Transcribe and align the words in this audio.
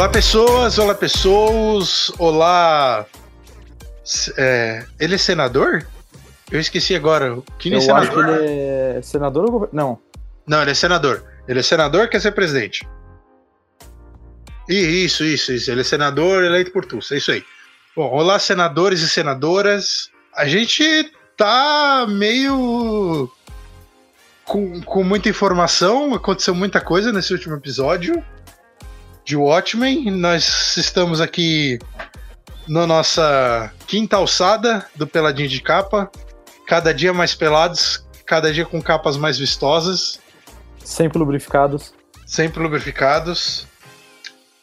Olá, 0.00 0.08
pessoas, 0.08 0.78
olá, 0.78 0.94
pessoas, 0.94 2.10
olá. 2.18 3.04
É, 4.38 4.86
ele 4.98 5.16
é 5.16 5.18
senador? 5.18 5.86
Eu 6.50 6.58
esqueci 6.58 6.94
agora. 6.94 7.34
O 7.34 7.42
que 7.58 7.70
Eu 7.70 7.76
é 7.76 7.80
senador? 7.82 8.02
acho 8.02 8.10
que 8.10 8.18
ele 8.18 8.50
é 8.96 9.00
senador 9.02 9.44
ou 9.44 9.50
gover- 9.50 9.68
Não. 9.74 9.98
Não, 10.46 10.62
ele 10.62 10.70
é 10.70 10.74
senador. 10.74 11.22
Ele 11.46 11.60
é 11.60 11.62
senador, 11.62 12.08
quer 12.08 12.18
ser 12.18 12.32
presidente. 12.32 12.88
Isso, 14.66 15.22
isso, 15.22 15.52
isso. 15.52 15.70
Ele 15.70 15.82
é 15.82 15.84
senador 15.84 16.44
eleito 16.44 16.72
por 16.72 16.86
tu. 16.86 16.98
É 17.12 17.18
isso 17.18 17.32
aí. 17.32 17.44
Bom, 17.94 18.10
olá, 18.10 18.38
senadores 18.38 19.02
e 19.02 19.08
senadoras. 19.08 20.08
A 20.34 20.46
gente 20.46 21.12
tá 21.36 22.06
meio. 22.08 23.30
Com, 24.46 24.80
com 24.80 25.04
muita 25.04 25.28
informação. 25.28 26.14
Aconteceu 26.14 26.54
muita 26.54 26.80
coisa 26.80 27.12
nesse 27.12 27.34
último 27.34 27.54
episódio 27.54 28.24
de 29.24 29.36
Watchmen. 29.36 30.10
Nós 30.10 30.76
estamos 30.76 31.20
aqui 31.20 31.78
na 32.66 32.86
nossa 32.86 33.72
quinta 33.86 34.16
alçada 34.16 34.86
do 34.94 35.06
Peladinho 35.06 35.48
de 35.48 35.60
Capa. 35.60 36.10
Cada 36.66 36.92
dia 36.94 37.12
mais 37.12 37.34
pelados, 37.34 38.06
cada 38.24 38.52
dia 38.52 38.64
com 38.64 38.80
capas 38.80 39.16
mais 39.16 39.38
vistosas 39.38 40.20
Sempre 40.84 41.18
lubrificados. 41.18 41.92
sempre 42.26 42.62
lubrificados. 42.62 43.66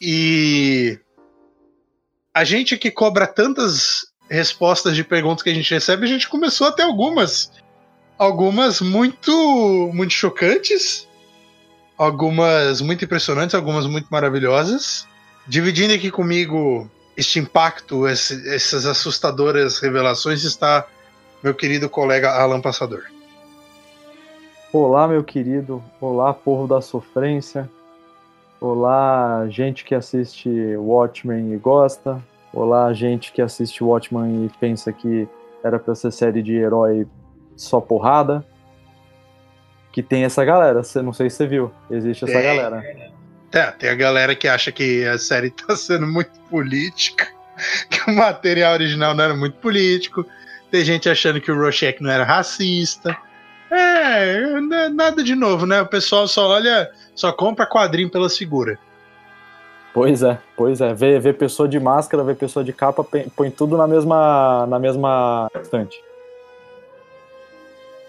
E 0.02 1.00
a 2.34 2.44
gente 2.44 2.78
que 2.78 2.92
cobra 2.92 3.26
tantas 3.26 4.08
respostas 4.30 4.96
de 4.96 5.04
perguntas 5.04 5.42
que 5.42 5.50
a 5.50 5.54
gente 5.54 5.74
recebe, 5.74 6.06
a 6.06 6.10
gente 6.10 6.28
começou 6.28 6.68
a 6.68 6.72
ter 6.72 6.84
algumas. 6.84 7.52
Algumas 8.18 8.82
muito, 8.82 9.92
muito 9.94 10.12
chocantes, 10.12 11.07
algumas 11.98 12.82
muito 12.82 13.04
impressionantes, 13.04 13.56
algumas 13.56 13.86
muito 13.88 14.08
maravilhosas. 14.10 15.08
Dividindo 15.48 15.94
aqui 15.94 16.12
comigo 16.12 16.90
este 17.16 17.40
impacto, 17.40 18.08
esse- 18.08 18.48
essas 18.54 18.86
assustadoras 18.86 19.80
revelações, 19.80 20.44
está 20.44 20.86
meu 21.42 21.54
querido 21.54 21.90
colega 21.90 22.32
Alan 22.32 22.62
Passador. 22.62 23.04
Olá, 24.72 25.08
meu 25.08 25.24
querido. 25.24 25.82
Olá, 26.00 26.34
povo 26.34 26.68
da 26.68 26.82
sofrência. 26.82 27.70
Olá, 28.60 29.48
gente 29.50 29.86
que 29.86 29.96
assiste 29.96 30.50
Watchmen 30.76 31.54
e 31.54 31.58
gosta. 31.58 32.22
Olá, 32.54 32.92
gente 32.94 33.32
que 33.32 33.42
assiste 33.42 33.84
Watchmen 33.84 34.46
e 34.46 34.50
pensa 34.60 34.92
que 34.92 35.28
era 35.64 35.80
pra 35.80 35.96
ser 35.96 36.12
série 36.12 36.42
de 36.42 36.56
herói 36.56 37.08
só 37.56 37.80
porrada. 37.80 38.46
Que 39.98 40.04
tem 40.04 40.26
essa 40.26 40.46
galera. 40.46 40.84
Não 41.02 41.12
sei 41.12 41.28
se 41.28 41.38
você 41.38 41.48
viu. 41.48 41.72
Existe 41.90 42.24
essa 42.26 42.34
Tem. 42.34 42.44
galera. 42.44 42.84
É, 43.52 43.64
tem 43.72 43.90
a 43.90 43.96
galera 43.96 44.36
que 44.36 44.48
acha 44.48 44.72
que 44.72 45.04
a 45.08 45.18
série 45.18 45.50
tá 45.50 45.76
sendo 45.76 46.06
muito 46.06 46.40
política, 46.52 47.28
que 47.90 48.12
o 48.12 48.14
material 48.16 48.74
original 48.74 49.16
não 49.16 49.24
era 49.24 49.36
muito 49.36 49.58
político. 49.58 50.24
Tem 50.70 50.86
gente 50.86 51.10
achando 51.10 51.42
que 51.42 51.52
o 51.52 51.56
Rorschach 51.56 51.98
não 52.00 52.12
era 52.12 52.24
racista. 52.24 53.18
É, 53.72 54.40
nada 54.94 55.24
de 55.24 55.34
novo, 55.34 55.66
né? 55.66 55.82
O 55.82 55.88
pessoal 55.88 56.28
só 56.28 56.48
olha, 56.48 56.92
só 57.16 57.32
compra 57.32 57.66
quadrinho 57.66 58.12
pelas 58.12 58.38
figuras. 58.38 58.78
Pois 59.96 60.22
é, 60.22 60.38
pois 60.56 60.80
é. 60.80 60.94
Vê, 60.94 61.20
vê 61.20 61.34
pessoa 61.34 61.68
de 61.68 61.80
máscara, 61.80 62.24
vê 62.24 62.36
pessoa 62.36 62.64
de 62.64 62.72
capa, 62.72 63.04
põe- 63.04 63.30
põe 63.36 63.50
tudo 63.50 63.76
na 63.76 63.88
mesma, 63.88 64.68
na 64.68 64.78
mesma 64.78 65.50
estante. 65.60 65.98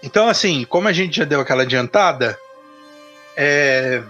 Então, 0.01 0.27
assim, 0.27 0.65
como 0.65 0.87
a 0.87 0.93
gente 0.93 1.17
já 1.17 1.25
deu 1.25 1.41
aquela 1.41 1.63
adiantada, 1.63 2.37
é, 3.35 4.01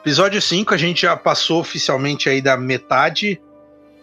episódio 0.00 0.40
5 0.40 0.72
a 0.74 0.76
gente 0.76 1.02
já 1.02 1.16
passou 1.16 1.60
oficialmente 1.60 2.28
aí 2.28 2.40
da 2.40 2.56
metade 2.56 3.40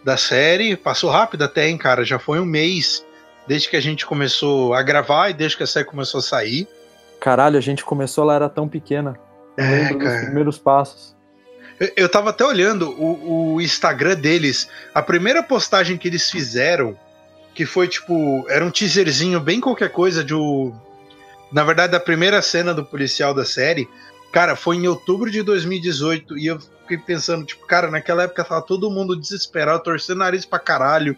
da 0.04 0.18
série. 0.18 0.76
Passou 0.76 1.10
rápido 1.10 1.44
até, 1.44 1.68
hein, 1.68 1.78
cara? 1.78 2.04
Já 2.06 2.20
foi 2.20 2.40
um 2.40 2.46
mês 2.46 3.06
desde 3.48 3.70
que 3.70 3.76
a 3.76 3.82
gente 3.82 4.06
começou 4.06 4.74
a 4.74 4.82
gravar 4.84 5.30
e 5.30 5.34
desde 5.34 5.58
que 5.58 5.64
a 5.64 5.68
série 5.68 5.86
começou 5.86 6.20
a 6.20 6.24
sair. 6.24 6.68
Caralho, 7.20 7.58
a 7.58 7.62
gente 7.62 7.84
começou, 7.84 8.24
ela 8.24 8.36
era 8.36 8.50
tão 8.50 8.68
pequena. 8.68 9.20
É, 9.58 9.64
lembro 9.64 10.00
dos 10.00 10.08
cara. 10.08 10.22
primeiros 10.26 10.58
passos. 10.58 11.16
Eu, 11.80 11.92
eu 11.96 12.10
tava 12.10 12.30
até 12.30 12.46
olhando 12.46 12.90
o, 12.92 13.54
o 13.56 13.62
Instagram 13.62 14.16
deles. 14.16 14.68
A 14.94 15.02
primeira 15.02 15.42
postagem 15.44 15.98
que 15.98 16.08
eles 16.08 16.30
fizeram, 16.30 16.98
que 17.54 17.66
foi 17.66 17.88
tipo. 17.88 18.46
Era 18.48 18.64
um 18.64 18.72
teaserzinho 18.72 19.40
bem 19.40 19.60
qualquer 19.60 19.90
coisa 19.90 20.24
de. 20.24 20.34
o- 20.34 20.74
Na 21.52 21.64
verdade, 21.64 21.96
a 21.96 22.00
primeira 22.00 22.42
cena 22.42 22.74
do 22.74 22.86
policial 22.86 23.34
da 23.34 23.46
série. 23.46 23.90
Cara, 24.32 24.56
foi 24.56 24.78
em 24.78 24.88
outubro 24.88 25.30
de 25.30 25.44
2018. 25.44 26.38
E 26.38 26.48
eu 26.48 26.60
fiquei 26.60 26.98
pensando, 26.98 27.46
tipo, 27.46 27.66
cara, 27.66 27.92
naquela 27.92 28.24
época 28.24 28.44
tava 28.44 28.62
todo 28.62 28.90
mundo 28.90 29.16
desesperado, 29.16 29.84
torcendo 29.84 30.18
o 30.18 30.20
nariz 30.20 30.46
pra 30.46 30.60
caralho. 30.60 31.16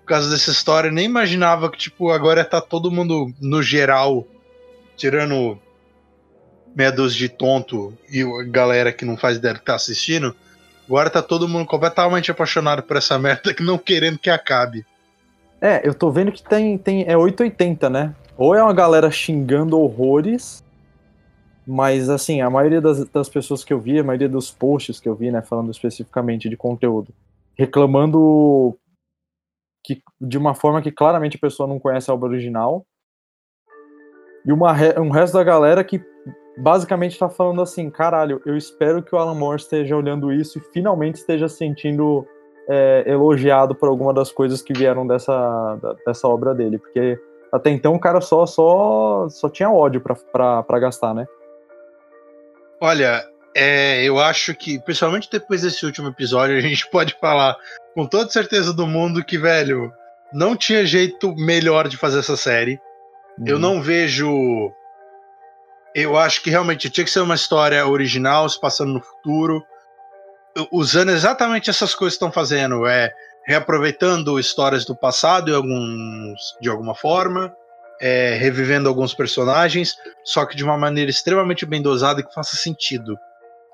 Por 0.00 0.08
causa 0.08 0.30
dessa 0.30 0.50
história. 0.50 0.90
Nem 0.90 1.04
imaginava 1.04 1.70
que, 1.70 1.78
tipo, 1.78 2.10
agora 2.10 2.44
tá 2.44 2.60
todo 2.60 2.90
mundo 2.90 3.32
no 3.40 3.62
geral. 3.62 4.26
Tirando 4.96 5.58
meia 6.74 6.90
dúzia 6.90 7.18
de 7.18 7.28
tonto 7.28 7.96
e 8.10 8.22
a 8.22 8.42
galera 8.44 8.92
que 8.92 9.04
não 9.04 9.16
faz 9.16 9.36
ideia 9.36 9.54
que 9.54 9.64
tá 9.64 9.76
assistindo, 9.76 10.34
agora 10.88 11.08
tá 11.08 11.22
todo 11.22 11.48
mundo 11.48 11.66
completamente 11.66 12.30
apaixonado 12.30 12.82
por 12.82 12.96
essa 12.96 13.16
merda 13.18 13.54
que 13.54 13.62
não 13.62 13.78
querendo 13.78 14.18
que 14.18 14.28
acabe. 14.28 14.84
É, 15.60 15.86
eu 15.86 15.94
tô 15.94 16.10
vendo 16.10 16.32
que 16.32 16.42
tem, 16.42 16.76
tem 16.76 17.04
é 17.06 17.16
880, 17.16 17.88
né? 17.88 18.14
Ou 18.36 18.54
é 18.54 18.62
uma 18.62 18.72
galera 18.72 19.10
xingando 19.10 19.78
horrores, 19.78 20.64
mas 21.66 22.10
assim, 22.10 22.40
a 22.40 22.50
maioria 22.50 22.80
das, 22.80 23.08
das 23.08 23.28
pessoas 23.28 23.64
que 23.64 23.72
eu 23.72 23.78
vi, 23.78 23.98
a 23.98 24.04
maioria 24.04 24.28
dos 24.28 24.50
posts 24.50 24.98
que 24.98 25.08
eu 25.08 25.14
vi, 25.14 25.30
né, 25.30 25.40
falando 25.40 25.70
especificamente 25.70 26.48
de 26.48 26.56
conteúdo, 26.56 27.12
reclamando 27.56 28.76
que 29.84 30.02
de 30.20 30.36
uma 30.36 30.54
forma 30.54 30.82
que 30.82 30.90
claramente 30.90 31.36
a 31.36 31.40
pessoa 31.40 31.68
não 31.68 31.78
conhece 31.78 32.10
a 32.10 32.14
obra 32.14 32.30
original. 32.30 32.84
E 34.44 34.52
uma, 34.52 34.72
um 34.98 35.10
resto 35.10 35.34
da 35.34 35.44
galera 35.44 35.84
que 35.84 36.02
basicamente 36.58 37.18
tá 37.18 37.28
falando 37.28 37.62
assim, 37.62 37.90
caralho, 37.90 38.40
eu 38.44 38.56
espero 38.56 39.02
que 39.02 39.14
o 39.14 39.18
Alan 39.18 39.34
Moore 39.34 39.60
esteja 39.60 39.96
olhando 39.96 40.32
isso 40.32 40.58
e 40.58 40.62
finalmente 40.72 41.16
esteja 41.16 41.48
se 41.48 41.56
sentindo 41.56 42.26
é, 42.68 43.04
elogiado 43.06 43.74
por 43.74 43.88
alguma 43.88 44.12
das 44.12 44.32
coisas 44.32 44.62
que 44.62 44.72
vieram 44.72 45.06
dessa, 45.06 45.78
dessa 46.06 46.28
obra 46.28 46.54
dele, 46.54 46.78
porque 46.78 47.18
até 47.54 47.70
então 47.70 47.94
o 47.94 48.00
cara 48.00 48.20
só 48.20 48.44
só, 48.46 49.28
só 49.28 49.48
tinha 49.48 49.70
ódio 49.70 50.00
pra 50.00 50.78
gastar, 50.80 51.14
né? 51.14 51.24
Olha, 52.80 53.24
é, 53.54 54.02
eu 54.02 54.18
acho 54.18 54.52
que, 54.56 54.80
principalmente 54.80 55.30
depois 55.30 55.62
desse 55.62 55.86
último 55.86 56.08
episódio, 56.08 56.56
a 56.58 56.60
gente 56.60 56.90
pode 56.90 57.16
falar 57.20 57.56
com 57.94 58.06
toda 58.06 58.28
certeza 58.28 58.72
do 58.72 58.88
mundo 58.88 59.24
que, 59.24 59.38
velho, 59.38 59.92
não 60.32 60.56
tinha 60.56 60.84
jeito 60.84 61.32
melhor 61.36 61.86
de 61.86 61.96
fazer 61.96 62.18
essa 62.18 62.36
série. 62.36 62.80
Eu 63.46 63.58
não 63.58 63.80
vejo. 63.80 64.72
Eu 65.94 66.16
acho 66.16 66.42
que 66.42 66.50
realmente 66.50 66.90
tinha 66.90 67.04
que 67.04 67.10
ser 67.10 67.20
uma 67.20 67.36
história 67.36 67.86
original, 67.86 68.48
se 68.48 68.60
passando 68.60 68.94
no 68.94 69.00
futuro, 69.00 69.64
usando 70.72 71.10
exatamente 71.10 71.70
essas 71.70 71.94
coisas 71.94 72.14
que 72.14 72.24
estão 72.24 72.32
fazendo, 72.32 72.84
é 72.86 73.12
reaproveitando 73.46 74.38
histórias 74.38 74.84
do 74.84 74.96
passado 74.96 75.54
alguns, 75.54 76.56
de 76.60 76.68
alguma 76.68 76.94
forma, 76.94 77.54
é, 78.00 78.34
revivendo 78.34 78.88
alguns 78.88 79.14
personagens, 79.14 79.96
só 80.24 80.44
que 80.44 80.56
de 80.56 80.64
uma 80.64 80.76
maneira 80.76 81.10
extremamente 81.10 81.64
bem 81.64 81.80
dosada 81.80 82.20
e 82.20 82.24
que 82.24 82.34
faça 82.34 82.56
sentido. 82.56 83.16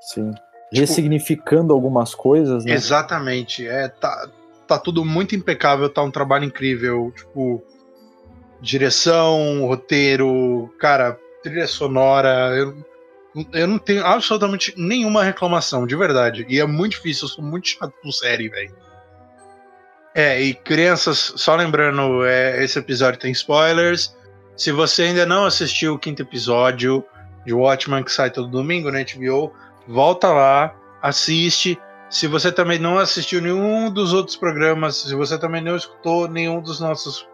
Sim. 0.00 0.32
Ressignificando 0.72 1.72
algumas 1.72 2.14
coisas, 2.14 2.64
né? 2.64 2.72
Exatamente. 2.72 3.66
É, 3.66 3.88
tá, 3.88 4.28
tá 4.66 4.78
tudo 4.78 5.04
muito 5.04 5.34
impecável, 5.34 5.88
tá 5.88 6.02
um 6.02 6.10
trabalho 6.10 6.44
incrível. 6.44 7.12
Tipo, 7.16 7.62
direção, 8.60 9.66
roteiro, 9.66 10.72
cara, 10.78 11.18
trilha 11.42 11.66
sonora. 11.66 12.54
Eu, 12.56 12.76
eu 13.52 13.66
não 13.66 13.78
tenho 13.78 14.04
absolutamente 14.06 14.72
nenhuma 14.76 15.24
reclamação, 15.24 15.86
de 15.86 15.96
verdade. 15.96 16.46
E 16.48 16.60
é 16.60 16.66
muito 16.66 16.92
difícil, 16.92 17.24
eu 17.24 17.30
sou 17.30 17.44
muito 17.44 17.68
chato 17.68 17.92
com 18.00 18.12
série, 18.12 18.48
velho. 18.48 18.72
É, 20.14 20.40
e 20.42 20.54
crianças, 20.54 21.32
só 21.36 21.54
lembrando, 21.54 22.24
é, 22.24 22.62
esse 22.64 22.78
episódio 22.78 23.20
tem 23.20 23.30
spoilers. 23.30 24.16
Se 24.56 24.72
você 24.72 25.04
ainda 25.04 25.24
não 25.24 25.44
assistiu 25.44 25.94
o 25.94 25.98
quinto 25.98 26.22
episódio 26.22 27.04
de 27.46 27.54
Watchmen, 27.54 28.02
que 28.02 28.12
sai 28.12 28.30
todo 28.30 28.48
domingo 28.48 28.90
na 28.90 28.98
HBO, 29.02 29.54
volta 29.86 30.28
lá, 30.28 30.74
assiste. 31.00 31.78
Se 32.10 32.26
você 32.26 32.50
também 32.50 32.78
não 32.78 32.98
assistiu 32.98 33.40
nenhum 33.40 33.90
dos 33.90 34.12
outros 34.12 34.36
programas, 34.36 34.96
se 34.96 35.14
você 35.14 35.38
também 35.38 35.62
não 35.62 35.76
escutou 35.76 36.28
nenhum 36.28 36.60
dos 36.60 36.80
nossos 36.80 37.26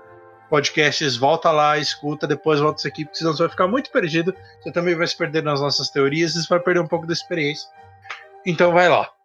podcasts, 0.50 1.16
volta 1.16 1.50
lá, 1.50 1.78
escuta, 1.78 2.26
depois 2.26 2.60
volta 2.60 2.78
isso 2.78 2.88
aqui, 2.88 3.04
porque 3.04 3.18
senão 3.18 3.32
você 3.32 3.42
vai 3.42 3.50
ficar 3.50 3.66
muito 3.66 3.90
perdido. 3.90 4.34
Você 4.60 4.70
também 4.70 4.94
vai 4.94 5.06
se 5.06 5.16
perder 5.16 5.42
nas 5.42 5.60
nossas 5.60 5.88
teorias 5.88 6.34
e 6.34 6.46
vai 6.46 6.60
perder 6.60 6.80
um 6.80 6.86
pouco 6.86 7.06
da 7.06 7.14
experiência. 7.14 7.68
Então 8.44 8.70
vai 8.72 8.88
lá. 8.88 9.15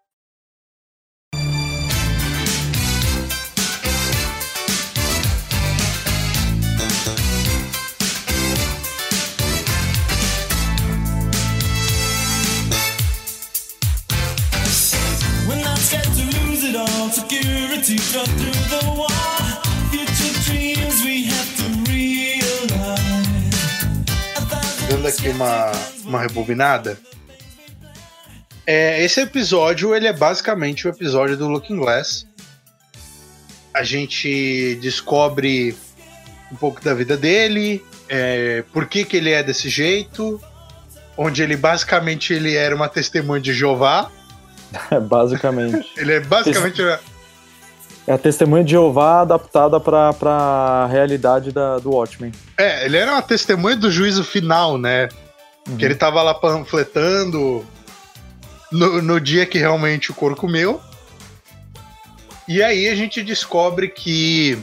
Dando 24.90 25.08
aqui 25.08 25.30
uma, 25.30 25.72
uma 26.04 26.19
rebobinada. 26.19 27.00
É, 28.68 29.02
esse 29.02 29.22
episódio 29.22 29.96
ele 29.96 30.08
é 30.08 30.13
basicamente 30.13 30.88
o 30.88 30.90
episódio 30.90 31.38
do 31.38 31.48
Looking 31.48 31.78
Glass. 31.78 32.28
A 33.74 33.81
gente 33.84 34.78
descobre 34.81 35.74
um 36.52 36.58
pouco 36.58 36.84
da 36.84 36.94
vida 36.94 37.16
dele, 37.16 37.81
é, 38.10 38.66
por 38.74 38.88
que, 38.88 39.06
que 39.06 39.16
ele 39.16 39.30
é 39.31 39.42
desse 39.42 39.69
jeito, 39.69 40.42
onde 41.16 41.42
ele 41.42 41.56
basicamente 41.56 42.34
ele 42.34 42.56
era 42.56 42.75
uma 42.75 42.90
testemunha 42.90 43.40
de 43.40 43.54
Jeová. 43.54 44.12
basicamente. 45.08 45.90
ele 45.96 46.12
é 46.12 46.19
basicamente. 46.19 46.81
É 48.07 48.13
a 48.13 48.18
testemunha 48.18 48.63
de 48.63 48.71
Jeová 48.71 49.21
adaptada 49.21 49.80
para 49.80 50.12
a 50.24 50.88
realidade 50.88 51.51
da, 51.51 51.77
do 51.77 51.92
Watchmen. 51.92 52.31
É, 52.57 52.86
ele 52.86 52.98
era 52.98 53.12
uma 53.12 53.21
testemunha 53.21 53.75
do 53.75 53.92
juízo 53.92 54.24
final, 54.24 54.77
né? 54.77 55.07
Uhum. 55.68 55.77
Que 55.77 55.86
ele 55.86 55.95
tava 55.95 56.24
lá 56.24 56.33
panfletando 56.33 57.65
no, 58.71 59.01
no 59.01 59.19
dia 59.19 59.45
que 59.45 59.59
realmente 59.59 60.09
o 60.09 60.15
couro 60.15 60.36
comeu. 60.36 60.81
E 62.48 62.62
aí 62.63 62.89
a 62.89 62.95
gente 62.95 63.21
descobre 63.21 63.88
que 63.88 64.57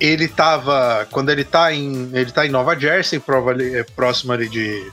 ele 0.00 0.26
tava. 0.26 1.06
Quando 1.10 1.30
ele 1.30 1.44
tá 1.44 1.72
em. 1.72 2.10
Ele 2.12 2.32
tá 2.32 2.44
em 2.46 2.50
Nova 2.50 2.78
Jersey, 2.78 3.20
prova 3.20 3.54
é 3.62 3.82
próximo 3.82 4.32
ali 4.32 4.48
de, 4.48 4.90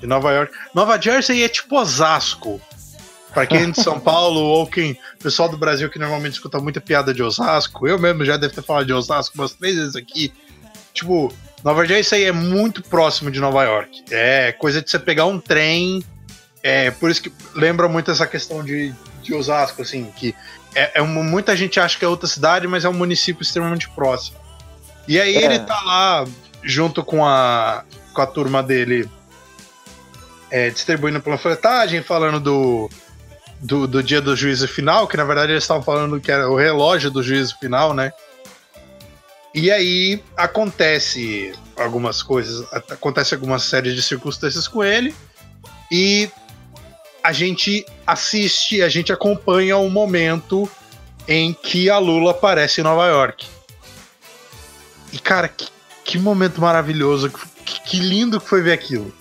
de 0.00 0.06
Nova 0.06 0.32
York. 0.32 0.52
Nova 0.74 1.00
Jersey 1.00 1.44
é 1.44 1.48
tipo 1.48 1.78
Osasco. 1.78 2.60
Pra 3.32 3.46
quem 3.46 3.62
é 3.62 3.66
de 3.66 3.82
São 3.82 4.00
Paulo 4.00 4.40
ou 4.40 4.66
quem. 4.66 4.98
Pessoal 5.22 5.48
do 5.48 5.56
Brasil 5.56 5.88
que 5.88 5.98
normalmente 5.98 6.34
escuta 6.34 6.58
muita 6.58 6.80
piada 6.80 7.14
de 7.14 7.22
Osasco. 7.22 7.86
Eu 7.86 7.98
mesmo 7.98 8.24
já 8.24 8.36
devo 8.36 8.54
ter 8.54 8.62
falado 8.62 8.86
de 8.86 8.92
Osasco 8.92 9.36
umas 9.36 9.52
três 9.52 9.76
vezes 9.76 9.96
aqui. 9.96 10.32
Tipo, 10.92 11.32
Nova 11.62 11.84
Jersey 11.86 12.24
é 12.24 12.32
muito 12.32 12.82
próximo 12.82 13.30
de 13.30 13.40
Nova 13.40 13.62
York. 13.64 14.04
É 14.10 14.52
coisa 14.52 14.82
de 14.82 14.90
você 14.90 14.98
pegar 14.98 15.26
um 15.26 15.38
trem. 15.38 16.02
É 16.62 16.90
por 16.90 17.10
isso 17.10 17.22
que 17.22 17.32
lembra 17.54 17.88
muito 17.88 18.10
essa 18.10 18.26
questão 18.26 18.64
de, 18.64 18.92
de 19.22 19.32
Osasco, 19.32 19.80
assim, 19.80 20.12
que 20.16 20.34
é, 20.74 20.98
é 20.98 21.02
uma, 21.02 21.22
muita 21.22 21.56
gente 21.56 21.80
acha 21.80 21.98
que 21.98 22.04
é 22.04 22.08
outra 22.08 22.26
cidade, 22.26 22.66
mas 22.66 22.84
é 22.84 22.88
um 22.88 22.92
município 22.94 23.42
extremamente 23.42 23.88
próximo. 23.90 24.36
E 25.08 25.20
aí 25.20 25.36
é. 25.36 25.44
ele 25.44 25.58
tá 25.60 25.80
lá 25.80 26.24
junto 26.62 27.02
com 27.02 27.24
a, 27.24 27.84
com 28.12 28.20
a 28.20 28.26
turma 28.26 28.62
dele 28.62 29.08
é, 30.50 30.68
distribuindo 30.70 31.20
panfletagem, 31.20 32.02
falando 32.02 32.40
do, 32.40 32.90
do, 33.60 33.86
do, 33.86 34.02
dia 34.02 34.20
do 34.20 34.34
juízo 34.34 34.66
final, 34.66 35.06
que 35.06 35.16
na 35.16 35.24
verdade 35.24 35.52
eles 35.52 35.64
estavam 35.64 35.82
falando 35.82 36.20
que 36.20 36.32
era 36.32 36.48
o 36.48 36.56
relógio 36.56 37.10
do 37.10 37.22
juízo 37.22 37.56
final, 37.58 37.92
né? 37.94 38.12
E 39.54 39.70
aí 39.70 40.22
acontece 40.36 41.52
algumas 41.76 42.22
coisas, 42.22 42.66
acontece 42.72 43.34
algumas 43.34 43.64
séries 43.64 43.94
de 43.94 44.02
circunstâncias 44.02 44.68
com 44.68 44.82
ele, 44.82 45.14
e 45.90 46.30
a 47.22 47.32
gente 47.32 47.84
assiste, 48.06 48.82
a 48.82 48.88
gente 48.88 49.12
acompanha 49.12 49.76
o 49.76 49.90
momento 49.90 50.70
em 51.26 51.52
que 51.52 51.90
a 51.90 51.98
Lula 51.98 52.30
aparece 52.30 52.80
em 52.80 52.84
Nova 52.84 53.06
York. 53.06 53.46
E, 55.12 55.18
cara, 55.18 55.48
que, 55.48 55.68
que 56.04 56.18
momento 56.18 56.60
maravilhoso, 56.60 57.30
que, 57.64 57.80
que, 57.82 57.98
lindo 57.98 58.40
que 58.40 58.48
foi 58.48 58.62
ver 58.62 58.72
aquilo. 58.72 59.12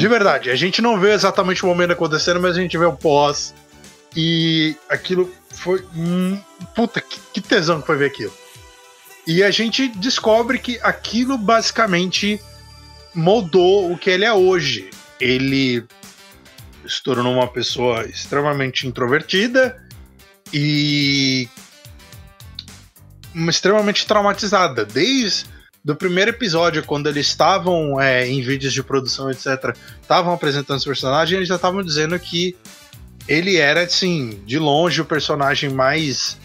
De 0.00 0.08
verdade, 0.08 0.50
a 0.50 0.56
gente 0.56 0.80
não 0.80 0.98
vê 0.98 1.12
exatamente 1.12 1.62
o 1.62 1.68
momento 1.68 1.92
acontecendo, 1.92 2.40
mas 2.40 2.56
a 2.56 2.60
gente 2.62 2.78
vê 2.78 2.86
o 2.86 2.92
pós. 2.94 3.54
E 4.16 4.74
aquilo 4.88 5.30
foi. 5.50 5.84
Hum, 5.94 6.40
puta, 6.74 7.02
que, 7.02 7.20
que 7.34 7.40
tesão 7.42 7.82
que 7.82 7.86
foi 7.86 7.98
ver 7.98 8.06
aquilo. 8.06 8.32
E 9.26 9.42
a 9.42 9.50
gente 9.50 9.88
descobre 9.88 10.58
que 10.58 10.80
aquilo 10.82 11.36
basicamente 11.36 12.40
moldou 13.14 13.92
o 13.92 13.98
que 13.98 14.08
ele 14.08 14.24
é 14.24 14.32
hoje. 14.32 14.88
Ele 15.20 15.84
se 16.88 17.02
tornou 17.02 17.34
uma 17.34 17.46
pessoa 17.46 18.06
extremamente 18.06 18.86
introvertida 18.86 19.86
e 20.50 21.46
extremamente 23.34 24.06
traumatizada. 24.06 24.82
Desde 24.82 25.44
do 25.84 25.96
primeiro 25.96 26.30
episódio, 26.30 26.84
quando 26.84 27.08
eles 27.08 27.26
estavam 27.26 28.00
é, 28.00 28.26
em 28.28 28.42
vídeos 28.42 28.72
de 28.72 28.82
produção, 28.82 29.30
etc., 29.30 29.74
estavam 30.00 30.34
apresentando 30.34 30.76
esse 30.76 30.86
personagem, 30.86 31.36
eles 31.36 31.48
já 31.48 31.56
estavam 31.56 31.82
dizendo 31.82 32.18
que 32.18 32.56
ele 33.26 33.56
era, 33.56 33.82
assim, 33.82 34.42
de 34.44 34.58
longe 34.58 35.00
o 35.00 35.04
personagem 35.04 35.70
mais 35.70 36.36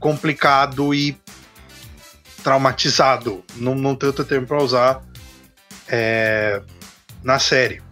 complicado 0.00 0.94
e 0.94 1.18
traumatizado. 2.42 3.44
Não, 3.56 3.74
não 3.74 3.94
tenho 3.94 4.10
outro 4.10 4.24
termo 4.24 4.46
para 4.46 4.62
usar 4.62 5.02
é, 5.88 6.62
na 7.22 7.38
série. 7.38 7.82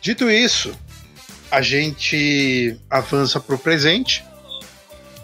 Dito 0.00 0.28
isso, 0.28 0.76
a 1.50 1.62
gente 1.62 2.76
avança 2.90 3.38
para 3.38 3.54
o 3.54 3.58
presente. 3.58 4.24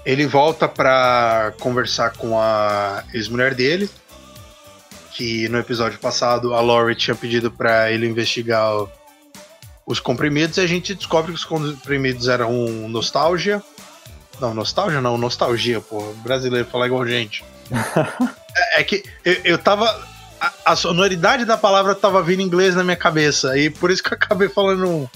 Ele 0.04 0.26
volta 0.26 0.66
para 0.66 1.52
conversar 1.60 2.12
com 2.12 2.38
a 2.38 3.04
ex-mulher 3.12 3.54
dele, 3.54 3.90
que 5.12 5.48
no 5.48 5.58
episódio 5.58 5.98
passado 5.98 6.54
a 6.54 6.60
Laurie 6.60 6.94
tinha 6.94 7.14
pedido 7.14 7.50
para 7.50 7.90
ele 7.90 8.06
investigar 8.06 8.70
os 9.84 10.00
comprimidos 10.00 10.58
e 10.58 10.60
a 10.60 10.66
gente 10.66 10.94
descobre 10.94 11.32
que 11.32 11.38
os 11.38 11.44
comprimidos 11.44 12.28
eram 12.28 12.52
um 12.52 12.88
nostalgia. 12.88 13.62
Não, 14.40 14.54
nostalgia 14.54 15.00
não, 15.00 15.18
nostalgia, 15.18 15.80
pô. 15.80 16.12
Brasileiro 16.22 16.68
falar 16.68 16.86
igual 16.86 17.06
gente. 17.06 17.44
é, 18.56 18.80
é, 18.80 18.84
que 18.84 19.02
eu, 19.24 19.34
eu 19.44 19.58
tava 19.58 19.84
a, 20.40 20.52
a, 20.66 20.76
sonoridade 20.76 21.44
da 21.44 21.56
palavra 21.56 21.94
tava 21.94 22.22
vindo 22.22 22.40
em 22.40 22.44
inglês 22.44 22.74
na 22.74 22.84
minha 22.84 22.96
cabeça. 22.96 23.58
E 23.58 23.70
por 23.70 23.90
isso 23.90 24.02
que 24.02 24.12
eu 24.12 24.16
acabei 24.16 24.48
falando. 24.48 25.10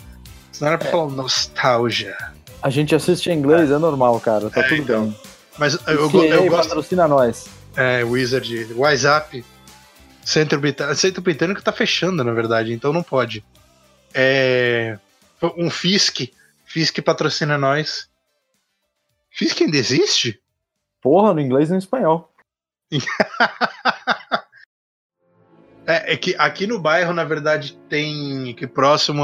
Não 0.60 0.68
era 0.68 0.78
pra 0.78 0.88
é. 0.88 0.90
falar 0.90 1.10
nostalgia. 1.10 2.16
A 2.62 2.70
gente 2.70 2.94
assiste 2.94 3.28
em 3.28 3.38
inglês, 3.38 3.70
é, 3.70 3.74
é 3.74 3.78
normal, 3.78 4.20
cara. 4.20 4.48
Tá 4.48 4.60
é, 4.60 4.68
tudo 4.68 4.82
então. 4.82 5.04
bem. 5.06 5.20
Mas 5.58 5.74
eu, 5.86 6.10
eu, 6.10 6.24
eu 6.24 6.46
gosto. 6.48 6.68
patrocina 6.68 7.08
nós. 7.08 7.48
É, 7.76 8.04
Wizard, 8.04 8.72
WhatsApp. 8.74 9.44
Centro 10.24 10.60
Britânico. 10.60 10.94
Centro 10.96 11.22
Britânico 11.22 11.62
tá 11.62 11.72
fechando, 11.72 12.22
na 12.22 12.32
verdade, 12.32 12.72
então 12.72 12.92
não 12.92 13.02
pode. 13.02 13.44
É. 14.14 14.98
Um 15.56 15.68
Fisk. 15.68 16.30
Fisk 16.64 17.00
patrocina 17.02 17.58
nós. 17.58 18.08
Fisk 19.30 19.60
ainda 19.62 19.76
existe? 19.76 20.40
Porra, 21.00 21.34
no 21.34 21.40
inglês 21.40 21.68
e 21.68 21.72
no 21.72 21.78
espanhol. 21.78 22.32
É, 25.84 26.12
é, 26.12 26.16
que 26.16 26.32
aqui 26.38 26.64
no 26.64 26.78
bairro, 26.78 27.12
na 27.12 27.24
verdade, 27.24 27.76
tem 27.88 28.54
que 28.54 28.68
próximo. 28.68 29.22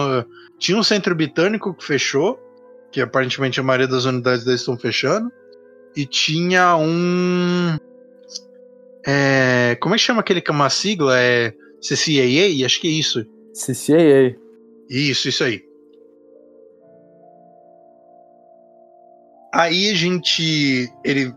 Tinha 0.59 0.76
um 0.76 0.83
centro 0.83 1.14
britânico 1.14 1.73
que 1.73 1.85
fechou, 1.85 2.37
que 2.90 3.00
aparentemente 3.00 3.61
a 3.61 3.62
maioria 3.62 3.87
das 3.88 4.04
unidades 4.04 4.45
deles 4.45 4.61
estão 4.61 4.78
fechando. 4.78 5.30
E 5.97 6.07
tinha 6.07 6.76
um. 6.76 7.76
É, 9.07 9.76
como 9.80 9.95
é 9.95 9.99
que 9.99 10.04
chama 10.04 10.21
aquele 10.21 10.40
que 10.40 10.50
é 10.50 10.54
uma 10.54 10.71
sigla? 10.71 11.18
É 11.18 11.52
CCAA? 11.80 12.64
Acho 12.64 12.80
que 12.80 12.88
é 12.88 12.90
isso. 12.90 13.25
CCAA. 13.54 14.37
Isso, 14.88 15.28
isso 15.28 15.45
aí. 15.45 15.62
Aí 19.52 19.90
a 19.90 19.95
gente. 19.95 20.92
Ele 21.04 21.33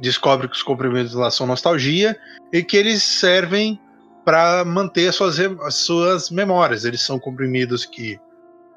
descobre 0.00 0.48
que 0.48 0.56
os 0.56 0.62
comprimidos 0.62 1.14
lá 1.14 1.30
são 1.30 1.46
nostalgia 1.46 2.16
e 2.52 2.62
que 2.62 2.76
eles 2.76 3.02
servem 3.02 3.78
para 4.24 4.64
manter 4.64 5.08
as 5.08 5.14
suas, 5.14 5.38
as 5.38 5.74
suas 5.74 6.30
memórias. 6.30 6.84
Eles 6.84 7.02
são 7.02 7.18
comprimidos 7.18 7.84
que 7.84 8.18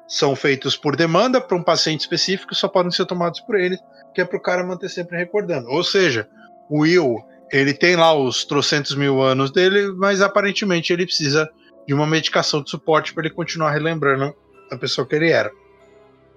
são 0.08 0.34
feitos 0.34 0.74
por 0.74 0.96
demanda 0.96 1.38
para 1.38 1.56
um 1.56 1.62
paciente 1.62 2.00
específico, 2.00 2.54
só 2.54 2.66
podem 2.66 2.90
ser 2.90 3.04
tomados 3.04 3.40
por 3.40 3.60
ele, 3.60 3.78
que 4.14 4.22
é 4.22 4.24
para 4.24 4.38
o 4.38 4.42
cara 4.42 4.64
manter 4.64 4.88
sempre 4.88 5.18
recordando. 5.18 5.68
Ou 5.68 5.84
seja, 5.84 6.26
o 6.70 6.80
Will, 6.80 7.22
ele 7.52 7.74
tem 7.74 7.94
lá 7.94 8.14
os 8.14 8.44
trocentos 8.44 8.94
mil 8.94 9.20
anos 9.22 9.50
dele, 9.50 9.92
mas 9.92 10.22
aparentemente 10.22 10.92
ele 10.92 11.04
precisa 11.04 11.48
de 11.86 11.92
uma 11.92 12.06
medicação 12.06 12.62
de 12.62 12.70
suporte 12.70 13.12
para 13.12 13.26
ele 13.26 13.34
continuar 13.34 13.70
relembrando 13.70 14.34
a 14.70 14.76
pessoa 14.76 15.06
que 15.06 15.14
ele 15.14 15.30
era. 15.30 15.52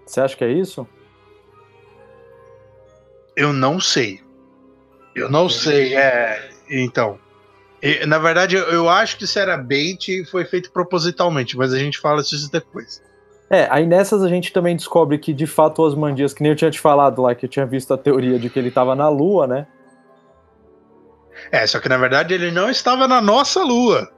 Você 0.05 0.19
acha 0.19 0.35
que 0.35 0.43
é 0.43 0.51
isso? 0.51 0.85
Eu 3.35 3.53
não 3.53 3.79
sei. 3.79 4.21
Eu 5.15 5.29
não 5.29 5.47
sei. 5.49 5.95
É, 5.95 6.49
então. 6.69 7.19
Na 8.07 8.19
verdade, 8.19 8.55
eu, 8.55 8.63
eu, 8.65 8.89
acho 8.89 9.17
que 9.17 9.23
isso 9.23 9.39
era 9.39 9.57
bait 9.57 10.07
e 10.07 10.25
foi 10.25 10.45
feito 10.45 10.71
propositalmente, 10.71 11.57
mas 11.57 11.73
a 11.73 11.79
gente 11.79 11.97
fala 11.99 12.21
isso 12.21 12.51
depois. 12.51 13.01
É, 13.51 13.67
aí 13.69 13.85
nessas 13.85 14.23
a 14.23 14.29
gente 14.29 14.53
também 14.53 14.75
descobre 14.77 15.17
que 15.17 15.33
de 15.33 15.45
fato 15.45 15.81
os 15.85 15.93
Mandias, 15.93 16.33
que 16.33 16.41
nem 16.41 16.53
eu 16.53 16.55
tinha 16.55 16.71
te 16.71 16.79
falado 16.79 17.21
lá, 17.21 17.35
que 17.35 17.45
eu 17.45 17.49
tinha 17.49 17.65
visto 17.65 17.93
a 17.93 17.97
teoria 17.97 18.39
de 18.39 18.49
que 18.49 18.57
ele 18.57 18.69
estava 18.69 18.95
na 18.95 19.09
Lua, 19.09 19.45
né? 19.45 19.67
É, 21.51 21.67
só 21.67 21.79
que 21.79 21.89
na 21.89 21.97
verdade 21.97 22.33
ele 22.33 22.49
não 22.51 22.69
estava 22.69 23.07
na 23.07 23.19
nossa 23.21 23.61
Lua. 23.63 24.09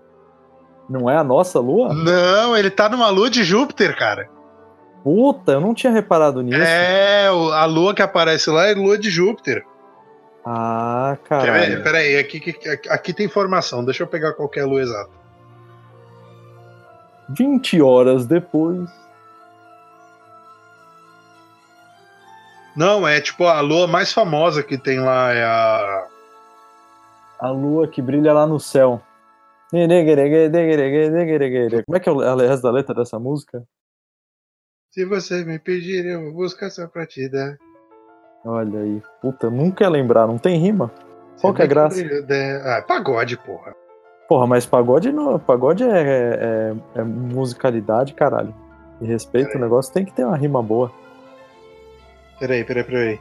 Não 0.87 1.09
é 1.09 1.17
a 1.17 1.23
nossa 1.23 1.59
Lua? 1.59 1.93
Não, 1.93 2.55
ele 2.55 2.69
tá 2.69 2.87
numa 2.89 3.09
Lua 3.09 3.29
de 3.29 3.43
Júpiter, 3.43 3.97
cara. 3.97 4.29
Puta, 5.03 5.53
eu 5.53 5.61
não 5.61 5.73
tinha 5.73 5.91
reparado 5.91 6.41
nisso. 6.41 6.61
É, 6.61 7.29
o- 7.31 7.51
a 7.51 7.65
lua 7.65 7.93
que 7.93 8.01
aparece 8.01 8.49
lá 8.49 8.67
é 8.67 8.73
lua 8.73 8.97
de 8.97 9.09
Júpiter. 9.09 9.65
Ah, 10.45 11.17
Quer 11.27 11.39
ver? 11.39 11.45
caralho. 11.45 11.83
Pera 11.83 11.97
aí, 11.97 12.17
aqui, 12.17 12.37
aqui, 12.37 12.89
aqui 12.89 13.13
tem 13.13 13.25
informação. 13.25 13.83
Deixa 13.83 14.03
eu 14.03 14.07
pegar 14.07 14.33
qualquer 14.33 14.63
lua 14.65 14.81
exata. 14.81 15.09
20 17.29 17.81
horas 17.81 18.25
depois. 18.25 18.89
Não, 22.75 23.07
é 23.07 23.21
tipo 23.21 23.45
a 23.45 23.61
lua 23.61 23.85
mais 23.87 24.11
famosa 24.11 24.63
que 24.63 24.77
tem 24.77 24.99
lá 24.99 25.31
é 25.33 25.43
a. 25.43 26.07
A 27.39 27.49
lua 27.49 27.87
que 27.87 28.01
brilha 28.01 28.33
lá 28.33 28.47
no 28.47 28.59
céu. 28.59 29.01
Como 29.71 29.81
é 31.95 31.99
que 31.99 32.09
é 32.09 32.11
o 32.11 32.35
resto 32.37 32.63
da 32.63 32.71
letra 32.71 32.93
dessa 32.95 33.19
música? 33.19 33.63
Se 34.91 35.03
você 35.05 35.43
me 35.43 35.57
pedir, 35.59 36.05
eu 36.05 36.23
vou 36.25 36.33
buscar 36.33 36.69
só 36.69 36.87
pra 36.87 37.05
te 37.05 37.27
dar. 37.27 37.57
Olha 38.45 38.79
aí. 38.79 39.01
Puta, 39.21 39.49
nunca 39.49 39.83
ia 39.83 39.89
lembrar, 39.89 40.27
não 40.27 40.37
tem 40.37 40.57
rima. 40.59 40.91
Qual 41.41 41.53
que 41.53 41.61
é 41.61 41.65
a 41.65 41.67
graça? 41.67 42.03
der- 42.03 42.61
Ah, 42.65 42.81
pagode, 42.81 43.35
porra. 43.37 43.73
Porra, 44.29 44.45
mas 44.47 44.65
pagode 44.65 45.11
não. 45.11 45.39
Pagode 45.39 45.83
é, 45.83 45.89
é- 46.01 46.99
é 46.99 47.03
musicalidade, 47.03 48.13
caralho. 48.13 48.53
E 49.01 49.05
respeito, 49.05 49.57
o 49.57 49.61
negócio 49.61 49.91
tem 49.93 50.05
que 50.05 50.13
ter 50.13 50.23
uma 50.25 50.37
rima 50.37 50.61
boa. 50.61 50.91
Peraí, 52.39 52.63
peraí, 52.63 52.83
peraí. 52.83 53.19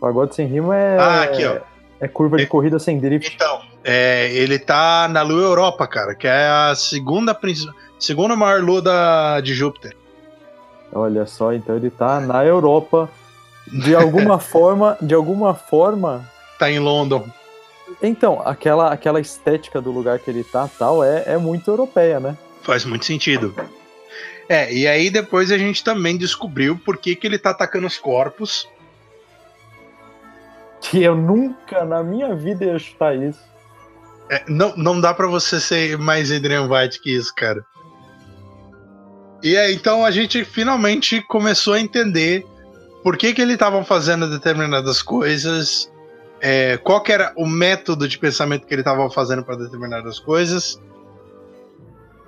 Pagode 0.00 0.34
sem 0.34 0.46
rima 0.46 0.76
é. 0.76 0.98
Ah, 0.98 1.22
aqui, 1.22 1.44
ó. 1.44 1.60
É 2.00 2.08
curva 2.08 2.36
de 2.36 2.46
corrida 2.46 2.80
sem 2.80 2.98
drift. 2.98 3.32
Então, 3.32 3.62
é, 3.84 4.28
ele 4.32 4.58
tá 4.58 5.06
na 5.08 5.22
lua 5.22 5.42
Europa, 5.42 5.86
cara, 5.86 6.16
que 6.16 6.26
é 6.26 6.48
a 6.48 6.74
segunda, 6.74 7.38
segunda 7.98 8.34
maior 8.34 8.60
lua 8.60 8.82
da, 8.82 9.40
de 9.40 9.54
Júpiter. 9.54 9.96
Olha 10.92 11.24
só, 11.26 11.52
então 11.52 11.76
ele 11.76 11.90
tá 11.90 12.20
na 12.20 12.44
Europa. 12.44 13.08
De 13.68 13.94
alguma 13.94 14.38
forma, 14.40 14.98
de 15.00 15.14
alguma 15.14 15.54
forma. 15.54 16.28
Tá 16.58 16.68
em 16.68 16.80
London. 16.80 17.24
Então, 18.02 18.42
aquela, 18.44 18.92
aquela 18.92 19.20
estética 19.20 19.80
do 19.80 19.92
lugar 19.92 20.18
que 20.18 20.28
ele 20.28 20.42
tá 20.42 20.68
tal 20.78 21.04
é, 21.04 21.22
é 21.26 21.38
muito 21.38 21.70
europeia, 21.70 22.18
né? 22.18 22.36
Faz 22.62 22.84
muito 22.84 23.04
sentido. 23.04 23.54
É, 24.48 24.72
e 24.72 24.86
aí 24.86 25.10
depois 25.10 25.50
a 25.50 25.58
gente 25.58 25.82
também 25.82 26.16
descobriu 26.16 26.78
por 26.78 26.96
que, 26.96 27.16
que 27.16 27.26
ele 27.26 27.38
tá 27.38 27.50
atacando 27.50 27.86
os 27.86 27.98
corpos. 27.98 28.68
Que 30.80 31.02
eu 31.02 31.14
nunca 31.14 31.84
na 31.84 32.02
minha 32.02 32.34
vida 32.34 32.64
ia 32.64 32.78
chutar 32.78 33.16
isso. 33.16 33.40
É, 34.28 34.42
não, 34.48 34.74
não 34.76 35.00
dá 35.00 35.12
pra 35.14 35.26
você 35.26 35.60
ser 35.60 35.98
mais 35.98 36.32
Adrian 36.32 36.68
White 36.68 37.00
que 37.00 37.14
isso, 37.14 37.34
cara. 37.34 37.64
E 39.42 39.56
aí, 39.56 39.74
então 39.74 40.04
a 40.04 40.10
gente 40.10 40.44
finalmente 40.44 41.20
começou 41.22 41.74
a 41.74 41.80
entender 41.80 42.46
por 43.02 43.16
que, 43.16 43.34
que 43.34 43.42
ele 43.42 43.54
estavam 43.54 43.84
fazendo 43.84 44.30
determinadas 44.30 45.02
coisas, 45.02 45.90
é, 46.40 46.76
qual 46.76 47.02
que 47.02 47.12
era 47.12 47.32
o 47.36 47.46
método 47.46 48.06
de 48.06 48.18
pensamento 48.18 48.66
que 48.66 48.74
ele 48.74 48.82
estava 48.82 49.10
fazendo 49.10 49.44
para 49.44 49.56
determinadas 49.56 50.20
coisas. 50.20 50.80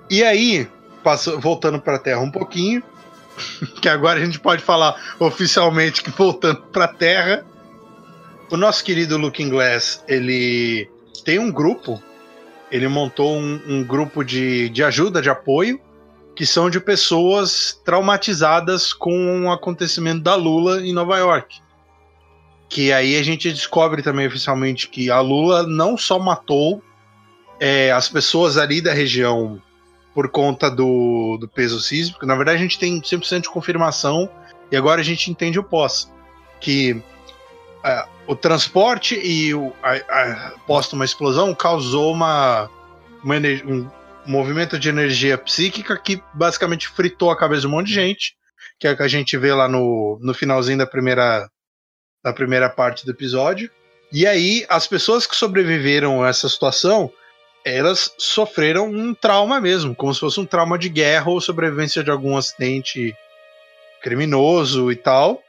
E 0.09 0.23
aí, 0.23 0.67
voltando 1.39 1.79
para 1.79 1.95
a 1.95 1.99
Terra 1.99 2.21
um 2.21 2.31
pouquinho, 2.31 2.83
que 3.81 3.89
agora 3.89 4.19
a 4.19 4.25
gente 4.25 4.39
pode 4.39 4.63
falar 4.63 5.15
oficialmente 5.19 6.03
que 6.03 6.09
voltando 6.09 6.61
para 6.71 6.85
a 6.85 6.93
Terra, 6.93 7.45
o 8.51 8.57
nosso 8.57 8.83
querido 8.83 9.17
Looking 9.17 9.49
Glass, 9.49 10.03
ele 10.07 10.89
tem 11.23 11.39
um 11.39 11.51
grupo, 11.51 12.01
ele 12.71 12.87
montou 12.87 13.37
um, 13.37 13.59
um 13.67 13.83
grupo 13.83 14.23
de, 14.23 14.69
de 14.69 14.83
ajuda, 14.83 15.21
de 15.21 15.29
apoio, 15.29 15.79
que 16.35 16.45
são 16.45 16.69
de 16.69 16.79
pessoas 16.79 17.79
traumatizadas 17.85 18.93
com 18.93 19.45
o 19.45 19.51
acontecimento 19.51 20.21
da 20.21 20.35
Lula 20.35 20.85
em 20.85 20.93
Nova 20.93 21.17
York. 21.17 21.59
Que 22.69 22.91
aí 22.91 23.15
a 23.15 23.23
gente 23.23 23.51
descobre 23.51 24.01
também 24.01 24.27
oficialmente 24.27 24.89
que 24.89 25.09
a 25.09 25.21
Lula 25.21 25.63
não 25.63 25.97
só 25.97 26.19
matou 26.19 26.83
é, 27.59 27.91
as 27.91 28.09
pessoas 28.09 28.57
ali 28.57 28.81
da 28.81 28.93
região 28.93 29.61
por 30.15 30.29
conta 30.29 30.71
do, 30.71 31.37
do 31.37 31.45
peso 31.45 31.81
sísmico, 31.81 32.25
na 32.25 32.35
verdade 32.35 32.57
a 32.57 32.61
gente 32.61 32.79
tem 32.79 33.01
100% 33.01 33.41
de 33.41 33.49
confirmação 33.49 34.29
e 34.71 34.77
agora 34.77 35.01
a 35.01 35.03
gente 35.03 35.29
entende 35.29 35.59
o 35.59 35.63
pós. 35.63 36.09
Que 36.61 37.03
ah, 37.83 38.07
o 38.25 38.33
transporte 38.33 39.19
e 39.21 39.53
o, 39.53 39.73
a, 39.83 39.93
a, 39.93 40.53
uma 40.93 41.03
explosão 41.03 41.53
causou 41.53 42.13
uma, 42.13 42.69
uma 43.21 43.35
um 43.65 43.89
movimento 44.25 44.79
de 44.79 44.87
energia 44.87 45.37
psíquica 45.37 45.97
que 45.97 46.23
basicamente 46.33 46.87
fritou 46.87 47.29
a 47.29 47.37
cabeça 47.37 47.61
de 47.61 47.67
um 47.67 47.71
monte 47.71 47.87
de 47.87 47.93
gente, 47.93 48.35
que 48.79 48.87
é 48.87 48.93
o 48.93 48.97
que 48.97 49.03
a 49.03 49.07
gente 49.09 49.37
vê 49.37 49.53
lá 49.53 49.67
no, 49.67 50.17
no 50.21 50.33
finalzinho 50.33 50.77
da 50.77 50.87
primeira, 50.87 51.49
da 52.23 52.31
primeira 52.31 52.69
parte 52.69 53.05
do 53.05 53.11
episódio. 53.11 53.69
E 54.13 54.25
aí, 54.25 54.65
as 54.69 54.87
pessoas 54.87 55.27
que 55.27 55.35
sobreviveram 55.35 56.23
a 56.23 56.29
essa 56.29 56.47
situação, 56.47 57.11
elas 57.65 58.13
sofreram 58.17 58.87
um 58.87 59.13
trauma 59.15 59.59
mesmo, 59.59 59.95
como 59.95 60.13
se 60.13 60.19
fosse 60.19 60.39
um 60.39 60.45
trauma 60.45 60.77
de 60.77 60.87
guerra 60.87 61.31
ou 61.31 61.41
sobrevivência 61.41 62.03
de 62.03 62.11
algum 62.11 62.37
acidente 62.37 63.15
criminoso 64.01 64.91
e 64.91 64.95
tal. 64.95 65.41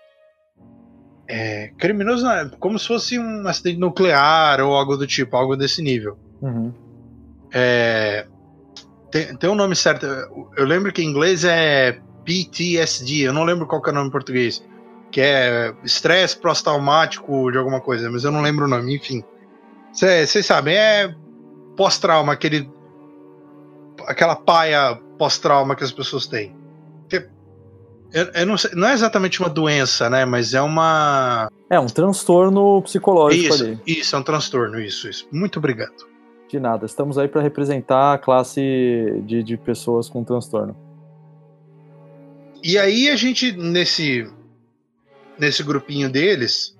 É, 1.28 1.72
criminoso 1.76 2.26
é 2.26 2.48
como 2.58 2.78
se 2.78 2.86
fosse 2.86 3.18
um 3.18 3.46
acidente 3.46 3.78
nuclear 3.78 4.60
ou 4.62 4.74
algo 4.74 4.96
do 4.96 5.06
tipo, 5.06 5.36
algo 5.36 5.56
desse 5.56 5.82
nível. 5.82 6.18
Uhum. 6.40 6.72
É, 7.52 8.26
tem, 9.10 9.36
tem 9.36 9.50
um 9.50 9.54
nome 9.54 9.76
certo. 9.76 10.06
Eu- 10.06 10.64
lembro 10.64 10.92
que 10.92 11.02
em 11.02 11.06
inglês 11.06 11.44
é 11.44 11.98
PTSD, 12.24 13.22
eu 13.22 13.32
não 13.32 13.44
lembro 13.44 13.66
qual 13.66 13.82
é 13.86 13.90
o 13.90 13.92
nome 13.92 14.08
em 14.08 14.12
português. 14.12 14.64
Que 15.10 15.20
é 15.20 15.74
estresse 15.84 16.36
pós-traumático 16.38 17.50
de 17.50 17.58
alguma 17.58 17.80
coisa, 17.80 18.10
mas 18.10 18.24
eu 18.24 18.32
não 18.32 18.40
lembro 18.40 18.64
o 18.64 18.68
nome, 18.68 18.96
enfim. 18.96 19.22
Vocês 19.92 20.46
sabem, 20.46 20.76
é 20.76 21.14
pós-trauma, 21.76 22.32
aquele. 22.32 22.68
aquela 24.06 24.34
paia 24.34 24.96
pós-trauma 25.18 25.76
que 25.76 25.84
as 25.84 25.92
pessoas 25.92 26.26
têm. 26.26 26.54
Eu, 28.12 28.24
eu 28.34 28.46
não 28.46 28.56
sei, 28.56 28.70
não 28.74 28.88
é 28.88 28.94
exatamente 28.94 29.40
uma 29.40 29.48
doença, 29.48 30.08
né? 30.08 30.24
Mas 30.24 30.54
é 30.54 30.62
uma. 30.62 31.50
É 31.68 31.78
um 31.78 31.86
transtorno 31.86 32.80
psicológico 32.82 33.54
Isso, 33.54 33.64
ali. 33.64 33.80
isso, 33.86 34.16
é 34.16 34.18
um 34.18 34.22
transtorno, 34.22 34.80
isso, 34.80 35.08
isso. 35.08 35.28
Muito 35.32 35.58
obrigado. 35.58 36.06
De 36.48 36.60
nada. 36.60 36.86
Estamos 36.86 37.18
aí 37.18 37.26
para 37.26 37.42
representar 37.42 38.14
a 38.14 38.18
classe 38.18 39.20
de, 39.26 39.42
de 39.42 39.56
pessoas 39.56 40.08
com 40.08 40.22
transtorno. 40.22 40.76
E 42.62 42.78
aí 42.78 43.10
a 43.10 43.16
gente, 43.16 43.52
nesse, 43.52 44.30
nesse 45.38 45.62
grupinho 45.62 46.08
deles, 46.08 46.76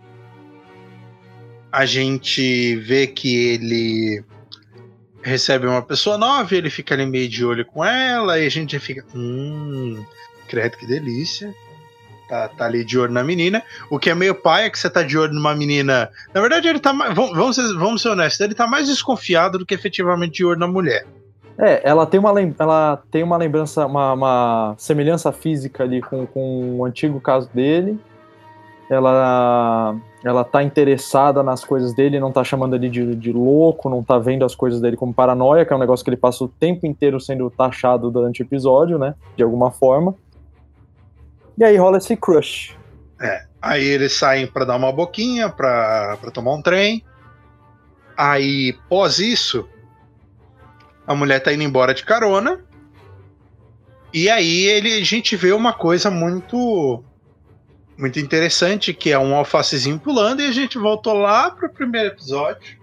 a 1.71 1.85
gente 1.85 2.77
vê 2.77 3.09
que 3.09 3.37
ele 3.37 4.25
recebe 5.27 5.67
uma 5.67 5.83
pessoa 5.83 6.17
nova, 6.17 6.55
ele 6.55 6.71
fica 6.71 6.95
ali 6.95 7.05
meio 7.05 7.29
de 7.29 7.45
olho 7.45 7.67
com 7.67 7.85
ela, 7.85 8.39
e 8.39 8.47
a 8.47 8.51
gente 8.51 8.79
fica. 8.79 9.05
Hum, 9.15 10.03
credo 10.49 10.77
que 10.77 10.87
delícia. 10.87 11.53
Tá, 12.29 12.49
tá 12.49 12.65
ali 12.65 12.85
de 12.85 12.99
olho 12.99 13.13
na 13.13 13.23
menina. 13.23 13.63
O 13.89 14.01
que 14.01 14.11
é 14.11 14.15
meio 14.15 14.35
pai 14.35 14.65
é 14.65 14.71
que 14.71 14.79
você 14.79 14.91
tá 14.91 15.03
de 15.03 15.17
olho 15.17 15.33
numa 15.33 15.55
menina. 15.55 16.11
Na 16.35 16.41
verdade, 16.41 16.67
ele 16.67 16.81
tá 16.81 16.93
mais. 16.93 17.15
Vamos, 17.15 17.55
ser, 17.55 17.73
vamos 17.75 18.03
ser 18.03 18.09
honestos, 18.09 18.41
ele 18.41 18.55
tá 18.55 18.67
mais 18.67 18.89
desconfiado 18.89 19.59
do 19.59 19.67
que 19.67 19.75
efetivamente 19.75 20.35
de 20.35 20.45
olho 20.45 20.59
na 20.59 20.67
mulher. 20.67 21.07
É, 21.59 21.81
ela 21.89 22.05
tem 22.05 22.21
uma, 22.21 22.33
lem- 22.33 22.55
ela 22.59 23.03
tem 23.11 23.23
uma 23.23 23.37
lembrança, 23.37 23.87
uma, 23.87 24.13
uma 24.13 24.75
semelhança 24.77 25.33
física 25.33 25.85
ali 25.85 26.03
com, 26.03 26.27
com 26.27 26.79
o 26.79 26.85
antigo 26.85 27.21
caso 27.21 27.49
dele. 27.55 27.99
Ela, 28.91 29.97
ela 30.29 30.45
tá 30.45 30.63
interessada 30.63 31.43
nas 31.43 31.65
coisas 31.65 31.95
dele, 31.95 32.19
não 32.19 32.33
tá 32.33 32.43
chamando 32.43 32.75
ele 32.75 32.89
de, 32.89 33.15
de 33.15 33.33
louco, 33.33 33.89
não 33.89 34.03
tá 34.03 34.19
vendo 34.19 34.45
as 34.45 34.55
coisas 34.55 34.81
dele 34.81 34.97
como 34.97 35.15
paranoia, 35.15 35.65
que 35.65 35.73
é 35.73 35.77
um 35.77 35.79
negócio 35.79 36.05
que 36.05 36.11
ele 36.11 36.17
passa 36.17 36.45
o 36.45 36.49
tempo 36.49 36.87
inteiro 36.87 37.21
sendo 37.21 37.51
taxado 37.51 38.11
durante 38.11 38.43
o 38.43 38.45
episódio, 38.45 38.99
né? 38.99 39.15
De 39.37 39.43
alguma 39.43 39.71
forma. 39.71 40.15
E 41.57 41.65
aí 41.65 41.77
rola 41.77 41.99
esse 41.99 42.17
crush. 42.17 42.77
Aí 43.63 43.85
eles 43.85 44.13
saem 44.13 44.47
pra 44.47 44.65
dar 44.65 44.77
uma 44.77 44.93
boquinha, 44.93 45.49
pra, 45.49 46.17
pra 46.21 46.31
tomar 46.31 46.55
um 46.55 46.63
trem. 46.63 47.05
Aí, 48.17 48.75
pós 48.89 49.19
isso, 49.19 49.69
a 51.07 51.15
mulher 51.15 51.41
tá 51.41 51.53
indo 51.53 51.63
embora 51.63 51.93
de 51.93 52.05
carona. 52.05 52.61
E 54.13 54.31
aí 54.31 54.65
ele, 54.65 54.93
a 55.01 55.05
gente 55.05 55.37
vê 55.37 55.53
uma 55.53 55.73
coisa 55.73 56.11
muito 56.11 57.03
muito 57.99 58.19
interessante, 58.19 58.93
que 58.93 59.11
é 59.11 59.19
um 59.19 59.35
alfacezinho 59.35 59.99
pulando, 59.99 60.43
e 60.43 60.47
a 60.47 60.53
gente 60.53 60.79
voltou 60.79 61.15
lá 61.15 61.51
pro 61.51 61.69
primeiro 61.69 62.09
episódio, 62.09 62.79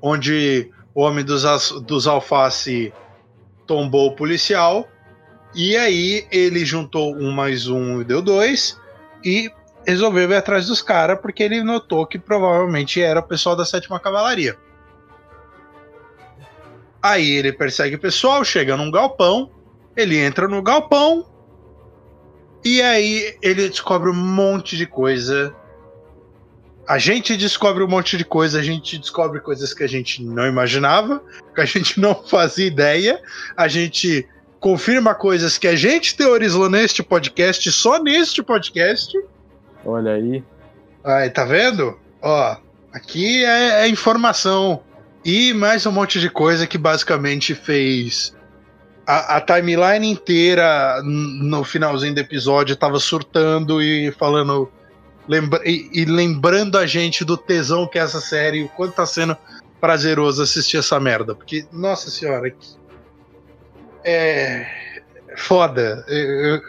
onde 0.00 0.70
o 0.94 1.02
homem 1.02 1.24
dos, 1.24 1.70
dos 1.82 2.06
alface 2.06 2.92
tombou 3.66 4.08
o 4.08 4.16
policial, 4.16 4.88
e 5.54 5.76
aí 5.76 6.26
ele 6.30 6.64
juntou 6.64 7.14
um 7.14 7.30
mais 7.30 7.68
um 7.68 8.00
e 8.00 8.04
deu 8.04 8.22
dois, 8.22 8.80
e 9.24 9.50
resolveu 9.86 10.30
ir 10.30 10.36
atrás 10.36 10.66
dos 10.66 10.82
caras 10.82 11.18
porque 11.20 11.42
ele 11.42 11.62
notou 11.62 12.06
que 12.06 12.18
provavelmente 12.18 13.00
era 13.00 13.20
o 13.20 13.22
pessoal 13.22 13.56
da 13.56 13.64
sétima 13.64 14.00
cavalaria. 14.00 14.56
Aí 17.02 17.30
ele 17.30 17.52
persegue 17.52 17.96
o 17.96 17.98
pessoal, 17.98 18.44
chega 18.44 18.76
num 18.76 18.90
galpão, 18.90 19.50
ele 19.96 20.18
entra 20.18 20.46
no 20.46 20.62
galpão 20.62 21.26
E 22.64 22.82
aí 22.82 23.36
ele 23.40 23.68
descobre 23.68 24.10
um 24.10 24.14
monte 24.14 24.76
de 24.76 24.86
coisa. 24.86 25.54
A 26.86 26.98
gente 26.98 27.36
descobre 27.36 27.82
um 27.82 27.88
monte 27.88 28.16
de 28.16 28.24
coisa, 28.24 28.58
a 28.58 28.62
gente 28.62 28.98
descobre 28.98 29.40
coisas 29.40 29.72
que 29.72 29.84
a 29.84 29.86
gente 29.86 30.22
não 30.22 30.46
imaginava, 30.46 31.22
que 31.54 31.60
a 31.60 31.64
gente 31.64 32.00
não 32.00 32.14
fazia 32.26 32.66
ideia, 32.66 33.22
a 33.56 33.68
gente 33.68 34.28
confirma 34.58 35.14
coisas 35.14 35.56
que 35.56 35.68
a 35.68 35.76
gente 35.76 36.16
teorizou 36.16 36.68
neste 36.68 37.02
podcast, 37.02 37.70
só 37.72 38.02
neste 38.02 38.42
podcast. 38.42 39.16
Olha 39.84 40.12
aí. 40.12 40.44
Aí, 41.02 41.30
tá 41.30 41.44
vendo? 41.44 41.98
Ó, 42.20 42.56
aqui 42.92 43.44
é, 43.44 43.82
é 43.82 43.88
informação. 43.88 44.82
E 45.24 45.54
mais 45.54 45.86
um 45.86 45.92
monte 45.92 46.20
de 46.20 46.28
coisa 46.28 46.66
que 46.66 46.76
basicamente 46.76 47.54
fez 47.54 48.34
a, 49.10 49.36
a, 49.36 49.40
timeline 49.40 50.08
inteira 50.08 51.02
no 51.02 51.64
finalzinho 51.64 52.14
do 52.14 52.20
episódio 52.20 52.76
tava 52.76 53.00
surtando 53.00 53.82
e 53.82 54.12
falando. 54.12 54.70
Lembra, 55.28 55.60
e, 55.64 55.90
e, 55.92 56.04
lembrando 56.04 56.78
a 56.78 56.86
gente 56.86 57.24
do 57.24 57.36
tesão 57.36 57.86
que 57.86 57.98
é 57.98 58.02
essa 58.02 58.20
série, 58.20 58.62
o 58.62 58.68
quanto 58.68 58.94
tá 58.94 59.06
sendo 59.06 59.36
prazeroso 59.80 60.42
assistir 60.42 60.76
essa 60.76 61.00
merda. 61.00 61.34
Porque, 61.34 61.66
nossa 61.72 62.08
senhora, 62.10 62.54
é. 64.04 64.66
Foda. 65.36 66.04
Eu, 66.08 66.60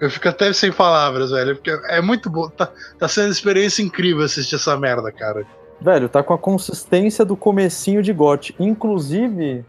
eu 0.00 0.10
fico 0.10 0.28
até 0.28 0.52
sem 0.52 0.72
palavras, 0.72 1.30
velho. 1.30 1.56
Porque 1.56 1.70
é 1.88 2.00
muito 2.00 2.30
bom. 2.30 2.48
Tá, 2.48 2.70
tá 2.98 3.06
sendo 3.06 3.26
uma 3.26 3.32
experiência 3.32 3.82
incrível 3.82 4.24
assistir 4.24 4.54
essa 4.54 4.76
merda, 4.78 5.12
cara. 5.12 5.46
Velho, 5.80 6.08
tá 6.08 6.22
com 6.22 6.32
a 6.32 6.38
consistência 6.38 7.24
do 7.24 7.36
comecinho 7.36 8.02
de 8.02 8.12
GOT. 8.12 8.54
Inclusive, 8.58 9.64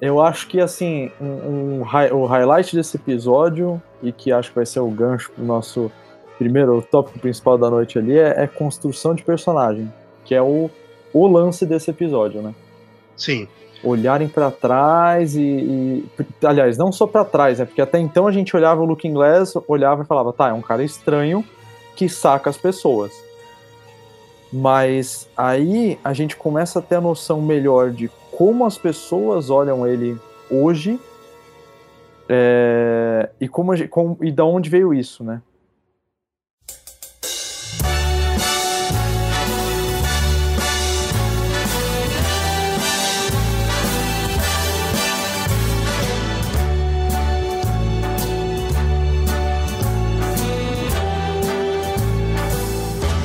eu 0.00 0.20
acho 0.20 0.46
que, 0.48 0.60
assim, 0.60 1.10
um, 1.20 1.80
um, 1.80 1.82
o 2.12 2.26
highlight 2.26 2.74
desse 2.74 2.96
episódio, 2.96 3.80
e 4.02 4.12
que 4.12 4.30
acho 4.30 4.50
que 4.50 4.56
vai 4.56 4.66
ser 4.66 4.80
o 4.80 4.88
gancho 4.88 5.30
pro 5.32 5.44
nosso 5.44 5.90
primeiro, 6.38 6.82
tópico 6.82 7.18
principal 7.18 7.56
da 7.56 7.70
noite 7.70 7.98
ali, 7.98 8.18
é, 8.18 8.42
é 8.42 8.46
construção 8.46 9.14
de 9.14 9.22
personagem, 9.22 9.92
que 10.24 10.34
é 10.34 10.42
o, 10.42 10.70
o 11.12 11.26
lance 11.26 11.64
desse 11.64 11.90
episódio, 11.90 12.42
né? 12.42 12.54
Sim. 13.16 13.48
Olharem 13.82 14.28
para 14.28 14.50
trás 14.50 15.34
e, 15.34 15.40
e, 15.40 16.04
Aliás, 16.44 16.76
não 16.76 16.92
só 16.92 17.06
para 17.06 17.24
trás, 17.24 17.58
né? 17.58 17.64
Porque 17.64 17.80
até 17.80 17.98
então 17.98 18.26
a 18.26 18.32
gente 18.32 18.54
olhava 18.54 18.82
o 18.82 18.84
Looking 18.84 19.14
Glass, 19.14 19.54
olhava 19.66 20.02
e 20.02 20.06
falava, 20.06 20.32
tá, 20.32 20.48
é 20.48 20.52
um 20.52 20.60
cara 20.60 20.84
estranho 20.84 21.44
que 21.94 22.08
saca 22.08 22.50
as 22.50 22.56
pessoas. 22.58 23.12
Mas 24.52 25.28
aí 25.36 25.98
a 26.04 26.12
gente 26.12 26.36
começa 26.36 26.78
a 26.78 26.82
ter 26.82 26.96
a 26.96 27.00
noção 27.00 27.40
melhor 27.40 27.90
de 27.90 28.10
como 28.36 28.66
as 28.66 28.76
pessoas 28.76 29.48
olham 29.48 29.86
ele 29.86 30.20
hoje 30.50 31.00
é, 32.28 33.30
e 33.40 33.48
como, 33.48 33.72
como 33.88 34.18
e 34.22 34.30
da 34.30 34.44
onde 34.44 34.68
veio 34.68 34.92
isso, 34.92 35.24
né? 35.24 35.40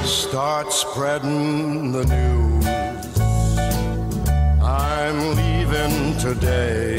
Start 0.05 0.69
spreading 0.71 1.91
the 1.91 2.05
news. 2.05 2.40
Today. 6.33 6.97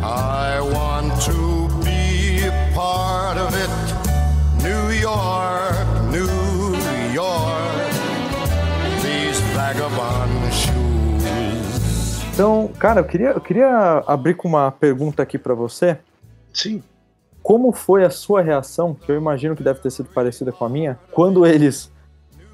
I 0.00 0.60
want 0.60 1.20
to 1.26 1.68
be 1.82 2.48
part 2.72 3.38
of 3.38 3.52
it. 3.56 3.70
New 4.62 4.92
York, 4.92 5.74
New 6.12 6.30
York. 7.12 7.90
These 9.02 9.40
vagabond 9.52 10.30
shoes. 10.52 12.22
Então, 12.32 12.70
cara, 12.78 13.00
eu 13.00 13.04
queria, 13.04 13.30
eu 13.30 13.40
queria 13.40 14.04
abrir 14.06 14.34
com 14.34 14.46
uma 14.46 14.70
pergunta 14.70 15.22
aqui 15.22 15.36
para 15.36 15.54
você. 15.54 15.98
Sim. 16.52 16.82
Como 17.42 17.72
foi 17.72 18.04
a 18.04 18.10
sua 18.10 18.42
reação, 18.42 18.94
que 18.94 19.10
eu 19.10 19.16
imagino 19.16 19.56
que 19.56 19.62
deve 19.62 19.80
ter 19.80 19.90
sido 19.90 20.08
parecida 20.08 20.52
com 20.52 20.64
a 20.64 20.68
minha, 20.68 20.98
quando 21.10 21.44
eles 21.44 21.90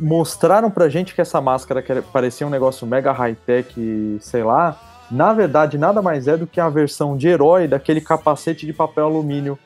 mostraram 0.01 0.71
pra 0.71 0.89
gente 0.89 1.15
que 1.15 1.21
essa 1.21 1.41
máscara 1.41 1.83
que 1.83 2.01
parecia 2.01 2.47
um 2.47 2.51
negócio 2.51 2.87
mega 2.87 3.13
high-tech, 3.13 4.19
sei 4.21 4.43
lá, 4.43 4.81
na 5.11 5.33
verdade 5.33 5.77
nada 5.77 6.01
mais 6.01 6.27
é 6.27 6.37
do 6.37 6.47
que 6.47 6.59
a 6.59 6.69
versão 6.69 7.17
de 7.17 7.29
herói 7.29 7.69
daquele 7.69 8.01
capacete 8.01 8.65
de 8.65 8.73
papel 8.73 9.05
alumínio 9.05 9.59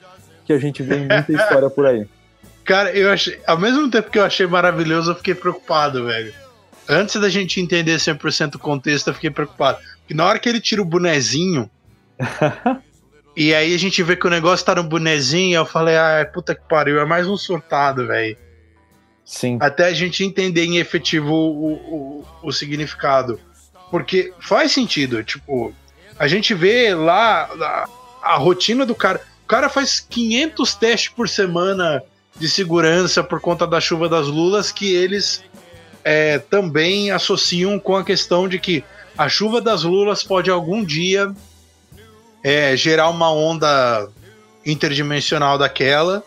que 0.44 0.52
a 0.52 0.58
gente 0.58 0.82
vê 0.82 0.96
em 0.96 1.08
muita 1.08 1.30
história 1.32 1.70
por 1.70 1.86
aí. 1.86 2.06
Cara, 2.64 2.90
eu 2.92 3.10
achei, 3.10 3.38
ao 3.46 3.58
mesmo 3.58 3.90
tempo 3.90 4.10
que 4.10 4.18
eu 4.18 4.24
achei 4.24 4.46
maravilhoso, 4.46 5.12
eu 5.12 5.14
fiquei 5.14 5.34
preocupado, 5.34 6.06
velho. 6.06 6.32
Antes 6.88 7.20
da 7.20 7.28
gente 7.28 7.60
entender 7.60 7.96
100% 7.96 8.56
o 8.56 8.58
contexto, 8.58 9.08
eu 9.08 9.14
fiquei 9.14 9.30
preocupado. 9.30 9.78
Porque 10.00 10.14
na 10.14 10.26
hora 10.26 10.38
que 10.38 10.48
ele 10.48 10.60
tira 10.60 10.82
o 10.82 10.84
bonezinho, 10.84 11.70
e 13.36 13.54
aí 13.54 13.74
a 13.74 13.78
gente 13.78 14.02
vê 14.02 14.16
que 14.16 14.26
o 14.26 14.30
negócio 14.30 14.64
tá 14.64 14.74
no 14.74 14.82
bonezinho, 14.82 15.56
eu 15.56 15.66
falei, 15.66 15.96
ah, 15.96 16.28
puta 16.32 16.54
que 16.54 16.62
pariu, 16.68 17.00
é 17.00 17.04
mais 17.04 17.26
um 17.26 17.36
surtado, 17.36 18.06
velho. 18.06 18.36
Sim. 19.24 19.58
Até 19.60 19.86
a 19.86 19.92
gente 19.92 20.22
entender 20.22 20.64
em 20.64 20.76
efetivo 20.76 21.32
o, 21.32 21.72
o, 21.72 22.24
o 22.42 22.52
significado. 22.52 23.40
Porque 23.90 24.32
faz 24.40 24.72
sentido, 24.72 25.22
tipo, 25.22 25.72
a 26.18 26.28
gente 26.28 26.52
vê 26.52 26.94
lá 26.94 27.44
a, 27.60 27.88
a, 28.22 28.36
rotina 28.36 28.84
do 28.84 28.94
cara. 28.94 29.20
O 29.44 29.46
cara 29.46 29.68
faz 29.68 30.00
500 30.00 30.74
testes 30.74 31.12
por 31.12 31.28
semana 31.28 32.02
de 32.36 32.48
segurança 32.48 33.22
por 33.22 33.40
conta 33.40 33.66
da 33.66 33.80
chuva 33.80 34.08
das 34.08 34.26
lulas 34.26 34.72
que 34.72 34.92
eles 34.92 35.42
é, 36.02 36.38
também 36.38 37.10
associam 37.10 37.78
com 37.78 37.96
a 37.96 38.04
questão 38.04 38.48
de 38.48 38.58
que 38.58 38.84
a 39.16 39.28
chuva 39.28 39.60
das 39.60 39.84
lulas 39.84 40.24
pode 40.24 40.50
algum 40.50 40.84
dia 40.84 41.32
é, 42.42 42.76
gerar 42.76 43.08
uma 43.08 43.32
onda 43.32 44.08
interdimensional 44.66 45.56
daquela 45.56 46.24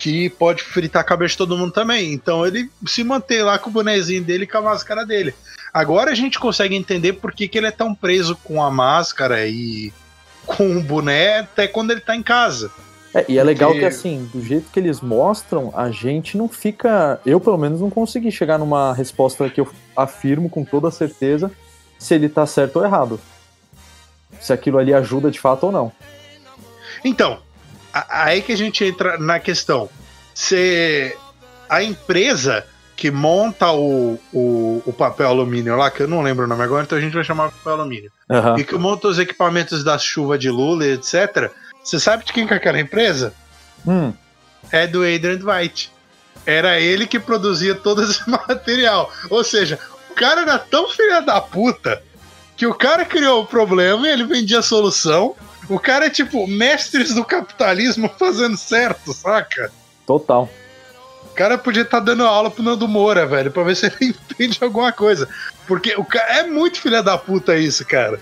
que 0.00 0.30
pode 0.30 0.62
fritar 0.62 1.02
a 1.02 1.04
cabeça 1.04 1.32
de 1.32 1.38
todo 1.38 1.56
mundo 1.56 1.72
também. 1.72 2.12
Então 2.12 2.44
ele 2.44 2.70
se 2.86 3.04
mantém 3.04 3.42
lá 3.42 3.58
com 3.58 3.68
o 3.68 3.72
bonezinho 3.72 4.24
dele 4.24 4.44
e 4.44 4.46
com 4.46 4.58
a 4.58 4.62
máscara 4.62 5.04
dele. 5.04 5.34
Agora 5.72 6.10
a 6.10 6.14
gente 6.14 6.40
consegue 6.40 6.74
entender 6.74 7.12
por 7.12 7.32
que, 7.32 7.46
que 7.46 7.58
ele 7.58 7.66
é 7.66 7.70
tão 7.70 7.94
preso 7.94 8.34
com 8.42 8.62
a 8.62 8.70
máscara 8.70 9.46
e 9.46 9.92
com 10.46 10.78
o 10.78 10.82
boné 10.82 11.40
até 11.40 11.68
quando 11.68 11.90
ele 11.90 12.00
tá 12.00 12.16
em 12.16 12.22
casa. 12.22 12.70
É, 13.12 13.24
e 13.28 13.38
é 13.38 13.44
legal 13.44 13.72
que 13.72 13.84
assim, 13.84 14.28
do 14.32 14.42
jeito 14.42 14.70
que 14.72 14.80
eles 14.80 15.00
mostram, 15.00 15.72
a 15.76 15.90
gente 15.90 16.36
não 16.38 16.48
fica. 16.48 17.20
Eu, 17.26 17.40
pelo 17.40 17.58
menos, 17.58 17.80
não 17.80 17.90
consegui 17.90 18.30
chegar 18.32 18.58
numa 18.58 18.94
resposta 18.94 19.50
que 19.50 19.60
eu 19.60 19.68
afirmo 19.96 20.48
com 20.48 20.64
toda 20.64 20.90
certeza 20.90 21.50
se 21.98 22.14
ele 22.14 22.28
tá 22.28 22.46
certo 22.46 22.76
ou 22.76 22.84
errado. 22.84 23.20
Se 24.40 24.52
aquilo 24.52 24.78
ali 24.78 24.94
ajuda 24.94 25.30
de 25.30 25.40
fato 25.40 25.66
ou 25.66 25.72
não. 25.72 25.92
Então, 27.04 27.40
aí 27.92 28.42
que 28.42 28.52
a 28.52 28.56
gente 28.56 28.84
entra 28.84 29.18
na 29.18 29.38
questão. 29.38 29.88
Se 30.34 31.16
a 31.68 31.82
empresa 31.82 32.66
que 32.96 33.10
monta 33.10 33.72
o, 33.72 34.20
o, 34.32 34.82
o, 34.84 34.92
papel 34.92 35.28
alumínio 35.28 35.74
lá, 35.74 35.90
que 35.90 36.02
eu 36.02 36.08
não 36.08 36.20
lembro 36.20 36.44
o 36.44 36.48
nome 36.48 36.62
agora, 36.62 36.84
então 36.84 36.98
a 36.98 37.00
gente 37.00 37.14
vai 37.14 37.24
chamar 37.24 37.50
papel 37.50 37.72
alumínio, 37.72 38.12
uhum. 38.28 38.58
e 38.58 38.64
que 38.64 38.74
monta 38.76 39.08
os 39.08 39.18
equipamentos 39.18 39.82
da 39.82 39.96
chuva 39.96 40.36
de 40.36 40.50
Lula, 40.50 40.84
etc. 40.84 41.50
Você 41.82 41.98
sabe 41.98 42.26
de 42.26 42.32
quem 42.32 42.46
que 42.46 42.52
é 42.52 42.58
aquela 42.58 42.78
empresa? 42.78 43.32
Hum. 43.86 44.12
É 44.70 44.86
do 44.86 44.98
Adrian 44.98 45.40
White. 45.42 45.90
Era 46.44 46.78
ele 46.78 47.06
que 47.06 47.18
produzia 47.18 47.74
todo 47.74 48.02
esse 48.02 48.20
material. 48.28 49.10
Ou 49.30 49.42
seja, 49.42 49.78
o 50.10 50.14
cara 50.14 50.42
era 50.42 50.58
tão 50.58 50.88
filha 50.90 51.22
da 51.22 51.40
puta 51.40 52.02
que 52.60 52.66
o 52.66 52.74
cara 52.74 53.06
criou 53.06 53.40
o 53.40 53.46
problema 53.46 54.06
e 54.06 54.10
ele 54.10 54.24
vendia 54.24 54.58
a 54.58 54.62
solução 54.62 55.34
o 55.66 55.78
cara 55.78 56.08
é 56.08 56.10
tipo 56.10 56.46
mestres 56.46 57.14
do 57.14 57.24
capitalismo 57.24 58.06
fazendo 58.18 58.54
certo, 58.54 59.14
saca? 59.14 59.72
Total. 60.06 60.46
O 61.24 61.34
cara 61.34 61.56
podia 61.56 61.82
estar 61.82 62.00
tá 62.00 62.04
dando 62.04 62.26
aula 62.26 62.50
pro 62.50 62.62
Nando 62.62 62.86
Moura, 62.86 63.24
velho, 63.24 63.50
pra 63.50 63.62
ver 63.62 63.76
se 63.76 63.86
ele 63.86 63.96
entende 64.30 64.58
alguma 64.60 64.92
coisa. 64.92 65.26
Porque 65.66 65.94
o 65.96 66.04
cara 66.04 66.40
é 66.40 66.46
muito 66.46 66.82
filha 66.82 67.02
da 67.02 67.16
puta 67.16 67.56
isso, 67.56 67.86
cara. 67.86 68.20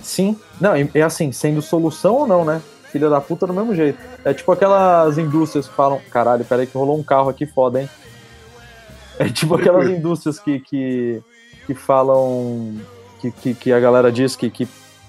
Sim. 0.00 0.38
Não, 0.60 0.72
é 0.76 1.02
assim, 1.02 1.32
sendo 1.32 1.60
solução 1.60 2.14
ou 2.14 2.26
não, 2.28 2.44
né? 2.44 2.62
Filha 2.92 3.10
da 3.10 3.20
puta 3.20 3.44
do 3.44 3.52
mesmo 3.52 3.74
jeito. 3.74 3.98
É 4.24 4.32
tipo 4.32 4.52
aquelas 4.52 5.18
indústrias 5.18 5.66
que 5.66 5.74
falam, 5.74 6.00
caralho, 6.12 6.44
peraí 6.44 6.64
que 6.64 6.78
rolou 6.78 6.96
um 6.96 7.02
carro 7.02 7.28
aqui 7.28 7.44
foda, 7.44 7.82
hein? 7.82 7.90
É 9.18 9.30
tipo 9.30 9.56
aquelas 9.56 9.88
indústrias 9.88 10.38
que, 10.38 10.60
que, 10.60 11.22
que 11.66 11.74
falam. 11.74 12.78
Que, 13.20 13.30
que, 13.30 13.54
que 13.54 13.72
a 13.72 13.80
galera 13.80 14.12
diz 14.12 14.36
que, 14.36 14.50
que 14.50 14.68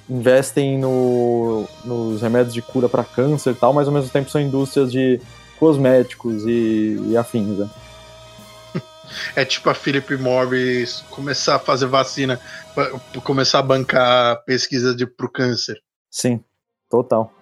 investem 0.09 0.77
no, 0.77 1.67
nos 1.83 2.21
remédios 2.21 2.53
de 2.53 2.61
cura 2.61 2.87
para 2.87 3.03
câncer 3.03 3.51
e 3.51 3.55
tal, 3.55 3.73
mas 3.73 3.87
ao 3.87 3.93
mesmo 3.93 4.09
tempo 4.09 4.29
são 4.29 4.39
indústrias 4.39 4.91
de 4.91 5.19
cosméticos 5.59 6.45
e, 6.45 6.97
e 7.09 7.17
afins, 7.17 7.57
né? 7.57 7.69
É 9.35 9.45
tipo 9.45 9.69
a 9.69 9.73
Philip 9.73 10.17
Morris 10.17 11.01
começar 11.09 11.55
a 11.55 11.59
fazer 11.59 11.85
vacina, 11.85 12.39
começar 13.23 13.59
a 13.59 13.63
bancar 13.63 14.43
pesquisa 14.43 14.93
de, 14.93 15.07
pro 15.07 15.31
câncer. 15.31 15.81
Sim, 16.11 16.43
total. 16.89 17.33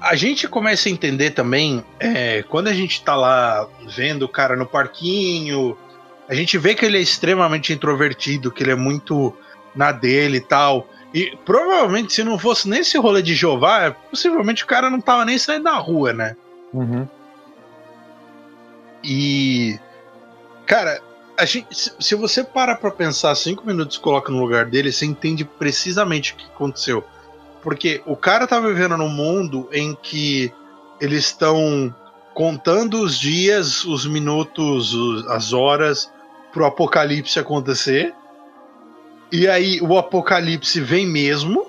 a 0.00 0.14
gente 0.14 0.46
começa 0.46 0.88
a 0.88 0.92
entender 0.92 1.30
também, 1.30 1.84
é, 1.98 2.42
quando 2.44 2.68
a 2.68 2.72
gente 2.72 3.02
tá 3.02 3.16
lá 3.16 3.68
vendo 3.96 4.24
o 4.24 4.28
cara 4.28 4.54
no 4.54 4.66
parquinho, 4.66 5.76
a 6.28 6.34
gente 6.34 6.56
vê 6.58 6.74
que 6.74 6.84
ele 6.84 6.98
é 6.98 7.00
extremamente 7.00 7.72
introvertido, 7.72 8.52
que 8.52 8.62
ele 8.62 8.72
é 8.72 8.76
muito 8.76 9.34
na 9.74 9.92
dele 9.92 10.38
e 10.38 10.40
tal. 10.40 10.88
E 11.12 11.36
provavelmente, 11.44 12.12
se 12.12 12.24
não 12.24 12.38
fosse 12.38 12.68
nesse 12.68 12.98
rolê 12.98 13.22
de 13.22 13.34
Jeová, 13.34 13.92
possivelmente 14.10 14.64
o 14.64 14.66
cara 14.66 14.90
não 14.90 15.00
tava 15.00 15.24
nem 15.24 15.38
saindo 15.38 15.64
da 15.64 15.76
rua, 15.76 16.12
né? 16.12 16.36
Uhum. 16.72 17.06
E. 19.02 19.78
Cara, 20.66 21.00
a 21.36 21.44
gente, 21.44 21.68
se 21.72 22.14
você 22.14 22.42
para 22.42 22.74
pra 22.74 22.90
pensar 22.90 23.34
cinco 23.34 23.66
minutos 23.66 23.96
e 23.96 24.00
coloca 24.00 24.32
no 24.32 24.40
lugar 24.40 24.66
dele, 24.66 24.90
você 24.90 25.04
entende 25.04 25.44
precisamente 25.44 26.32
o 26.32 26.36
que 26.36 26.46
aconteceu. 26.46 27.04
Porque 27.62 28.02
o 28.06 28.16
cara 28.16 28.46
tá 28.46 28.58
vivendo 28.60 28.96
num 28.96 29.08
mundo 29.08 29.68
em 29.72 29.94
que 29.94 30.52
eles 31.00 31.24
estão 31.26 31.94
contando 32.34 33.00
os 33.00 33.18
dias, 33.18 33.84
os 33.84 34.06
minutos, 34.06 34.92
os, 34.92 35.26
as 35.28 35.52
horas 35.52 36.12
pro 36.52 36.66
apocalipse 36.66 37.38
acontecer. 37.38 38.14
E 39.30 39.48
aí 39.48 39.80
o 39.80 39.98
apocalipse 39.98 40.80
vem 40.80 41.06
mesmo. 41.06 41.66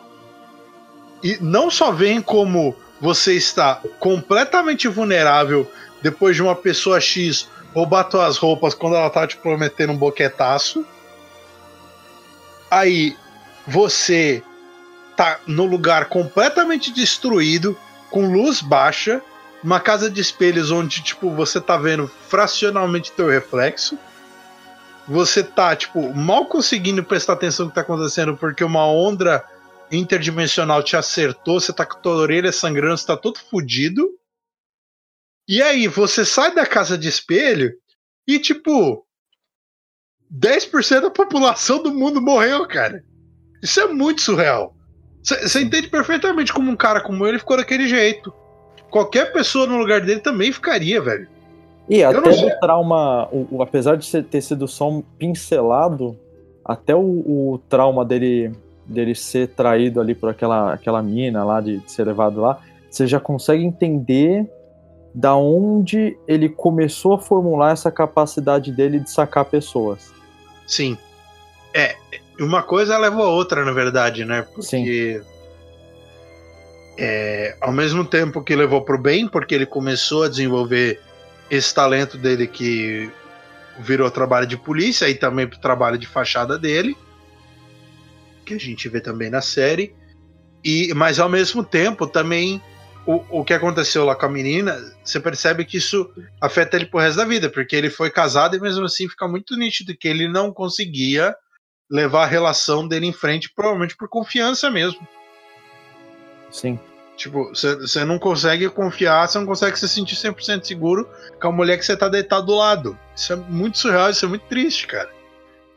E 1.24 1.38
não 1.42 1.72
só 1.72 1.92
vem 1.92 2.22
como 2.22 2.76
você 3.02 3.34
está 3.34 3.82
completamente 4.00 4.88
vulnerável 4.88 5.70
depois 6.02 6.36
de 6.36 6.44
uma 6.44 6.56
pessoa 6.56 7.02
X 7.02 7.48
roubar 7.74 8.06
tuas 8.06 8.38
roupas 8.38 8.74
quando 8.74 8.96
ela 8.96 9.10
tá 9.10 9.28
te 9.28 9.36
prometendo 9.38 9.92
um 9.92 9.98
boquetaço. 9.98 10.86
Aí 12.70 13.18
você 13.68 14.44
tá 15.16 15.40
no 15.48 15.66
lugar 15.66 16.06
completamente 16.06 16.92
destruído, 16.92 17.78
com 18.10 18.32
luz 18.32 18.62
baixa, 18.62 19.22
uma 19.64 19.80
casa 19.80 20.10
de 20.10 20.22
espelhos 20.22 20.72
onde 20.72 21.02
tipo 21.02 21.32
você 21.32 21.60
tá 21.60 21.76
vendo 21.76 22.10
fracionalmente 22.30 23.12
teu 23.12 23.28
reflexo. 23.28 23.98
Você 25.08 25.44
tá 25.44 25.76
tipo 25.76 26.14
mal 26.14 26.48
conseguindo 26.48 27.04
prestar 27.04 27.34
atenção 27.34 27.66
no 27.66 27.72
que 27.72 27.76
tá 27.76 27.82
acontecendo 27.82 28.36
porque 28.36 28.64
uma 28.64 28.86
onda 28.88 29.44
interdimensional 29.92 30.82
te 30.82 30.96
acertou, 30.98 31.60
você 31.60 31.72
tá 31.72 31.86
com 31.86 31.98
a 31.98 32.00
tua 32.00 32.16
orelha 32.16 32.52
sangrando, 32.52 32.98
você 32.98 33.06
tá 33.06 33.16
todo 33.16 33.40
fudido. 33.40 34.10
E 35.48 35.62
aí, 35.62 35.88
você 35.88 36.26
sai 36.26 36.56
da 36.56 36.66
casa 36.66 36.98
de 36.98 37.08
espelho 37.08 37.72
e, 38.28 38.40
tipo, 38.40 39.06
10% 40.34 41.02
da 41.02 41.12
população 41.12 41.84
do 41.84 41.94
mundo 41.94 42.20
morreu, 42.20 42.68
cara. 42.68 43.04
Isso 43.62 43.80
é 43.80 43.88
muito 43.88 44.22
surreal. 44.22 44.76
Você 45.24 45.62
entende 45.62 45.88
perfeitamente 45.88 46.54
como 46.54 46.72
um 46.72 46.76
cara 46.76 47.02
como 47.02 47.26
ele 47.26 47.40
ficou 47.40 47.58
daquele 47.58 47.88
jeito. 47.88 48.34
Qualquer 48.90 49.32
pessoa 49.32 49.68
no 49.68 49.78
lugar 49.78 50.02
dele 50.02 50.20
também 50.20 50.52
ficaria, 50.52 51.02
velho. 51.02 51.28
E 51.88 52.00
Eu 52.00 52.10
até 52.10 52.30
o 52.30 52.60
trauma, 52.60 53.28
o, 53.32 53.48
o, 53.52 53.62
apesar 53.62 53.96
de 53.96 54.24
ter 54.24 54.42
sido 54.42 54.68
só 54.68 54.90
um 54.90 55.02
pincelado, 55.02 56.18
até 56.64 56.96
o, 56.96 57.00
o, 57.00 57.62
trauma 57.70 58.04
dele, 58.04 58.52
dele 58.86 59.14
ser 59.14 59.50
traído 59.50 60.02
ali 60.02 60.16
por 60.16 60.30
aquela, 60.30 60.74
aquela 60.74 61.02
mina 61.04 61.44
lá, 61.44 61.62
de, 61.62 61.78
de 61.78 61.92
ser 61.92 62.06
levado 62.06 62.42
lá, 62.42 62.60
você 62.90 63.06
já 63.06 63.20
consegue 63.20 63.64
entender 63.64 64.50
da 65.14 65.36
onde 65.36 66.18
ele 66.28 66.50
começou 66.50 67.14
a 67.14 67.20
formular 67.20 67.72
essa 67.72 67.92
capacidade 67.92 68.72
dele 68.72 69.00
de 69.00 69.10
sacar 69.10 69.46
pessoas. 69.46 70.12
Sim. 70.68 70.98
É, 71.74 71.96
uma 72.40 72.64
coisa 72.64 72.98
levou 72.98 73.24
a 73.24 73.30
outra, 73.30 73.64
na 73.64 73.72
verdade, 73.72 74.26
né? 74.26 74.42
Porque. 74.42 75.22
Sim. 75.22 75.22
É, 76.98 77.58
ao 77.60 77.74
mesmo 77.74 78.06
tempo 78.06 78.42
que 78.42 78.56
levou 78.56 78.82
pro 78.82 78.98
bem, 78.98 79.28
porque 79.28 79.54
ele 79.54 79.66
começou 79.66 80.24
a 80.24 80.30
desenvolver 80.30 81.02
esse 81.50 81.74
talento 81.74 82.18
dele 82.18 82.48
que 82.48 83.12
virou 83.80 84.10
trabalho 84.10 84.48
de 84.48 84.58
polícia 84.58 85.10
e 85.10 85.16
também 85.16 85.48
pro 85.48 85.60
trabalho 85.60 85.98
de 85.98 86.08
fachada 86.08 86.58
dele, 86.58 86.98
que 88.46 88.54
a 88.54 88.60
gente 88.60 88.88
vê 88.88 89.02
também 89.02 89.30
na 89.30 89.42
série. 89.42 89.96
E, 90.64 90.94
mas 90.96 91.20
ao 91.20 91.30
mesmo 91.30 91.64
tempo 91.64 92.08
também 92.08 92.62
o, 93.06 93.40
o 93.40 93.46
que 93.46 93.54
aconteceu 93.54 94.04
lá 94.04 94.16
com 94.16 94.26
a 94.26 94.30
menina, 94.30 94.78
você 95.04 95.20
percebe 95.20 95.64
que 95.64 95.78
isso 95.78 96.10
afeta 96.42 96.76
ele 96.76 96.88
pro 96.88 97.00
resto 97.00 97.18
da 97.18 97.26
vida, 97.26 97.50
porque 97.50 97.76
ele 97.76 97.90
foi 97.90 98.10
casado 98.10 98.56
e 98.56 98.60
mesmo 98.60 98.86
assim 98.86 99.08
fica 99.08 99.28
muito 99.28 99.56
nítido 99.56 99.96
que 99.96 100.08
ele 100.08 100.28
não 100.28 100.52
conseguia 100.52 101.36
levar 101.90 102.24
a 102.24 102.28
relação 102.28 102.88
dele 102.88 103.06
em 103.06 103.14
frente, 103.14 103.52
provavelmente 103.54 103.96
por 103.96 104.10
confiança 104.10 104.72
mesmo. 104.72 105.08
Sim. 106.50 106.80
Tipo, 107.16 107.50
você 107.50 108.04
não 108.04 108.20
consegue 108.20 108.70
confiar, 108.70 109.28
você 109.28 109.40
não 109.40 109.46
consegue 109.46 109.80
se 109.80 109.88
sentir 109.88 110.16
100% 110.16 110.66
seguro 110.66 111.10
com 111.40 111.48
a 111.48 111.52
mulher 111.52 111.78
que 111.78 111.86
você 111.86 111.96
tá 111.96 112.10
deitado 112.10 112.48
do 112.48 112.56
lado. 112.56 112.98
Isso 113.16 113.32
é 113.32 113.36
muito 113.36 113.78
surreal, 113.78 114.10
isso 114.10 114.26
é 114.26 114.28
muito 114.28 114.46
triste, 114.48 114.86
cara. 114.86 115.10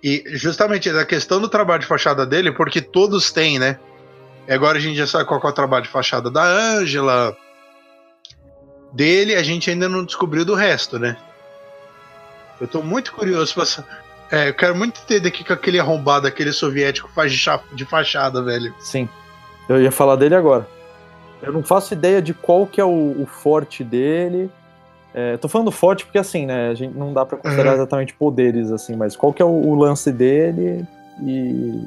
E 0.03 0.25
justamente 0.33 0.91
a 0.91 1.05
questão 1.05 1.41
do 1.41 1.49
trabalho 1.49 1.81
de 1.81 1.87
fachada 1.87 2.27
dele, 2.27 2.53
porque 2.53 2.81
todos 2.81 3.31
têm, 3.31 3.59
né? 3.59 3.79
E 4.49 4.53
agora 4.53 4.79
a 4.79 4.81
gente 4.81 4.97
já 4.97 5.07
sabe 5.07 5.27
qual 5.27 5.41
é 5.41 5.47
o 5.47 5.53
trabalho 5.53 5.85
de 5.85 5.91
fachada 5.91 6.31
da 6.31 6.43
Ângela. 6.43 7.37
Dele, 8.93 9.35
a 9.35 9.43
gente 9.43 9.71
ainda 9.71 9.89
não 9.89 10.05
descobriu 10.05 10.45
do 10.45 10.55
resto, 10.55 10.99
né? 10.99 11.17
Eu 12.61 12.67
tô 12.67 12.83
muito 12.83 13.13
curioso 13.13 13.55
pra. 13.55 13.65
É, 14.31 14.49
eu 14.49 14.55
quero 14.55 14.75
muito 14.75 15.01
entender 15.01 15.29
o 15.29 15.33
que 15.33 15.53
aquele 15.53 15.79
arrombado, 15.79 16.27
aquele 16.27 16.53
soviético 16.53 17.09
faz 17.15 17.33
de 17.33 17.85
fachada, 17.85 18.43
velho. 18.43 18.75
Sim. 18.81 19.09
Eu 19.69 19.81
ia 19.81 19.93
falar 19.93 20.17
dele 20.17 20.35
agora. 20.35 20.67
Eu 21.43 21.53
não 21.53 21.63
faço 21.63 21.95
ideia 21.95 22.21
de 22.21 22.35
qual 22.35 22.67
que 22.67 22.81
é 22.81 22.85
o, 22.85 23.23
o 23.23 23.27
forte 23.27 23.85
dele. 23.85 24.51
É, 25.15 25.37
tô 25.37 25.49
falando 25.49 25.71
forte 25.71 26.05
porque 26.05 26.19
assim, 26.19 26.47
né? 26.47 26.69
A 26.69 26.75
gente 26.75 26.97
não 26.97 27.13
dá 27.13 27.25
para 27.25 27.39
considerar 27.39 27.71
uhum. 27.71 27.77
exatamente 27.77 28.15
poderes, 28.15 28.71
assim, 28.71 28.97
mas 28.97 29.17
qual 29.17 29.33
que 29.33 29.41
é 29.41 29.45
o, 29.45 29.49
o 29.49 29.75
lance 29.75 30.13
dele 30.13 30.87
e 31.23 31.83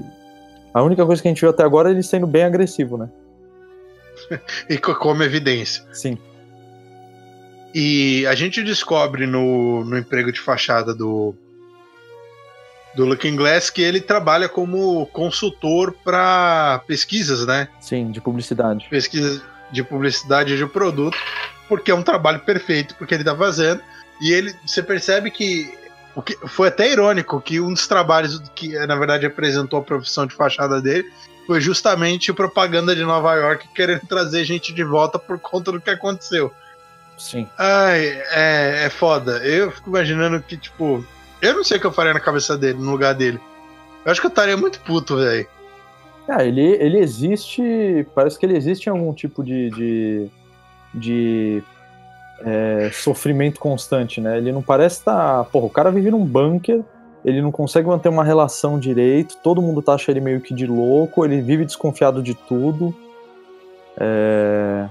a 0.73 0.81
única 0.81 1.05
coisa 1.05 1.21
que 1.21 1.27
a 1.27 1.31
gente 1.31 1.41
viu 1.41 1.49
até 1.49 1.63
agora 1.63 1.89
é 1.89 1.91
ele 1.91 2.03
sendo 2.03 2.25
bem 2.25 2.43
agressivo, 2.43 2.97
né? 2.97 3.09
e 4.69 4.77
como 4.77 5.23
evidência. 5.23 5.83
Sim. 5.93 6.17
E 7.73 8.25
a 8.27 8.35
gente 8.35 8.63
descobre 8.63 9.25
no, 9.25 9.85
no 9.85 9.97
emprego 9.97 10.31
de 10.31 10.39
fachada 10.39 10.93
do, 10.93 11.33
do 12.95 13.05
Looking 13.05 13.35
Glass 13.35 13.69
que 13.69 13.81
ele 13.81 14.01
trabalha 14.01 14.49
como 14.49 15.05
consultor 15.07 15.93
para 16.03 16.81
pesquisas, 16.87 17.45
né? 17.45 17.67
Sim, 17.79 18.11
de 18.11 18.19
publicidade. 18.19 18.87
Pesquisas 18.89 19.41
de 19.71 19.83
publicidade 19.83 20.57
de 20.57 20.65
produto, 20.65 21.17
porque 21.67 21.91
é 21.91 21.95
um 21.95 22.03
trabalho 22.03 22.39
perfeito 22.41 22.95
porque 22.95 23.13
ele 23.13 23.21
está 23.21 23.35
fazendo. 23.35 23.81
E 24.21 24.31
ele, 24.31 24.53
você 24.65 24.83
percebe 24.83 25.31
que 25.31 25.73
o 26.15 26.21
que 26.21 26.35
foi 26.47 26.67
até 26.67 26.91
irônico 26.91 27.39
que 27.39 27.59
um 27.59 27.73
dos 27.73 27.87
trabalhos 27.87 28.39
que 28.53 28.77
na 28.85 28.95
verdade 28.95 29.25
apresentou 29.25 29.79
a 29.79 29.83
profissão 29.83 30.25
de 30.25 30.35
fachada 30.35 30.81
dele 30.81 31.09
foi 31.47 31.61
justamente 31.61 32.33
propaganda 32.33 32.95
de 32.95 33.03
Nova 33.03 33.33
York 33.35 33.67
querendo 33.73 34.01
trazer 34.01 34.43
gente 34.43 34.73
de 34.73 34.83
volta 34.83 35.17
por 35.17 35.39
conta 35.39 35.71
do 35.71 35.81
que 35.81 35.89
aconteceu. 35.89 36.53
Sim. 37.17 37.47
Ai, 37.57 38.21
é, 38.31 38.83
é 38.85 38.89
foda. 38.89 39.37
Eu 39.45 39.71
fico 39.71 39.89
imaginando 39.89 40.41
que, 40.41 40.57
tipo, 40.57 41.05
eu 41.41 41.55
não 41.55 41.63
sei 41.63 41.77
o 41.77 41.79
que 41.79 41.87
eu 41.87 41.91
faria 41.91 42.13
na 42.13 42.19
cabeça 42.19 42.57
dele, 42.57 42.79
no 42.79 42.91
lugar 42.91 43.13
dele. 43.15 43.39
Eu 44.05 44.11
acho 44.11 44.21
que 44.21 44.27
eu 44.27 44.29
estaria 44.29 44.57
muito 44.57 44.79
puto, 44.81 45.17
velho. 45.17 45.47
Ah, 46.27 46.43
ele, 46.43 46.61
ele 46.61 46.99
existe. 46.99 48.05
Parece 48.15 48.37
que 48.37 48.45
ele 48.45 48.55
existe 48.55 48.87
em 48.87 48.89
algum 48.89 49.13
tipo 49.13 49.43
de, 49.43 49.69
de, 49.71 50.29
de 50.93 51.63
é, 52.43 52.89
sofrimento 52.93 53.59
constante, 53.59 54.21
né? 54.21 54.37
Ele 54.37 54.51
não 54.51 54.61
parece 54.61 54.99
estar. 54.99 55.37
Tá, 55.39 55.43
porra, 55.43 55.65
o 55.65 55.69
cara 55.69 55.91
vive 55.91 56.11
num 56.11 56.23
bunker, 56.23 56.83
ele 57.23 57.41
não 57.41 57.51
consegue 57.51 57.87
manter 57.87 58.09
uma 58.09 58.23
relação 58.23 58.79
direito, 58.79 59.37
todo 59.43 59.61
mundo 59.61 59.81
tá 59.81 59.93
achando 59.93 60.17
ele 60.17 60.25
meio 60.25 60.41
que 60.41 60.53
de 60.53 60.65
louco, 60.65 61.25
ele 61.25 61.41
vive 61.41 61.65
desconfiado 61.65 62.21
de 62.21 62.33
tudo. 62.33 62.95
É... 63.97 64.87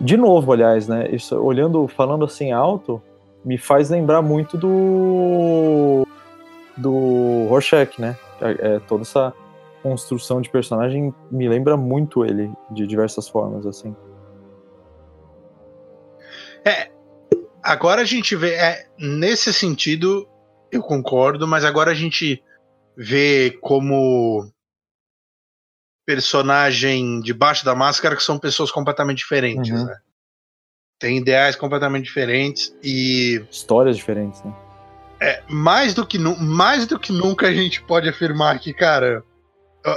De 0.00 0.16
novo, 0.16 0.52
aliás, 0.52 0.88
né? 0.88 1.08
Isso, 1.10 1.36
olhando, 1.36 1.86
falando 1.88 2.24
assim 2.24 2.52
alto, 2.52 3.00
me 3.44 3.58
faz 3.58 3.90
lembrar 3.90 4.22
muito 4.22 4.56
do. 4.56 6.06
do 6.76 7.46
Rorschach, 7.48 8.00
né? 8.00 8.16
É, 8.40 8.76
é, 8.76 8.80
toda 8.80 9.02
essa 9.02 9.32
construção 9.82 10.40
de 10.40 10.48
personagem 10.48 11.14
me 11.30 11.48
lembra 11.48 11.76
muito 11.76 12.24
ele, 12.24 12.50
de 12.70 12.86
diversas 12.86 13.28
formas, 13.28 13.66
assim. 13.66 13.94
É, 16.64 16.90
agora 17.62 18.00
a 18.00 18.04
gente 18.04 18.34
vê, 18.34 18.54
é, 18.54 18.86
nesse 18.98 19.52
sentido, 19.52 20.26
eu 20.72 20.82
concordo, 20.82 21.46
mas 21.46 21.64
agora 21.64 21.90
a 21.90 21.94
gente 21.94 22.42
vê 22.96 23.58
como 23.60 24.50
personagem 26.06 27.20
debaixo 27.20 27.64
da 27.64 27.74
máscara 27.74 28.16
que 28.16 28.22
são 28.22 28.38
pessoas 28.38 28.70
completamente 28.70 29.18
diferentes, 29.18 29.70
uhum. 29.70 29.86
né? 29.86 29.98
Tem 30.98 31.18
ideais 31.18 31.56
completamente 31.56 32.04
diferentes 32.04 32.74
e. 32.82 33.44
Histórias 33.50 33.96
diferentes, 33.96 34.42
né? 34.42 34.54
É, 35.20 35.42
mais 35.48 35.94
do 35.94 36.06
que, 36.06 36.18
mais 36.18 36.86
do 36.86 36.98
que 36.98 37.12
nunca 37.12 37.48
a 37.48 37.54
gente 37.54 37.82
pode 37.82 38.08
afirmar 38.08 38.58
que, 38.58 38.72
cara. 38.72 39.22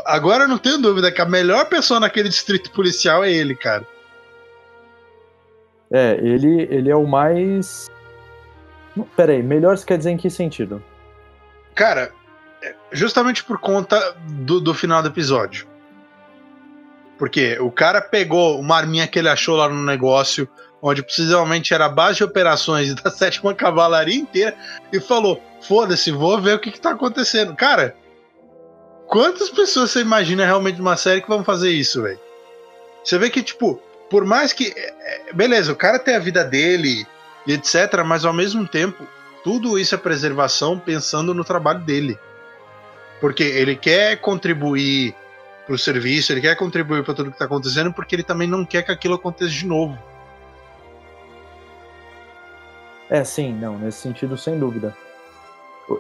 Agora 0.06 0.44
eu 0.44 0.48
não 0.48 0.58
tenho 0.58 0.78
dúvida 0.78 1.12
que 1.12 1.22
a 1.22 1.26
melhor 1.26 1.70
pessoa 1.70 2.00
naquele 2.00 2.28
distrito 2.28 2.72
policial 2.72 3.24
é 3.24 3.32
ele, 3.32 3.56
cara. 3.56 3.88
É, 5.92 6.18
ele, 6.22 6.68
ele 6.70 6.90
é 6.90 6.96
o 6.96 7.08
mais. 7.08 7.88
Pera 9.16 9.34
aí, 9.34 9.44
melhor 9.44 9.78
você 9.78 9.86
quer 9.86 9.98
dizer 9.98 10.12
em 10.12 10.18
que 10.18 10.30
sentido? 10.30 10.84
Cara, 11.74 12.12
é 12.62 12.76
justamente 12.92 13.44
por 13.44 13.60
conta 13.60 14.16
do, 14.28 14.60
do 14.60 14.74
final 14.74 15.02
do 15.02 15.10
episódio. 15.10 15.68
Porque 17.18 17.58
o 17.60 17.72
cara 17.72 18.02
pegou 18.02 18.60
uma 18.60 18.78
arminha 18.78 19.08
que 19.08 19.18
ele 19.18 19.30
achou 19.30 19.56
lá 19.56 19.70
no 19.70 19.84
negócio, 19.84 20.48
onde 20.82 21.04
possivelmente 21.04 21.74
era 21.74 21.86
a 21.86 21.90
base 21.90 22.18
de 22.18 22.24
operações 22.24 22.94
da 23.02 23.10
sétima 23.10 23.54
cavalaria 23.54 24.16
inteira, 24.16 24.56
e 24.92 25.00
falou: 25.00 25.42
foda-se, 25.62 26.12
vou 26.12 26.40
ver 26.42 26.56
o 26.56 26.60
que, 26.60 26.72
que 26.72 26.80
tá 26.80 26.92
acontecendo. 26.92 27.56
Cara, 27.56 27.96
quantas 29.08 29.50
pessoas 29.50 29.92
você 29.92 30.02
imagina 30.02 30.46
realmente 30.46 30.78
numa 30.78 30.98
série 30.98 31.22
que 31.22 31.30
vão 31.30 31.44
fazer 31.44 31.72
isso, 31.72 32.02
velho? 32.02 32.20
Você 33.04 33.18
vê 33.18 33.30
que, 33.30 33.42
tipo, 33.42 33.82
por 34.10 34.26
mais 34.26 34.54
que. 34.54 34.74
é, 34.76 35.30
é, 35.30 35.34
Beleza, 35.34 35.72
o 35.72 35.76
cara 35.76 36.00
tem 36.00 36.16
a 36.16 36.20
vida 36.20 36.44
dele 36.44 37.06
e 37.46 37.54
etc., 37.54 38.04
mas 38.06 38.26
ao 38.26 38.34
mesmo 38.34 38.68
tempo, 38.68 39.08
tudo 39.44 39.80
isso 39.80 39.96
é 39.96 39.98
preservação 39.98 40.78
pensando 40.78 41.34
no 41.34 41.44
trabalho 41.44 41.80
dele. 41.80 42.18
Porque 43.20 43.44
ele 43.44 43.76
quer 43.76 44.18
contribuir 44.18 45.16
pro 45.66 45.78
serviço, 45.78 46.32
ele 46.32 46.42
quer 46.42 46.56
contribuir 46.56 47.04
para 47.04 47.14
tudo 47.14 47.32
que 47.32 47.38
tá 47.38 47.46
acontecendo, 47.46 47.92
porque 47.92 48.16
ele 48.16 48.24
também 48.24 48.48
não 48.48 48.66
quer 48.66 48.84
que 48.84 48.92
aquilo 48.92 49.16
aconteça 49.16 49.52
de 49.52 49.66
novo. 49.66 49.98
É, 53.10 53.24
sim, 53.24 53.54
não, 53.54 53.78
nesse 53.78 54.00
sentido, 54.00 54.38
sem 54.38 54.60
dúvida. 54.60 54.96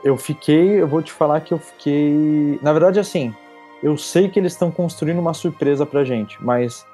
Eu- 0.03 0.17
fiquei, 0.17 0.81
eu 0.81 0.87
vou 0.87 1.01
te 1.01 1.11
falar 1.11 1.41
que 1.41 1.53
eu 1.53 1.59
fiquei. 1.59 2.59
Na 2.61 2.73
verdade, 2.73 2.99
assim, 2.99 3.33
eu 3.81 3.97
sei 3.97 4.27
que 4.29 4.37
eles 4.39 4.51
estão 4.53 4.69
construindo 4.69 5.19
uma 5.19 5.33
surpresa 5.33 5.85
pra 5.85 6.03
gente, 6.03 6.37
mas 6.43 6.85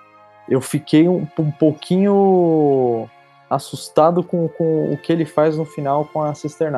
eu 0.48 0.62
fiquei 0.62 1.08
um, 1.08 1.28
um 1.40 1.52
pouquinho 1.52 3.10
assustado 3.50 4.24
com, 4.24 4.48
com 4.48 4.94
o 4.94 4.98
que 4.98 5.12
ele 5.12 5.26
faz 5.26 5.58
no 5.58 5.66
final 5.66 6.06
com 6.06 6.22
a 6.22 6.36
Sister. 6.36 6.72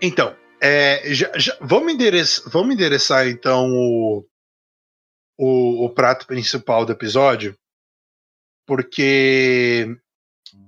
Então, 0.00 0.34
é, 0.60 1.12
já- 1.12 1.32
já- 1.36 1.56
vamos, 1.60 1.92
endereçar, 1.92 2.50
vamos 2.50 2.74
endereçar 2.74 3.26
então 3.26 3.70
o, 3.72 4.24
o, 5.38 5.84
o 5.86 5.90
prato 5.90 6.26
principal 6.26 6.84
do 6.86 6.92
episódio, 6.92 7.56
porque 8.66 9.96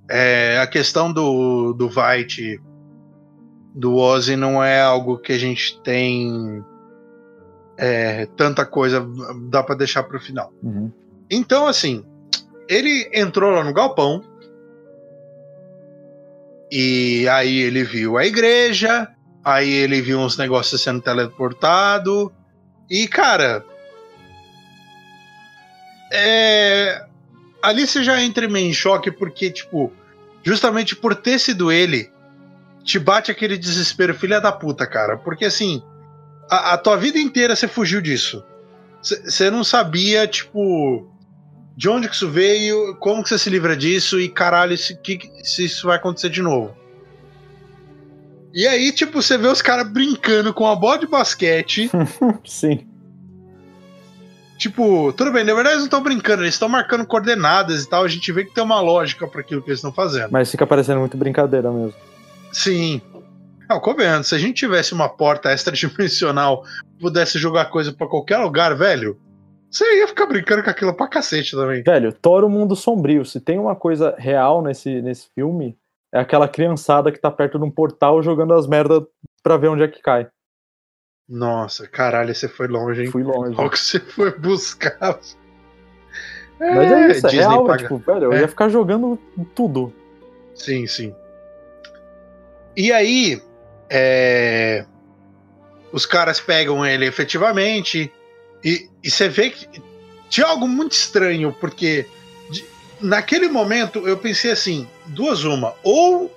é, 0.09 0.59
a 0.59 0.67
questão 0.67 1.13
do, 1.13 1.73
do 1.73 1.89
Vite, 1.89 2.61
do 3.75 3.97
Ozzy, 3.97 4.37
não 4.37 4.63
é 4.63 4.83
algo 4.83 5.19
que 5.19 5.33
a 5.33 5.39
gente 5.39 5.81
tem 5.83 6.63
é, 7.79 8.27
tanta 8.37 8.67
coisa, 8.67 9.07
dá 9.49 9.63
pra 9.63 9.75
deixar 9.75 10.03
pro 10.03 10.21
final. 10.21 10.53
Uhum. 10.63 10.93
Então, 11.31 11.67
assim, 11.67 12.05
ele 12.69 13.11
entrou 13.13 13.51
lá 13.51 13.65
no 13.65 13.73
galpão. 13.73 14.23
E 16.71 17.27
aí 17.29 17.59
ele 17.59 17.85
viu 17.85 18.17
a 18.17 18.25
igreja. 18.25 19.09
Aí 19.45 19.71
ele 19.71 20.01
viu 20.01 20.19
uns 20.19 20.37
negócios 20.37 20.81
sendo 20.81 21.01
teleportado. 21.01 22.33
E, 22.89 23.09
cara. 23.09 23.65
É. 26.13 27.05
Ali 27.63 27.87
você 27.87 28.03
já 28.03 28.21
entra 28.21 28.49
meio 28.49 28.69
em 28.69 28.73
choque, 28.73 29.11
porque, 29.11 29.51
tipo, 29.51 29.93
justamente 30.43 30.97
por 30.97 31.15
ter 31.15 31.39
sido 31.39 31.71
ele, 31.71 32.11
te 32.85 32.99
bate 32.99 33.31
aquele 33.31 33.57
desespero, 33.57 34.15
filha 34.15 34.41
da 34.41 34.51
puta, 34.51 34.87
cara. 34.87 35.17
Porque 35.17 35.45
assim, 35.45 35.83
a, 36.51 36.75
a 36.75 36.79
tua 36.79 36.97
vida 36.97 37.19
inteira 37.19 37.55
você 37.55 37.69
fugiu 37.69 38.01
disso. 38.01 38.45
Você 39.01 39.51
não 39.51 39.65
sabia, 39.65 40.27
tipo, 40.27 41.09
de 41.77 41.89
onde 41.89 42.09
que 42.09 42.15
isso 42.15 42.29
veio, 42.29 42.97
como 42.97 43.23
que 43.23 43.29
você 43.29 43.39
se 43.39 43.51
livra 43.51 43.77
disso 43.77 44.21
e 44.21 44.29
caralho, 44.29 44.77
se, 44.77 44.97
que, 44.97 45.19
se 45.43 45.65
isso 45.65 45.87
vai 45.87 45.97
acontecer 45.97 46.31
de 46.31 46.43
novo. 46.43 46.77
E 48.55 48.67
aí, 48.67 48.93
tipo, 48.93 49.23
você 49.23 49.39
vê 49.39 49.49
os 49.49 49.63
caras 49.63 49.89
brincando 49.89 50.53
com 50.53 50.67
a 50.69 50.77
bola 50.77 50.99
de 50.99 51.07
basquete. 51.07 51.91
Sim. 52.45 52.87
Tipo, 54.63 55.13
tudo 55.13 55.33
bem, 55.33 55.45
na 55.45 55.55
verdade 55.55 55.75
eles 55.75 55.81
não 55.81 55.87
estão 55.87 56.03
brincando, 56.03 56.43
eles 56.43 56.55
estão 56.55 56.69
marcando 56.69 57.05
coordenadas 57.05 57.83
e 57.83 57.89
tal. 57.89 58.05
A 58.05 58.09
gente 58.09 58.31
vê 58.31 58.45
que 58.45 58.55
tem 58.55 58.63
uma 58.63 58.81
lógica 58.81 59.27
para 59.27 59.41
aquilo 59.41 59.61
que 59.61 59.71
eles 59.71 59.79
estão 59.79 59.93
fazendo. 59.93 60.31
Mas 60.31 60.51
fica 60.51 60.67
parecendo 60.67 61.01
muito 61.01 61.17
brincadeira 61.17 61.71
mesmo. 61.71 61.95
Sim. 62.53 63.03
Não, 63.69 63.81
convenhando, 63.81 64.25
se 64.25 64.35
a 64.35 64.39
gente 64.39 64.55
tivesse 64.55 64.93
uma 64.93 65.09
porta 65.09 65.53
extradimensional, 65.53 66.65
pudesse 67.01 67.39
jogar 67.39 67.67
coisa 67.67 67.93
pra 67.93 68.07
qualquer 68.07 68.39
lugar, 68.39 68.77
velho, 68.77 69.19
você 69.71 69.85
ia 69.99 70.07
ficar 70.07 70.27
brincando 70.27 70.63
com 70.63 70.71
aquilo 70.71 70.95
pra 70.95 71.09
cacete 71.09 71.53
também. 71.53 71.83
Velho, 71.83 72.13
Thor 72.13 72.45
o 72.45 72.51
Mundo 72.51 72.77
Sombrio. 72.77 73.25
Se 73.25 73.41
tem 73.41 73.59
uma 73.59 73.75
coisa 73.75 74.15
real 74.19 74.63
nesse, 74.63 75.01
nesse 75.01 75.29
filme, 75.35 75.77
é 76.13 76.21
aquela 76.21 76.47
criançada 76.47 77.11
que 77.11 77.19
tá 77.19 77.31
perto 77.31 77.59
de 77.59 77.65
um 77.65 77.71
portal 77.71 78.23
jogando 78.23 78.53
as 78.53 78.67
merdas 78.67 79.03
pra 79.43 79.57
ver 79.57 79.69
onde 79.69 79.83
é 79.83 79.89
que 79.89 80.03
cai. 80.03 80.29
Nossa, 81.29 81.87
caralho, 81.87 82.35
você 82.35 82.49
foi 82.49 82.67
longe, 82.69 83.03
hein? 83.03 83.11
Fui 83.11 83.23
longe. 83.23 83.59
O 83.59 83.71
que 83.71 83.79
você 83.79 83.99
foi 84.01 84.37
buscar. 84.39 84.99
Mas 86.61 86.93
é 86.93 87.11
isso, 87.11 87.27
é 87.27 87.31
Disney 87.31 87.39
real, 87.49 87.65
paga- 87.67 87.83
tipo, 87.83 87.99
velho, 87.99 88.25
eu 88.25 88.33
É. 88.33 88.41
ia 88.43 88.49
ficar 88.49 88.69
jogando 88.69 89.19
tudo. 89.55 89.93
Sim, 90.55 90.87
sim. 90.87 91.15
E 92.77 92.93
aí, 92.93 93.43
é, 93.91 94.85
os 95.93 96.07
caras 96.07 96.41
pegam 96.41 96.85
ele 96.87 97.05
efetivamente, 97.07 98.13
e, 98.65 98.89
e 99.03 99.11
você 99.11 99.29
vê 99.29 99.51
que 99.51 99.69
tinha 100.29 100.47
algo 100.47 100.69
muito 100.69 100.93
estranho, 100.93 101.53
porque 101.61 102.07
de- 102.51 102.65
naquele 103.01 103.49
momento 103.49 104.07
eu 104.07 104.17
pensei 104.17 104.51
assim: 104.53 104.89
duas 105.07 105.43
uma, 105.45 105.75
ou 105.83 106.33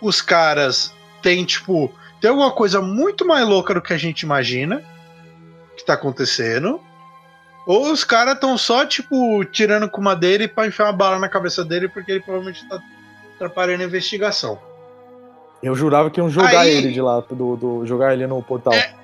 os 0.00 0.20
caras 0.20 0.92
têm, 1.22 1.44
tipo, 1.44 1.92
tem 2.20 2.30
alguma 2.30 2.50
coisa 2.50 2.80
muito 2.80 3.26
mais 3.26 3.46
louca 3.46 3.74
do 3.74 3.82
que 3.82 3.92
a 3.92 3.98
gente 3.98 4.22
imagina 4.22 4.82
que 5.76 5.84
tá 5.84 5.94
acontecendo. 5.94 6.80
Ou 7.66 7.90
os 7.90 8.04
caras 8.04 8.34
estão 8.34 8.56
só, 8.56 8.86
tipo, 8.86 9.44
tirando 9.44 9.88
com 9.88 10.00
uma 10.00 10.14
dele 10.14 10.46
pra 10.46 10.66
enfiar 10.66 10.86
uma 10.86 10.92
bala 10.92 11.18
na 11.18 11.28
cabeça 11.28 11.64
dele, 11.64 11.88
porque 11.88 12.12
ele 12.12 12.20
provavelmente 12.20 12.66
tá 12.68 12.80
atrapalhando 13.34 13.82
a 13.82 13.86
investigação. 13.86 14.58
Eu 15.62 15.74
jurava 15.74 16.08
que 16.10 16.20
iam 16.20 16.30
jogar 16.30 16.60
Aí- 16.60 16.76
ele 16.76 16.92
de 16.92 17.00
lá, 17.00 17.18
do, 17.20 17.56
do- 17.56 17.86
jogar 17.86 18.12
ele 18.12 18.26
no 18.26 18.40
portal. 18.42 18.72
É. 18.72 18.94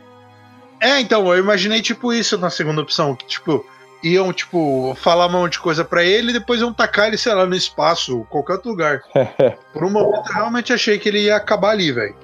É, 0.80 1.00
então, 1.00 1.26
eu 1.32 1.38
imaginei 1.38 1.80
tipo 1.82 2.12
isso 2.12 2.36
na 2.38 2.50
segunda 2.50 2.80
opção, 2.82 3.14
que 3.16 3.26
tipo, 3.26 3.64
iam, 4.02 4.32
tipo, 4.32 4.96
falar 5.00 5.26
um 5.26 5.30
monte 5.30 5.52
de 5.52 5.60
coisa 5.60 5.84
pra 5.84 6.02
ele 6.04 6.30
e 6.30 6.32
depois 6.34 6.60
iam 6.60 6.72
tacar 6.72 7.06
ele, 7.08 7.16
sei 7.18 7.34
lá, 7.34 7.46
no 7.46 7.54
espaço, 7.54 8.24
qualquer 8.30 8.54
outro 8.54 8.70
lugar. 8.70 9.02
Por 9.72 9.84
um 9.84 9.90
momento 9.90 10.28
eu 10.28 10.34
realmente 10.34 10.72
achei 10.72 10.98
que 10.98 11.08
ele 11.08 11.20
ia 11.24 11.36
acabar 11.36 11.70
ali, 11.70 11.90
velho. 11.92 12.14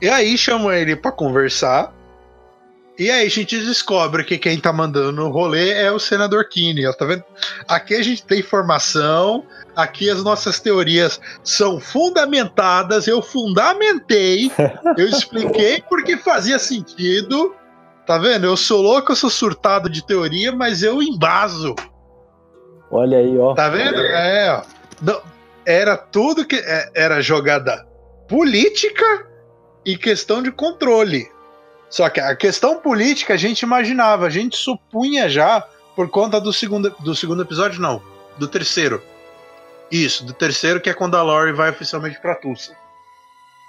E 0.00 0.08
aí 0.08 0.38
chamam 0.38 0.72
ele 0.72 0.94
pra 0.94 1.10
conversar. 1.10 1.92
E 2.98 3.10
aí 3.12 3.26
a 3.26 3.30
gente 3.30 3.56
descobre 3.58 4.24
que 4.24 4.36
quem 4.36 4.58
tá 4.58 4.72
mandando 4.72 5.24
o 5.24 5.30
rolê 5.30 5.70
é 5.70 5.90
o 5.92 6.00
senador 6.00 6.48
Kinney, 6.48 6.84
ó, 6.84 6.92
tá 6.92 7.04
vendo? 7.04 7.22
Aqui 7.68 7.94
a 7.94 8.02
gente 8.02 8.24
tem 8.24 8.40
informação, 8.40 9.44
aqui 9.76 10.10
as 10.10 10.24
nossas 10.24 10.58
teorias 10.58 11.20
são 11.44 11.78
fundamentadas, 11.78 13.06
eu 13.06 13.22
fundamentei, 13.22 14.50
eu 14.96 15.06
expliquei 15.06 15.80
porque 15.88 16.16
fazia 16.16 16.58
sentido. 16.58 17.54
Tá 18.04 18.18
vendo? 18.18 18.46
Eu 18.46 18.56
sou 18.56 18.80
louco, 18.80 19.12
eu 19.12 19.16
sou 19.16 19.30
surtado 19.30 19.88
de 19.88 20.04
teoria, 20.04 20.50
mas 20.50 20.82
eu 20.82 21.00
embaso. 21.00 21.76
Olha 22.90 23.18
aí, 23.18 23.38
ó. 23.38 23.54
Tá 23.54 23.68
vendo? 23.68 24.00
É, 24.00 24.50
ó. 24.50 24.62
Não, 25.02 25.20
era 25.64 25.96
tudo 25.96 26.46
que 26.46 26.56
é, 26.56 26.90
era 26.94 27.20
jogada 27.20 27.86
política 28.26 29.28
e 29.84 29.96
questão 29.96 30.42
de 30.42 30.50
controle. 30.50 31.30
Só 31.90 32.08
que 32.10 32.20
a 32.20 32.36
questão 32.36 32.78
política 32.80 33.34
a 33.34 33.36
gente 33.36 33.62
imaginava, 33.62 34.26
a 34.26 34.30
gente 34.30 34.56
supunha 34.56 35.28
já 35.28 35.60
por 35.96 36.08
conta 36.10 36.40
do 36.40 36.52
segundo, 36.52 36.90
do 37.00 37.14
segundo 37.14 37.42
episódio, 37.42 37.80
não, 37.80 38.02
do 38.36 38.46
terceiro. 38.46 39.02
Isso, 39.90 40.24
do 40.24 40.32
terceiro 40.32 40.80
que 40.80 40.90
é 40.90 40.94
quando 40.94 41.16
a 41.16 41.22
Lori 41.22 41.52
vai 41.52 41.70
oficialmente 41.70 42.20
pra 42.20 42.34
Tulsa. 42.34 42.76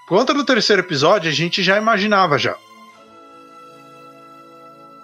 Por 0.07 0.17
conta 0.17 0.33
do 0.33 0.43
terceiro 0.43 0.81
episódio, 0.81 1.29
a 1.29 1.33
gente 1.33 1.63
já 1.63 1.77
imaginava 1.77 2.37
já. 2.37 2.57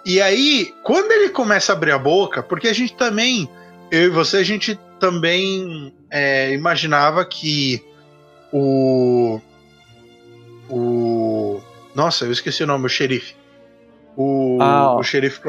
E 0.04 0.20
aí, 0.20 0.74
quando 0.82 1.10
ele 1.10 1.30
começa 1.30 1.72
a 1.72 1.76
abrir 1.76 1.92
a 1.92 1.98
boca, 1.98 2.42
porque 2.42 2.68
a 2.68 2.72
gente 2.72 2.94
também 2.94 3.48
eu 3.90 4.06
e 4.06 4.08
você, 4.08 4.38
a 4.38 4.42
gente 4.42 4.78
também 4.98 5.94
é, 6.10 6.52
imaginava 6.52 7.24
que 7.24 7.84
o. 8.52 9.40
O. 10.68 11.60
Nossa, 11.94 12.24
eu 12.24 12.32
esqueci 12.32 12.62
o 12.62 12.66
nome, 12.66 12.86
o 12.86 12.88
xerife. 12.88 13.34
O, 14.16 14.58
Ah, 14.60 14.94
o 14.96 15.02
xerife. 15.02 15.40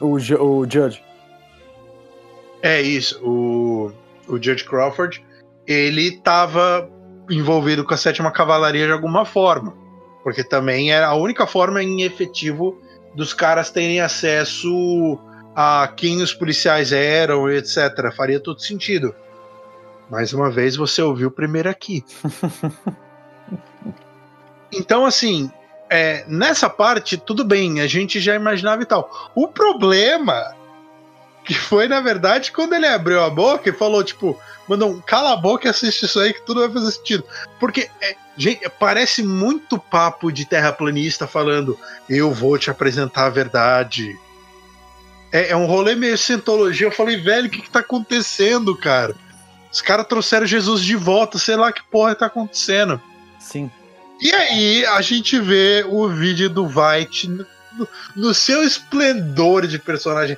O, 0.00 0.18
Ju- 0.18 0.40
o 0.42 0.64
Judge. 0.70 1.02
É 2.62 2.80
isso, 2.80 3.20
o, 3.24 3.92
o 4.28 4.34
Judge 4.42 4.64
Crawford. 4.64 5.24
Ele 5.66 6.08
estava 6.08 6.88
envolvido 7.30 7.84
com 7.84 7.94
a 7.94 7.96
sétima 7.96 8.30
cavalaria 8.30 8.86
de 8.86 8.92
alguma 8.92 9.24
forma. 9.24 9.74
Porque 10.22 10.42
também 10.42 10.90
era 10.92 11.06
a 11.08 11.14
única 11.14 11.46
forma 11.46 11.82
em 11.82 12.02
efetivo 12.02 12.80
dos 13.14 13.32
caras 13.32 13.70
terem 13.70 14.00
acesso 14.00 15.18
a 15.54 15.90
quem 15.96 16.20
os 16.22 16.34
policiais 16.34 16.92
eram, 16.92 17.48
etc. 17.50 18.12
Faria 18.16 18.40
todo 18.40 18.60
sentido. 18.60 19.14
Mais 20.10 20.32
uma 20.32 20.50
vez 20.50 20.76
você 20.76 21.00
ouviu 21.02 21.30
primeiro 21.30 21.68
aqui. 21.68 22.04
então, 24.72 25.04
assim, 25.04 25.50
é, 25.88 26.24
nessa 26.26 26.68
parte, 26.68 27.16
tudo 27.16 27.44
bem, 27.44 27.80
a 27.80 27.86
gente 27.86 28.20
já 28.20 28.34
imaginava 28.34 28.82
e 28.82 28.86
tal. 28.86 29.30
O 29.34 29.48
problema 29.48 30.54
que 31.44 31.54
foi, 31.54 31.86
na 31.86 32.00
verdade, 32.00 32.50
quando 32.50 32.74
ele 32.74 32.86
abriu 32.86 33.22
a 33.22 33.30
boca 33.30 33.70
e 33.70 33.72
falou, 33.72 34.02
tipo, 34.02 34.38
mandou 34.68 35.00
cala 35.06 35.32
a 35.32 35.36
boca 35.36 35.66
e 35.66 35.70
assiste 35.70 36.04
isso 36.04 36.18
aí 36.18 36.32
que 36.32 36.44
tudo 36.44 36.60
vai 36.60 36.70
fazer 36.70 36.90
sentido. 36.90 37.24
Porque, 37.60 37.88
é, 38.00 38.16
gente, 38.36 38.68
parece 38.80 39.22
muito 39.22 39.78
papo 39.78 40.32
de 40.32 40.44
terraplanista 40.44 41.26
falando, 41.26 41.78
eu 42.10 42.32
vou 42.32 42.58
te 42.58 42.68
apresentar 42.68 43.26
a 43.26 43.30
verdade. 43.30 44.18
É, 45.32 45.50
é 45.50 45.56
um 45.56 45.66
rolê 45.66 45.94
meio 45.94 46.18
cientologia. 46.18 46.88
Eu 46.88 46.92
falei, 46.92 47.16
velho, 47.16 47.46
o 47.46 47.50
que, 47.50 47.62
que 47.62 47.70
tá 47.70 47.78
acontecendo, 47.78 48.76
cara? 48.76 49.14
Os 49.72 49.80
caras 49.80 50.06
trouxeram 50.06 50.46
Jesus 50.46 50.82
de 50.82 50.96
volta, 50.96 51.38
sei 51.38 51.54
lá 51.54 51.70
que 51.70 51.82
porra 51.84 52.14
tá 52.14 52.26
acontecendo. 52.26 53.00
Sim. 53.38 53.70
E 54.20 54.32
aí 54.32 54.86
a 54.86 55.00
gente 55.00 55.38
vê 55.38 55.84
o 55.88 56.08
vídeo 56.08 56.48
do 56.48 56.64
White 56.64 57.28
no, 57.28 57.46
no 58.14 58.34
seu 58.34 58.62
esplendor 58.62 59.66
de 59.66 59.78
personagem. 59.78 60.36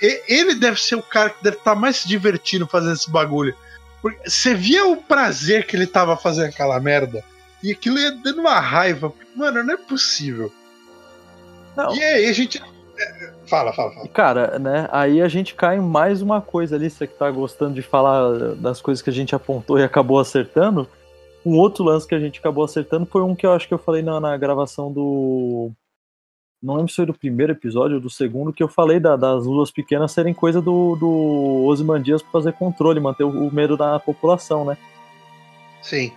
Ele 0.00 0.54
deve 0.54 0.80
ser 0.80 0.94
o 0.94 1.02
cara 1.02 1.30
que 1.30 1.42
deve 1.42 1.56
estar 1.56 1.74
tá 1.74 1.80
mais 1.80 1.96
se 1.96 2.08
divertindo 2.08 2.66
fazendo 2.66 2.94
esse 2.94 3.10
bagulho. 3.10 3.54
Porque 4.00 4.30
você 4.30 4.54
via 4.54 4.86
o 4.86 4.96
prazer 4.96 5.66
que 5.66 5.74
ele 5.74 5.86
tava 5.86 6.16
fazendo 6.16 6.46
aquela 6.46 6.78
merda. 6.78 7.24
E 7.62 7.72
aquilo 7.72 7.98
ia 7.98 8.12
dando 8.12 8.40
uma 8.40 8.60
raiva. 8.60 9.12
Mano, 9.34 9.64
não 9.64 9.74
é 9.74 9.76
possível. 9.76 10.52
Não. 11.76 11.94
E 11.94 12.02
aí 12.02 12.26
a 12.26 12.32
gente. 12.32 12.62
É, 12.98 13.32
fala, 13.48 13.72
fala, 13.72 13.92
fala. 13.92 14.08
Cara, 14.08 14.58
né? 14.58 14.88
Aí 14.92 15.20
a 15.20 15.28
gente 15.28 15.54
cai 15.54 15.76
em 15.76 15.80
mais 15.80 16.22
uma 16.22 16.40
coisa 16.40 16.76
ali. 16.76 16.88
Você 16.88 17.06
que 17.06 17.14
tá 17.14 17.30
gostando 17.30 17.74
de 17.74 17.82
falar 17.82 18.54
das 18.54 18.80
coisas 18.80 19.02
que 19.02 19.10
a 19.10 19.12
gente 19.12 19.34
apontou 19.34 19.78
e 19.78 19.82
acabou 19.82 20.20
acertando. 20.20 20.88
Um 21.46 21.58
outro 21.58 21.84
lance 21.84 22.08
que 22.08 22.14
a 22.14 22.18
gente 22.18 22.40
acabou 22.40 22.64
acertando 22.64 23.06
foi 23.06 23.22
um 23.22 23.32
que 23.32 23.46
eu 23.46 23.52
acho 23.52 23.68
que 23.68 23.72
eu 23.72 23.78
falei 23.78 24.02
na, 24.02 24.18
na 24.18 24.36
gravação 24.36 24.92
do. 24.92 25.70
Não 26.60 26.74
lembro 26.74 26.90
se 26.90 26.96
foi 26.96 27.06
do 27.06 27.14
primeiro 27.14 27.52
episódio 27.52 27.94
ou 27.94 28.00
do 28.00 28.10
segundo, 28.10 28.52
que 28.52 28.64
eu 28.64 28.68
falei 28.68 28.98
da, 28.98 29.14
das 29.14 29.46
luas 29.46 29.70
pequenas 29.70 30.10
serem 30.10 30.34
coisa 30.34 30.60
do, 30.60 30.96
do 30.96 31.64
Osimandias 31.66 32.20
para 32.20 32.32
fazer 32.32 32.52
controle, 32.54 32.98
manter 32.98 33.22
o, 33.22 33.46
o 33.46 33.54
medo 33.54 33.76
da 33.76 34.00
população, 34.00 34.64
né? 34.64 34.76
Sim. 35.80 36.10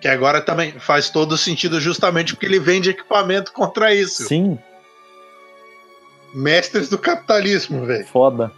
Que 0.00 0.08
agora 0.08 0.40
também 0.40 0.72
faz 0.72 1.08
todo 1.08 1.38
sentido 1.38 1.80
justamente 1.80 2.34
porque 2.34 2.46
ele 2.46 2.58
vende 2.58 2.90
equipamento 2.90 3.52
contra 3.52 3.94
isso. 3.94 4.24
Sim. 4.24 4.58
Mestres 6.34 6.88
do 6.88 6.98
capitalismo, 6.98 7.86
velho. 7.86 8.04
Foda. 8.08 8.50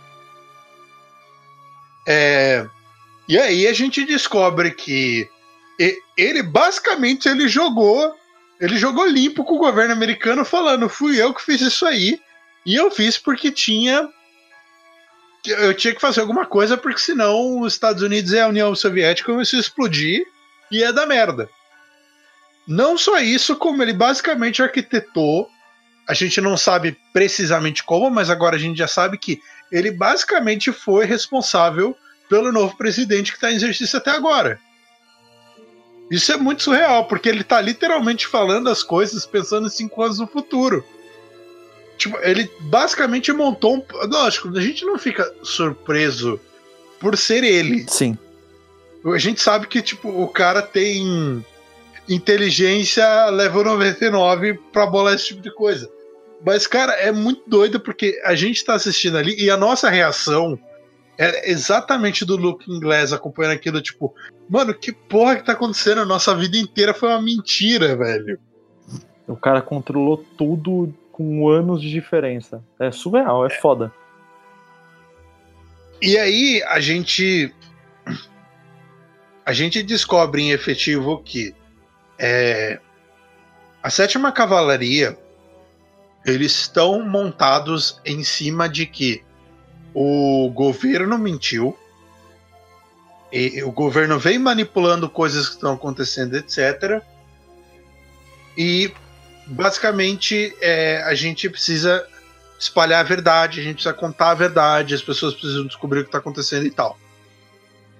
É... 2.09 2.67
E 3.29 3.39
aí 3.39 3.67
a 3.67 3.73
gente 3.75 4.07
descobre 4.07 4.71
que 4.71 5.29
ele 6.17 6.43
basicamente 6.43 7.29
ele 7.29 7.49
jogou, 7.49 8.15
ele 8.61 8.77
jogou 8.79 9.07
limpo 9.07 9.45
com 9.45 9.55
o 9.55 9.59
governo 9.59 9.93
americano 9.93 10.45
falando, 10.45 10.89
fui 10.89 11.21
eu 11.21 11.35
que 11.35 11.43
fiz 11.43 11.61
isso 11.61 11.87
aí, 11.87 12.21
e 12.65 12.75
eu 12.75 12.91
fiz 12.91 13.19
porque 13.19 13.51
tinha 13.51 14.09
eu 15.47 15.75
tinha 15.75 15.95
que 15.95 16.01
fazer 16.01 16.23
alguma 16.23 16.47
coisa 16.47 16.75
porque 16.75 17.01
senão 17.01 17.61
os 17.61 17.75
Estados 17.75 18.03
Unidos 18.03 18.33
e 18.33 18.41
a 18.41 18.49
União 18.49 18.75
Soviética 18.75 19.31
começam 19.31 19.59
a 19.59 19.61
explodir 19.61 20.25
e 20.71 20.83
é 20.83 20.91
da 20.91 21.05
merda. 21.05 21.51
Não 22.67 22.97
só 22.97 23.19
isso, 23.19 23.55
como 23.57 23.83
ele 23.83 23.93
basicamente 23.93 24.63
arquitetou, 24.63 25.47
a 26.09 26.15
gente 26.15 26.41
não 26.41 26.57
sabe 26.57 26.97
precisamente 27.13 27.85
como, 27.85 28.11
mas 28.11 28.31
agora 28.31 28.57
a 28.57 28.59
gente 28.59 28.79
já 28.79 28.89
sabe 28.89 29.19
que 29.19 29.39
ele 29.71 29.91
basicamente 29.91 30.73
foi 30.73 31.05
responsável 31.05 31.95
pelo 32.29 32.51
novo 32.51 32.77
presidente 32.77 33.33
que 33.33 33.37
está 33.37 33.53
em 33.53 33.57
exercício 33.57 33.99
até 33.99 34.11
agora. 34.11 34.59
Isso 36.11 36.33
é 36.33 36.37
muito 36.37 36.63
surreal, 36.63 37.07
porque 37.07 37.29
ele 37.29 37.43
tá 37.43 37.61
literalmente 37.61 38.27
falando 38.27 38.69
as 38.69 38.83
coisas 38.83 39.25
pensando 39.25 39.67
em 39.67 39.71
cinco 39.71 40.03
anos 40.03 40.19
no 40.19 40.27
futuro. 40.27 40.85
Tipo, 41.97 42.19
ele 42.19 42.51
basicamente 42.61 43.33
montou 43.33 43.77
um. 43.77 43.83
Lógico, 44.09 44.49
a 44.57 44.61
gente 44.61 44.85
não 44.85 44.99
fica 44.99 45.33
surpreso 45.43 46.41
por 46.99 47.17
ser 47.17 47.45
ele. 47.45 47.87
Sim. 47.89 48.19
A 49.05 49.19
gente 49.19 49.41
sabe 49.41 49.67
que, 49.67 49.83
tipo, 49.83 50.09
o 50.09 50.29
cara 50.29 50.63
tem 50.63 51.45
inteligência 52.09 53.27
level 53.27 53.65
99 53.65 54.55
pra 54.73 54.87
bolar 54.87 55.15
esse 55.15 55.29
tipo 55.29 55.41
de 55.41 55.53
coisa. 55.55 55.91
Mas, 56.45 56.67
cara, 56.67 56.93
é 56.95 57.11
muito 57.11 57.43
doido 57.47 57.81
porque 57.81 58.21
a 58.25 58.35
gente 58.35 58.65
tá 58.65 58.75
assistindo 58.75 59.17
ali 59.17 59.35
e 59.39 59.51
a 59.51 59.57
nossa 59.57 59.89
reação 59.89 60.59
é 61.17 61.51
exatamente 61.51 62.25
do 62.25 62.37
Luke 62.37 62.71
inglês 62.71 63.13
acompanhando 63.13 63.55
aquilo, 63.55 63.81
tipo, 63.81 64.15
mano, 64.49 64.75
que 64.75 64.93
porra 64.93 65.37
que 65.37 65.45
tá 65.45 65.53
acontecendo? 65.53 66.01
A 66.01 66.07
nossa 66.07 66.35
vida 66.35 66.57
inteira 66.57 66.93
foi 66.93 67.09
uma 67.09 67.23
mentira, 67.23 67.97
velho. 67.97 68.39
O 69.27 69.37
cara 69.37 69.63
controlou 69.63 70.25
tudo 70.37 70.93
com 71.13 71.49
anos 71.49 71.81
de 71.81 71.91
diferença. 71.91 72.63
É 72.79 72.91
surreal, 72.91 73.45
é, 73.45 73.47
é. 73.47 73.61
foda. 73.61 73.93
E 76.03 76.19
aí 76.19 76.63
a 76.65 76.81
gente. 76.81 77.55
A 79.47 79.53
gente 79.53 79.83
descobre 79.83 80.43
em 80.43 80.51
efetivo 80.53 81.23
que 81.23 81.55
é, 82.19 82.81
a 83.83 83.91
sétima 83.91 84.33
cavalaria 84.33 85.19
eles 86.25 86.53
estão 86.53 87.07
montados 87.07 88.01
em 88.05 88.25
cima 88.25 88.67
de 88.69 88.87
que 88.87 89.23
o 89.95 90.51
governo 90.51 91.17
mentiu, 91.17 91.79
e 93.33 93.63
o 93.63 93.73
governo 93.73 94.19
vem 94.19 94.39
manipulando 94.39 95.09
coisas 95.09 95.49
que 95.49 95.55
estão 95.55 95.73
acontecendo, 95.73 96.37
etc. 96.37 97.03
E 98.57 98.93
basicamente 99.47 100.57
é, 100.61 101.03
a 101.03 101.15
gente 101.15 101.49
precisa 101.49 102.07
espalhar 102.59 103.01
a 103.01 103.09
verdade, 103.09 103.61
a 103.61 103.63
gente 103.63 103.75
precisa 103.75 103.95
contar 103.95 104.31
a 104.31 104.35
verdade, 104.35 104.95
as 104.95 105.03
pessoas 105.03 105.35
precisam 105.35 105.67
descobrir 105.67 106.01
o 106.01 106.03
que 106.03 106.09
está 106.09 106.19
acontecendo 106.19 106.67
e 106.67 106.71
tal. 106.71 106.99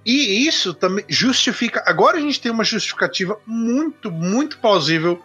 E 0.07 0.47
isso 0.47 0.75
também 0.75 1.05
justifica. 1.09 1.83
Agora 1.87 2.19
a 2.19 2.21
gente 2.21 2.41
tem 2.41 2.53
uma 2.53 2.65
justificativa 2.65 3.41
muito, 3.47 4.11
muito 4.11 4.59
plausível 4.59 5.21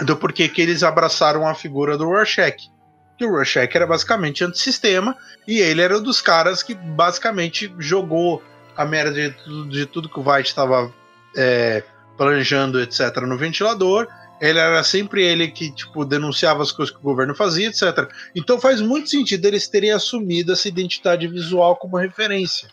do 0.00 0.16
porquê 0.16 0.48
que 0.48 0.60
eles 0.60 0.82
abraçaram 0.82 1.46
a 1.46 1.54
figura 1.54 1.96
do 1.96 2.04
Rorschach 2.04 2.70
que 3.16 3.24
o 3.24 3.30
Rorschach 3.30 3.74
era 3.74 3.86
basicamente 3.86 4.44
antissistema 4.44 5.16
e 5.46 5.58
ele 5.58 5.80
era 5.80 5.96
um 5.96 6.02
dos 6.02 6.20
caras 6.20 6.62
que 6.62 6.74
basicamente 6.74 7.72
jogou 7.78 8.42
a 8.76 8.84
merda 8.84 9.12
de, 9.12 9.68
de 9.68 9.86
tudo 9.86 10.08
que 10.08 10.20
o 10.20 10.30
White 10.30 10.48
estava 10.48 10.92
é, 11.36 11.82
planejando, 12.16 12.80
etc., 12.80 13.16
no 13.22 13.38
ventilador. 13.38 14.06
Ele 14.38 14.58
era 14.58 14.84
sempre 14.84 15.24
ele 15.24 15.48
que 15.48 15.70
tipo 15.70 16.04
denunciava 16.04 16.62
as 16.62 16.70
coisas 16.70 16.94
que 16.94 17.00
o 17.00 17.04
governo 17.04 17.34
fazia, 17.34 17.68
etc. 17.68 18.10
Então 18.34 18.60
faz 18.60 18.82
muito 18.82 19.08
sentido 19.08 19.46
eles 19.46 19.66
terem 19.66 19.92
assumido 19.92 20.52
essa 20.52 20.68
identidade 20.68 21.26
visual 21.26 21.76
como 21.76 21.96
referência. 21.96 22.68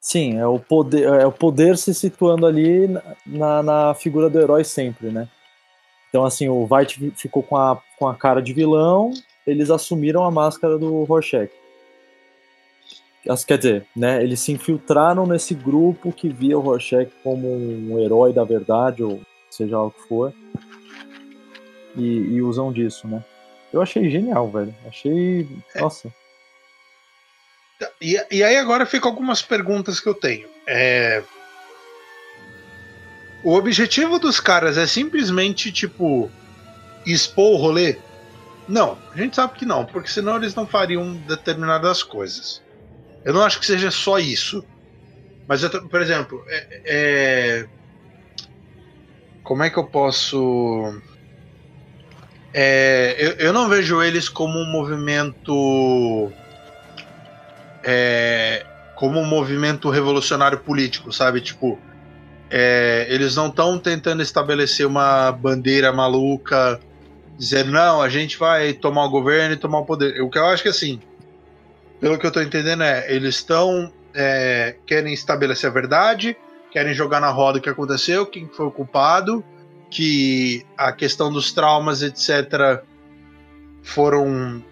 Sim, 0.00 0.38
é 0.38 0.46
o 0.46 0.58
poder, 0.58 1.04
é 1.04 1.26
o 1.26 1.32
poder 1.32 1.76
se 1.76 1.94
situando 1.94 2.46
ali 2.46 2.88
na, 3.24 3.62
na 3.62 3.94
figura 3.94 4.28
do 4.28 4.40
herói 4.40 4.64
sempre, 4.64 5.10
né? 5.10 5.28
Então, 6.12 6.26
assim, 6.26 6.46
o 6.46 6.68
White 6.70 7.10
ficou 7.16 7.42
com 7.42 7.56
a, 7.56 7.80
com 7.98 8.06
a 8.06 8.14
cara 8.14 8.42
de 8.42 8.52
vilão, 8.52 9.14
eles 9.46 9.70
assumiram 9.70 10.22
a 10.24 10.30
máscara 10.30 10.76
do 10.76 11.04
Rorschach. 11.04 11.50
Quer 13.46 13.56
dizer, 13.56 13.86
né, 13.96 14.22
eles 14.22 14.40
se 14.40 14.52
infiltraram 14.52 15.26
nesse 15.26 15.54
grupo 15.54 16.12
que 16.12 16.28
via 16.28 16.58
o 16.58 16.60
Rorschach 16.60 17.10
como 17.22 17.48
um 17.48 17.98
herói 17.98 18.30
da 18.30 18.44
verdade, 18.44 19.02
ou 19.02 19.22
seja 19.50 19.78
lá 19.78 19.86
o 19.86 19.90
que 19.90 20.02
for, 20.02 20.34
e, 21.96 22.02
e 22.02 22.42
usam 22.42 22.70
disso, 22.70 23.08
né? 23.08 23.24
Eu 23.72 23.80
achei 23.80 24.10
genial, 24.10 24.50
velho. 24.50 24.74
Achei. 24.86 25.48
É. 25.74 25.80
Nossa. 25.80 26.12
E, 28.02 28.22
e 28.30 28.42
aí 28.42 28.58
agora 28.58 28.84
ficam 28.84 29.10
algumas 29.10 29.40
perguntas 29.40 29.98
que 29.98 30.10
eu 30.10 30.14
tenho. 30.14 30.46
É, 30.66 31.22
o 33.44 33.54
objetivo 33.54 34.18
dos 34.18 34.38
caras 34.38 34.76
é 34.76 34.86
simplesmente, 34.86 35.72
tipo, 35.72 36.30
expor 37.04 37.52
o 37.52 37.56
rolê? 37.56 37.98
Não, 38.68 38.98
a 39.12 39.16
gente 39.16 39.34
sabe 39.34 39.54
que 39.54 39.66
não, 39.66 39.84
porque 39.84 40.08
senão 40.08 40.36
eles 40.36 40.54
não 40.54 40.66
fariam 40.66 41.14
determinadas 41.26 42.02
coisas. 42.02 42.62
Eu 43.24 43.34
não 43.34 43.42
acho 43.42 43.58
que 43.58 43.66
seja 43.66 43.90
só 43.90 44.18
isso. 44.18 44.64
Mas, 45.48 45.62
eu, 45.62 45.88
por 45.88 46.00
exemplo, 46.00 46.42
é, 46.48 46.66
é, 46.84 47.68
como 49.42 49.62
é 49.62 49.70
que 49.70 49.78
eu 49.78 49.86
posso. 49.86 51.02
É, 52.54 53.16
eu, 53.18 53.30
eu, 53.46 53.52
não 53.52 53.68
vejo 53.68 54.02
eles 54.02 54.28
como 54.28 54.58
um 54.58 54.70
movimento. 54.70 56.32
É, 57.84 58.64
como 58.94 59.18
um 59.18 59.26
movimento 59.26 59.90
revolucionário 59.90 60.60
político, 60.60 61.12
sabe? 61.12 61.40
Tipo, 61.40 61.78
é, 62.54 63.06
eles 63.08 63.34
não 63.34 63.46
estão 63.46 63.78
tentando 63.78 64.22
estabelecer 64.22 64.86
uma 64.86 65.32
bandeira 65.32 65.90
maluca 65.90 66.78
dizendo, 67.38 67.70
não, 67.70 68.02
a 68.02 68.10
gente 68.10 68.38
vai 68.38 68.74
tomar 68.74 69.06
o 69.06 69.08
governo 69.08 69.54
e 69.54 69.56
tomar 69.56 69.78
o 69.78 69.86
poder. 69.86 70.20
O 70.20 70.28
que 70.28 70.38
eu 70.38 70.44
acho 70.44 70.62
que 70.62 70.68
assim, 70.68 71.00
pelo 71.98 72.18
que 72.18 72.26
eu 72.26 72.30
tô 72.30 72.42
entendendo 72.42 72.82
é, 72.82 73.10
eles 73.10 73.36
estão 73.36 73.90
é, 74.14 74.76
querem 74.86 75.14
estabelecer 75.14 75.70
a 75.70 75.72
verdade, 75.72 76.36
querem 76.70 76.92
jogar 76.92 77.20
na 77.20 77.30
roda 77.30 77.58
o 77.58 77.62
que 77.62 77.70
aconteceu, 77.70 78.26
quem 78.26 78.46
foi 78.46 78.66
o 78.66 78.70
culpado, 78.70 79.42
que 79.90 80.62
a 80.76 80.92
questão 80.92 81.32
dos 81.32 81.52
traumas, 81.52 82.02
etc., 82.02 82.82
foram 83.82 84.62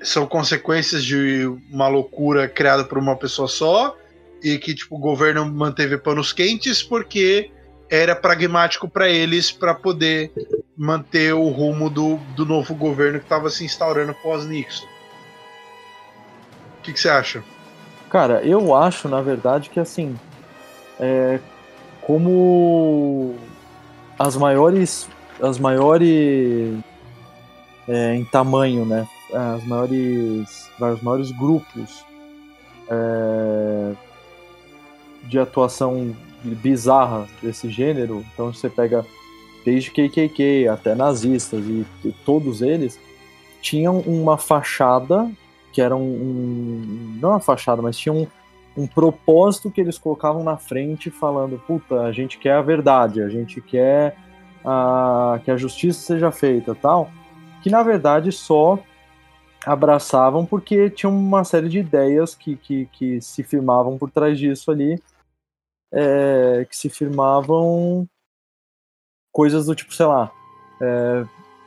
são 0.00 0.26
consequências 0.26 1.04
de 1.04 1.44
uma 1.70 1.86
loucura 1.86 2.48
criada 2.48 2.82
por 2.82 2.96
uma 2.96 3.14
pessoa 3.14 3.46
só 3.46 3.94
e 4.42 4.58
que 4.58 4.74
tipo 4.74 4.96
o 4.96 4.98
governo 4.98 5.44
manteve 5.46 5.98
panos 5.98 6.32
quentes 6.32 6.82
porque 6.82 7.50
era 7.90 8.14
pragmático 8.14 8.88
para 8.88 9.08
eles 9.08 9.50
para 9.50 9.74
poder 9.74 10.32
manter 10.76 11.34
o 11.34 11.48
rumo 11.48 11.90
do, 11.90 12.16
do 12.36 12.46
novo 12.46 12.74
governo 12.74 13.18
que 13.18 13.24
estava 13.24 13.50
se 13.50 13.64
instaurando 13.64 14.14
pós-Nixon. 14.14 14.86
O 16.78 16.82
que, 16.82 16.98
você 16.98 17.08
acha? 17.08 17.44
Cara, 18.08 18.42
eu 18.42 18.74
acho, 18.74 19.08
na 19.08 19.20
verdade, 19.20 19.68
que 19.68 19.78
assim, 19.78 20.18
é, 20.98 21.38
como 22.00 23.34
as 24.18 24.36
maiores, 24.36 25.08
as 25.42 25.58
maiores 25.58 26.78
é, 27.86 28.14
em 28.14 28.24
tamanho, 28.24 28.86
né, 28.86 29.06
as 29.32 29.64
maiores, 29.64 30.70
os 30.80 31.02
maiores 31.02 31.30
grupos 31.32 32.04
é, 32.88 33.94
de 35.30 35.38
atuação 35.38 36.14
bizarra 36.42 37.28
desse 37.40 37.70
gênero. 37.70 38.24
Então 38.34 38.52
você 38.52 38.68
pega 38.68 39.06
desde 39.64 39.90
KKK 39.90 40.68
até 40.68 40.94
nazistas 40.94 41.64
e, 41.64 41.86
todos 42.24 42.62
eles 42.62 42.98
tinham 43.62 44.00
uma 44.00 44.36
fachada 44.36 45.30
que 45.72 45.80
era 45.80 45.94
um, 45.94 46.00
um 46.00 47.18
não 47.20 47.30
uma 47.30 47.40
fachada, 47.40 47.80
mas 47.80 47.96
tinha 47.96 48.12
um, 48.12 48.26
um 48.76 48.88
propósito 48.88 49.70
que 49.70 49.80
eles 49.80 49.98
colocavam 49.98 50.42
na 50.42 50.56
frente 50.56 51.10
falando, 51.10 51.62
puta, 51.64 52.00
a 52.00 52.10
gente 52.10 52.38
quer 52.38 52.54
a 52.54 52.62
verdade, 52.62 53.22
a 53.22 53.28
gente 53.28 53.60
quer 53.60 54.16
a, 54.64 55.38
que 55.44 55.50
a 55.50 55.56
justiça 55.56 56.00
seja 56.00 56.32
feita, 56.32 56.74
tal, 56.74 57.08
que 57.62 57.70
na 57.70 57.84
verdade 57.84 58.32
só 58.32 58.80
abraçavam 59.64 60.44
porque 60.44 60.90
tinham 60.90 61.16
uma 61.16 61.44
série 61.44 61.68
de 61.68 61.78
ideias 61.78 62.34
que, 62.34 62.56
que, 62.56 62.88
que 62.90 63.20
se 63.20 63.44
firmavam 63.44 63.96
por 63.96 64.10
trás 64.10 64.36
disso 64.36 64.72
ali 64.72 65.00
é, 65.92 66.66
que 66.68 66.76
se 66.76 66.88
firmavam 66.88 68.08
coisas 69.32 69.66
do 69.66 69.74
tipo, 69.74 69.94
sei 69.94 70.06
lá, 70.06 70.30
é, 70.80 71.24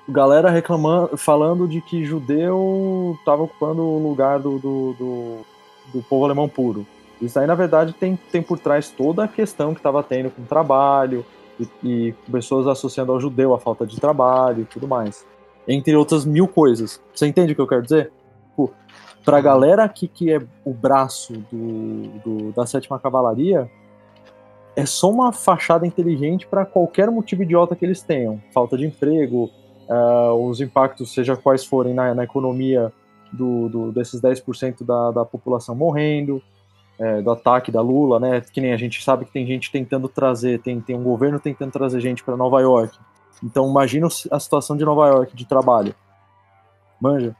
galera 0.08 0.50
reclamando, 0.50 1.16
falando 1.18 1.68
de 1.68 1.82
que 1.82 2.04
judeu 2.04 3.16
estava 3.20 3.44
ocupando 3.44 3.82
o 3.82 4.08
lugar 4.08 4.40
do, 4.40 4.60
do, 4.60 4.94
do, 4.94 5.38
do, 5.94 6.04
povo 6.04 6.26
alemão 6.26 6.50
puro. 6.50 6.86
Isso 7.22 7.40
aí, 7.40 7.48
na 7.48 7.56
verdade, 7.56 7.94
tem, 7.94 8.18
tem 8.32 8.42
por 8.42 8.60
trás 8.60 8.90
toda 8.90 9.24
a 9.24 9.28
questão 9.28 9.74
que 9.74 9.80
estava 9.80 10.04
tendo 10.04 10.30
com 10.30 10.44
trabalho 10.44 11.26
e, 11.60 11.68
e, 11.84 12.14
pessoas 12.30 12.68
associando 12.68 13.12
ao 13.12 13.22
judeu 13.22 13.54
a 13.54 13.60
falta 13.60 13.86
de 13.86 14.00
trabalho 14.00 14.64
e 14.64 14.66
tudo 14.66 14.88
mais. 14.88 15.26
Entre 15.66 15.96
outras 15.96 16.26
mil 16.26 16.48
coisas. 16.48 17.02
Você 17.14 17.26
entende 17.26 17.54
o 17.54 17.56
que 17.56 17.62
eu 17.62 17.68
quero 17.68 17.84
dizer? 17.84 18.12
Tipo, 18.50 18.74
pra 19.24 19.40
galera 19.40 19.86
aqui 19.86 20.08
que 20.08 20.34
é 20.34 20.42
o 20.66 20.74
braço 20.74 21.34
do, 21.50 22.20
do 22.20 22.52
da 22.52 22.66
sétima 22.66 23.00
cavalaria, 23.00 23.72
é 24.76 24.86
só 24.86 25.10
uma 25.10 25.32
fachada 25.32 25.86
inteligente 25.86 26.48
para 26.48 26.66
qualquer 26.66 27.10
motivo 27.12 27.44
idiota 27.44 27.76
que 27.76 27.86
eles 27.86 28.02
tenham. 28.02 28.42
Falta 28.54 28.78
de 28.78 28.86
emprego, 28.86 29.50
uh, 29.88 30.34
os 30.50 30.62
impactos, 30.62 31.14
seja 31.14 31.36
quais 31.36 31.64
forem 31.64 31.94
na, 31.94 32.14
na 32.14 32.24
economia 32.24 32.92
do, 33.32 33.70
do, 33.70 33.92
desses 33.92 34.22
10% 34.22 34.84
da, 34.86 35.12
da 35.12 35.26
população 35.26 35.76
morrendo, 35.76 36.42
é, 37.00 37.22
do 37.22 37.32
ataque 37.32 37.72
da 37.72 37.82
Lula, 37.82 38.20
né? 38.20 38.42
Que 38.42 38.62
nem 38.62 38.74
a 38.74 38.78
gente 38.78 39.04
sabe 39.04 39.26
que 39.26 39.32
tem 39.32 39.46
gente 39.46 39.72
tentando 39.72 40.08
trazer, 40.08 40.60
tem, 40.62 40.80
tem 40.80 40.96
um 40.96 41.04
governo 41.04 41.40
tentando 41.40 41.72
trazer 41.72 42.00
gente 42.00 42.24
para 42.24 42.38
Nova 42.38 42.62
York. 42.62 42.98
Então 43.44 43.70
imagina 43.70 44.08
a 44.32 44.40
situação 44.40 44.78
de 44.78 44.86
Nova 44.86 45.08
York 45.08 45.36
de 45.36 45.46
trabalho. 45.46 45.96
Manja. 47.02 47.36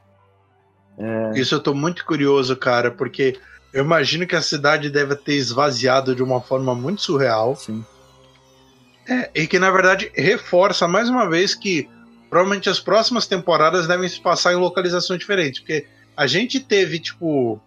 É... 0.98 1.32
Isso 1.36 1.56
eu 1.56 1.62
tô 1.62 1.74
muito 1.74 2.06
curioso, 2.06 2.56
cara, 2.56 2.92
porque 2.92 3.40
eu 3.74 3.84
imagino 3.84 4.28
que 4.28 4.36
a 4.36 4.42
cidade 4.42 4.90
deve 4.90 5.16
ter 5.16 5.34
esvaziado 5.34 6.16
de 6.16 6.22
uma 6.22 6.40
forma 6.40 6.76
muito 6.76 7.02
surreal. 7.02 7.56
Sim. 7.56 7.84
É, 9.10 9.30
e 9.36 9.48
que 9.48 9.60
na 9.60 9.70
verdade 9.72 10.12
reforça 10.16 10.88
mais 10.88 11.10
uma 11.10 11.28
vez 11.28 11.56
que 11.56 11.90
provavelmente 12.30 12.70
as 12.70 12.80
próximas 12.80 13.28
temporadas 13.28 13.88
devem 13.88 14.08
se 14.08 14.22
passar 14.22 14.54
em 14.54 14.58
localizações 14.58 15.20
diferentes. 15.20 15.60
Porque 15.60 15.88
a 16.16 16.28
gente 16.28 16.60
teve, 16.60 17.00
tipo, 17.00 17.60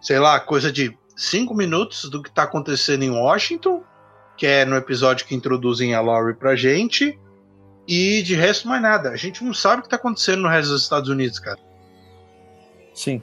sei 0.00 0.18
lá, 0.18 0.40
coisa 0.40 0.72
de 0.72 0.96
cinco 1.14 1.54
minutos 1.54 2.08
do 2.08 2.22
que 2.22 2.30
tá 2.30 2.44
acontecendo 2.44 3.02
em 3.02 3.10
Washington, 3.10 3.82
que 4.36 4.46
é 4.46 4.64
no 4.64 4.76
episódio 4.76 5.26
que 5.26 5.34
introduzem 5.34 5.94
a 5.94 6.00
Laurie 6.00 6.34
pra 6.34 6.56
gente. 6.56 7.18
E 7.86 8.22
de 8.22 8.34
resto, 8.34 8.66
mais 8.66 8.82
nada. 8.82 9.10
A 9.10 9.16
gente 9.16 9.44
não 9.44 9.54
sabe 9.54 9.80
o 9.80 9.82
que 9.84 9.88
tá 9.88 9.96
acontecendo 9.96 10.42
no 10.42 10.48
resto 10.48 10.72
dos 10.72 10.82
Estados 10.82 11.08
Unidos, 11.08 11.38
cara. 11.38 11.58
Sim. 12.94 13.22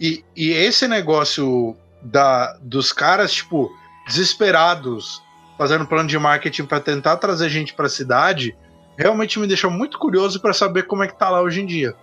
E, 0.00 0.24
e 0.36 0.50
esse 0.50 0.86
negócio 0.86 1.76
da, 2.02 2.56
dos 2.60 2.92
caras, 2.92 3.32
tipo, 3.32 3.70
desesperados, 4.06 5.22
fazendo 5.56 5.86
plano 5.86 6.08
de 6.08 6.18
marketing 6.18 6.64
para 6.64 6.80
tentar 6.80 7.16
trazer 7.16 7.48
gente 7.48 7.74
para 7.74 7.86
a 7.86 7.90
cidade, 7.90 8.56
realmente 8.96 9.38
me 9.38 9.46
deixou 9.46 9.70
muito 9.70 9.98
curioso 9.98 10.40
para 10.40 10.52
saber 10.52 10.84
como 10.84 11.02
é 11.02 11.08
que 11.08 11.18
tá 11.18 11.28
lá 11.28 11.42
hoje 11.42 11.60
em 11.60 11.66
dia. 11.66 11.94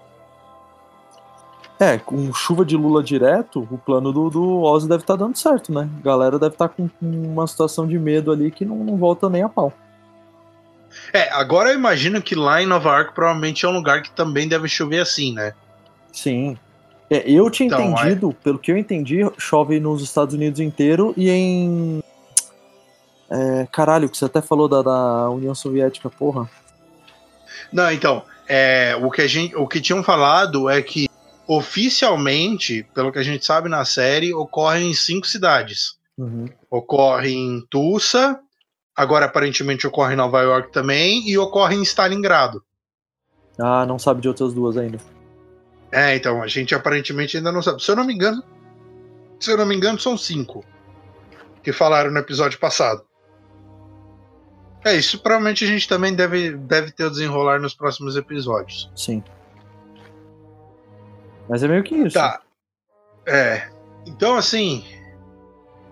É, 1.78 1.98
com 1.98 2.34
chuva 2.34 2.64
de 2.64 2.78
Lula 2.78 3.04
direto, 3.04 3.68
o 3.70 3.78
plano 3.78 4.12
do, 4.14 4.30
do 4.30 4.62
Ozzy 4.62 4.88
deve 4.88 5.04
estar 5.04 5.18
tá 5.18 5.26
dando 5.26 5.38
certo, 5.38 5.74
né? 5.74 5.89
A 6.00 6.04
galera 6.04 6.39
deve 6.39 6.56
estar 6.56 6.70
tá 6.70 6.74
com, 6.74 6.88
com, 6.88 7.06
uma 7.06 7.46
situação 7.48 7.86
de 7.86 8.00
medo 8.00 8.32
ali 8.32 8.50
que 8.50 8.64
não, 8.64 8.78
não 8.78 8.96
volta 8.96 9.30
nem 9.30 9.43
a 9.43 9.50
pau. 9.50 9.74
É, 11.12 11.30
agora 11.34 11.72
eu 11.72 11.76
imagino 11.76 12.22
que 12.22 12.34
lá 12.34 12.62
em 12.62 12.66
Nova 12.66 12.89
York 12.98 13.14
provavelmente 13.14 13.66
é 13.66 13.68
um 13.68 13.74
lugar 13.74 14.02
que 14.02 14.10
também 14.12 14.48
deve 14.48 14.70
chover 14.70 15.02
assim, 15.02 15.34
né? 15.34 15.54
Sim, 16.14 16.58
é, 17.10 17.30
eu 17.30 17.49
tinha 17.49 17.68
então, 17.68 17.91
entendido, 17.91 18.28
aí... 18.30 18.34
pelo 18.43 18.60
que 18.60 18.72
eu 18.72 18.78
entendi, 18.78 19.20
chove 19.38 19.80
nos 19.80 20.01
Estados 20.01 20.34
Unidos 20.34 20.60
inteiro 20.60 21.14
e 21.16 21.30
em. 21.30 22.03
É, 23.30 23.68
caralho, 23.72 24.10
que 24.10 24.18
você 24.18 24.26
até 24.26 24.41
falou 24.41 24.68
da, 24.68 24.82
da 24.82 25.30
União 25.30 25.53
Soviética, 25.53 26.10
porra. 26.10 26.49
Não, 27.72 27.91
então, 27.91 28.24
é, 28.47 28.95
o, 29.01 29.10
que 29.10 29.22
a 29.22 29.28
gente, 29.28 29.56
o 29.56 29.68
que 29.68 29.82
tinham 29.82 30.03
falado 30.03 30.70
é 30.70 30.82
que 30.82 31.08
oficialmente, 31.47 32.88
pelo 32.93 33.12
que 33.12 33.20
a 33.20 33.24
gente 33.24 33.45
sabe 33.45 33.70
na 33.70 33.86
série, 33.86 34.34
ocorre 34.34 34.84
em 34.84 34.93
cinco 34.93 35.28
cidades. 35.28 35.97
Uhum. 36.18 36.47
Ocorre 36.70 37.34
em 37.34 37.62
Tulsa, 37.70 38.39
agora 38.95 39.26
aparentemente 39.26 39.86
ocorre 39.86 40.14
em 40.14 40.18
Nova 40.18 40.41
York 40.41 40.72
também, 40.72 41.28
e 41.28 41.38
ocorre 41.38 41.76
em 41.76 41.84
Stalingrado. 41.84 42.64
Ah, 43.60 43.86
não 43.86 43.99
sabe 43.99 44.22
de 44.22 44.28
outras 44.28 44.53
duas 44.53 44.78
ainda. 44.78 44.99
É, 45.96 46.14
então, 46.14 46.43
a 46.43 46.48
gente 46.48 46.76
aparentemente 46.76 47.38
ainda 47.38 47.54
não 47.54 47.62
sabe. 47.62 47.82
Se 47.82 47.89
eu 47.89 47.96
não 47.96 48.04
me 48.04 48.14
engano, 48.14 48.43
se 49.39 49.50
eu 49.50 49.56
não 49.56 49.66
me 49.66 49.74
engano, 49.74 49.98
são 49.98 50.18
cinco 50.18 50.62
que 51.64 51.72
falaram 51.72 52.12
no 52.12 52.20
episódio 52.20 52.60
passado. 52.60 53.02
É, 54.84 54.93
isso 54.93 55.18
provavelmente 55.20 55.64
a 55.64 55.68
gente 55.68 55.88
também 55.88 56.14
deve, 56.14 56.52
deve 56.52 56.91
ter 56.91 57.06
o 57.06 57.10
desenrolar 57.10 57.62
nos 57.62 57.74
próximos 57.74 58.18
episódios. 58.18 58.91
Sim. 58.93 59.24
Mas 61.48 61.64
é 61.64 61.68
meio 61.70 61.82
que 61.82 61.96
isso. 61.96 62.16
Tá. 62.16 62.41
É. 63.26 63.70
Então, 64.06 64.36
assim. 64.36 64.84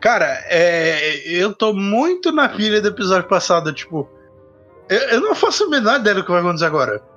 Cara, 0.01 0.43
é, 0.49 1.15
eu 1.25 1.53
tô 1.53 1.71
muito 1.73 2.29
na 2.29 2.49
pilha 2.49 2.81
do 2.81 2.89
episódio 2.89 3.29
passado. 3.29 3.71
Tipo, 3.71 4.09
eu, 4.89 4.99
eu 4.99 5.21
não 5.21 5.33
faço 5.33 5.63
a 5.63 5.69
menor 5.69 6.01
ideia 6.01 6.17
do 6.17 6.25
que 6.25 6.31
vai 6.31 6.41
acontecer 6.41 6.65
agora. 6.65 7.12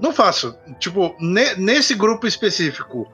Não 0.00 0.12
faço. 0.12 0.56
Tipo, 0.78 1.14
ne, 1.20 1.54
nesse 1.56 1.94
grupo 1.94 2.26
específico, 2.26 3.06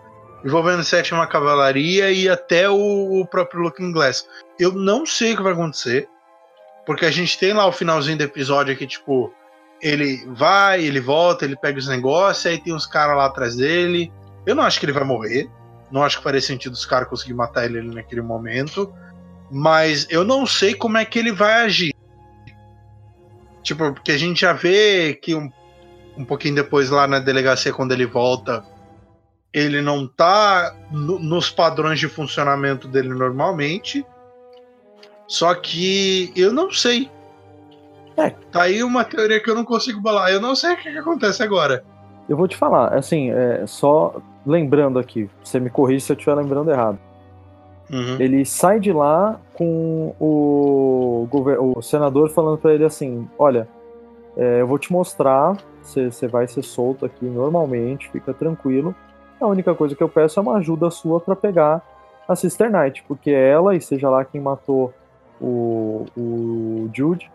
envolvendo 0.45 0.85
Sétima 0.85 1.27
Cavalaria 1.27 2.13
e 2.13 2.29
até 2.29 2.71
o, 2.71 3.21
o, 3.21 3.27
próprio 3.27 3.61
Looking 3.61 3.93
Glass, 3.93 4.29
eu 4.59 4.73
não 4.73 5.05
sei 5.05 5.33
o 5.33 5.37
que 5.37 5.43
vai 5.43 5.53
acontecer. 5.53 6.09
Porque 6.87 7.05
a 7.05 7.11
gente 7.11 7.37
tem 7.37 7.53
lá 7.53 7.67
o 7.67 7.73
finalzinho 7.73 8.17
do 8.17 8.23
episódio 8.23 8.77
que, 8.77 8.87
tipo, 8.87 9.35
ele 9.83 10.25
vai, 10.29 10.85
ele 10.85 11.01
volta, 11.01 11.45
ele 11.45 11.57
pega 11.57 11.79
os 11.79 11.89
negócios, 11.89 12.47
aí 12.47 12.59
tem 12.59 12.73
uns 12.73 12.87
caras 12.87 13.17
lá 13.17 13.27
atrás 13.27 13.57
dele. 13.57 14.13
Eu 14.47 14.55
não 14.55 14.63
acho 14.63 14.79
que 14.79 14.87
ele 14.87 14.93
vai 14.93 15.03
morrer. 15.03 15.51
Não 15.91 16.05
acho 16.05 16.19
que 16.19 16.23
faria 16.23 16.41
sentido 16.41 16.75
os 16.75 16.87
caras 16.87 17.09
conseguirem 17.09 17.37
matar 17.37 17.65
ele 17.65 17.83
naquele 17.93 18.23
momento. 18.23 18.95
Mas 19.51 20.07
eu 20.09 20.25
não 20.25 20.47
sei 20.47 20.75
como 20.75 20.97
é 20.97 21.05
que 21.05 21.19
ele 21.19 21.33
vai 21.33 21.65
agir. 21.65 21.93
Tipo, 23.65 23.93
porque 23.93 24.13
a 24.13 24.19
gente 24.19 24.41
já 24.41 24.53
vê 24.53 25.19
que 25.21 25.35
um 25.35 25.51
um 26.17 26.25
pouquinho 26.25 26.55
depois 26.55 26.91
lá 26.91 27.07
na 27.07 27.19
delegacia, 27.19 27.73
quando 27.73 27.93
ele 27.93 28.07
volta, 28.07 28.65
ele 29.53 29.81
não 29.81 30.07
tá 30.07 30.75
no, 30.91 31.19
nos 31.19 31.51
padrões 31.51 31.99
de 31.99 32.09
funcionamento 32.09 32.89
dele 32.89 33.11
normalmente. 33.11 34.05
Só 35.27 35.55
que 35.55 36.33
eu 36.37 36.53
não 36.53 36.71
sei. 36.71 37.11
É. 38.17 38.31
Tá 38.51 38.63
aí 38.63 38.83
uma 38.83 39.05
teoria 39.05 39.41
que 39.41 39.51
eu 39.51 39.55
não 39.55 39.65
consigo 39.65 40.01
balar. 40.01 40.31
Eu 40.31 40.41
não 40.41 40.55
sei 40.55 40.75
o 40.75 40.77
que, 40.77 40.91
que 40.91 40.99
acontece 40.99 41.43
agora. 41.43 41.85
Eu 42.29 42.37
vou 42.37 42.49
te 42.49 42.57
falar, 42.57 42.95
assim, 42.95 43.31
é, 43.31 43.65
só 43.67 44.21
lembrando 44.45 44.99
aqui, 44.99 45.29
você 45.43 45.61
me 45.61 45.71
corrige 45.71 46.05
se 46.05 46.13
eu 46.13 46.17
estiver 46.17 46.35
lembrando 46.35 46.71
errado. 46.71 46.99
Uhum. 47.91 48.21
Ele 48.21 48.45
sai 48.45 48.81
de 48.81 48.93
lá 48.93 49.41
com 49.55 50.15
o, 50.19 51.29
o 51.77 51.83
senador 51.83 52.31
falando 52.31 52.59
para 52.59 52.75
ele 52.75 52.85
assim: 52.85 53.29
Olha, 53.39 53.69
é, 54.37 54.61
eu 54.61 54.67
vou 54.67 54.79
te 54.79 54.93
mostrar, 54.93 55.57
você 55.83 56.29
vai 56.29 56.47
ser 56.47 56.63
solto 56.63 57.07
aqui 57.07 57.25
normalmente, 57.25 58.11
fica 58.11 58.35
tranquilo. 58.35 58.95
A 59.41 59.47
única 59.47 59.75
coisa 59.75 59.95
que 59.95 60.03
eu 60.03 60.09
peço 60.09 60.39
é 60.39 60.43
uma 60.43 60.57
ajuda 60.57 60.91
sua 60.91 61.21
para 61.21 61.35
pegar 61.35 61.83
a 62.29 62.37
Sister 62.37 62.71
Knight, 62.71 63.03
porque 63.07 63.31
ela, 63.31 63.75
e 63.75 63.81
seja 63.81 64.11
lá 64.11 64.25
quem 64.25 64.41
matou 64.41 64.93
o, 65.41 66.07
o 66.17 66.91
Jude, 66.93 67.31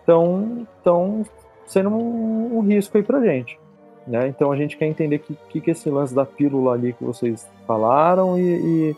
estão 0.00 0.66
tão 0.82 1.24
sendo 1.66 1.88
um, 1.90 2.58
um, 2.58 2.60
risco 2.60 2.96
aí 2.96 3.02
pra 3.02 3.20
gente. 3.20 3.58
Né? 4.06 4.28
Então 4.28 4.52
a 4.52 4.56
gente 4.56 4.76
quer 4.76 4.86
entender 4.86 5.20
que, 5.20 5.36
que, 5.48 5.60
que 5.60 5.70
esse 5.70 5.88
lance 5.88 6.14
da 6.14 6.26
pílula 6.26 6.74
ali 6.74 6.92
que 6.92 7.02
vocês 7.02 7.48
falaram 7.66 8.38
e, 8.38 8.42
e, 8.42 8.96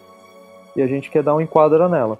e 0.76 0.82
a 0.82 0.86
gente 0.86 1.10
quer 1.10 1.22
dar 1.22 1.34
um 1.36 1.40
enquadra 1.40 1.88
nela. 1.88 2.18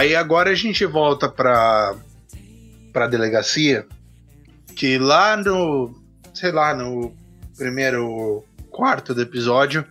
Aí 0.00 0.16
agora 0.16 0.48
a 0.48 0.54
gente 0.54 0.86
volta 0.86 1.28
para 1.28 1.94
para 2.90 3.06
delegacia, 3.06 3.86
que 4.74 4.96
lá 4.98 5.36
no, 5.36 5.94
sei 6.32 6.50
lá, 6.50 6.72
no 6.74 7.14
primeiro 7.54 8.42
quarto 8.70 9.14
do 9.14 9.20
episódio, 9.20 9.84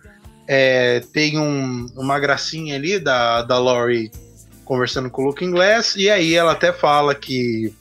é, 0.48 0.98
tem 1.12 1.38
um, 1.38 1.86
uma 1.94 2.18
gracinha 2.18 2.74
ali 2.74 2.98
da, 2.98 3.42
da 3.42 3.56
Laurie 3.56 4.10
conversando 4.64 5.08
com 5.08 5.22
o 5.22 5.26
Looking 5.26 5.52
Glass, 5.52 5.94
e 5.94 6.10
aí 6.10 6.34
ela 6.34 6.52
até 6.52 6.72
fala 6.72 7.14
que 7.14 7.72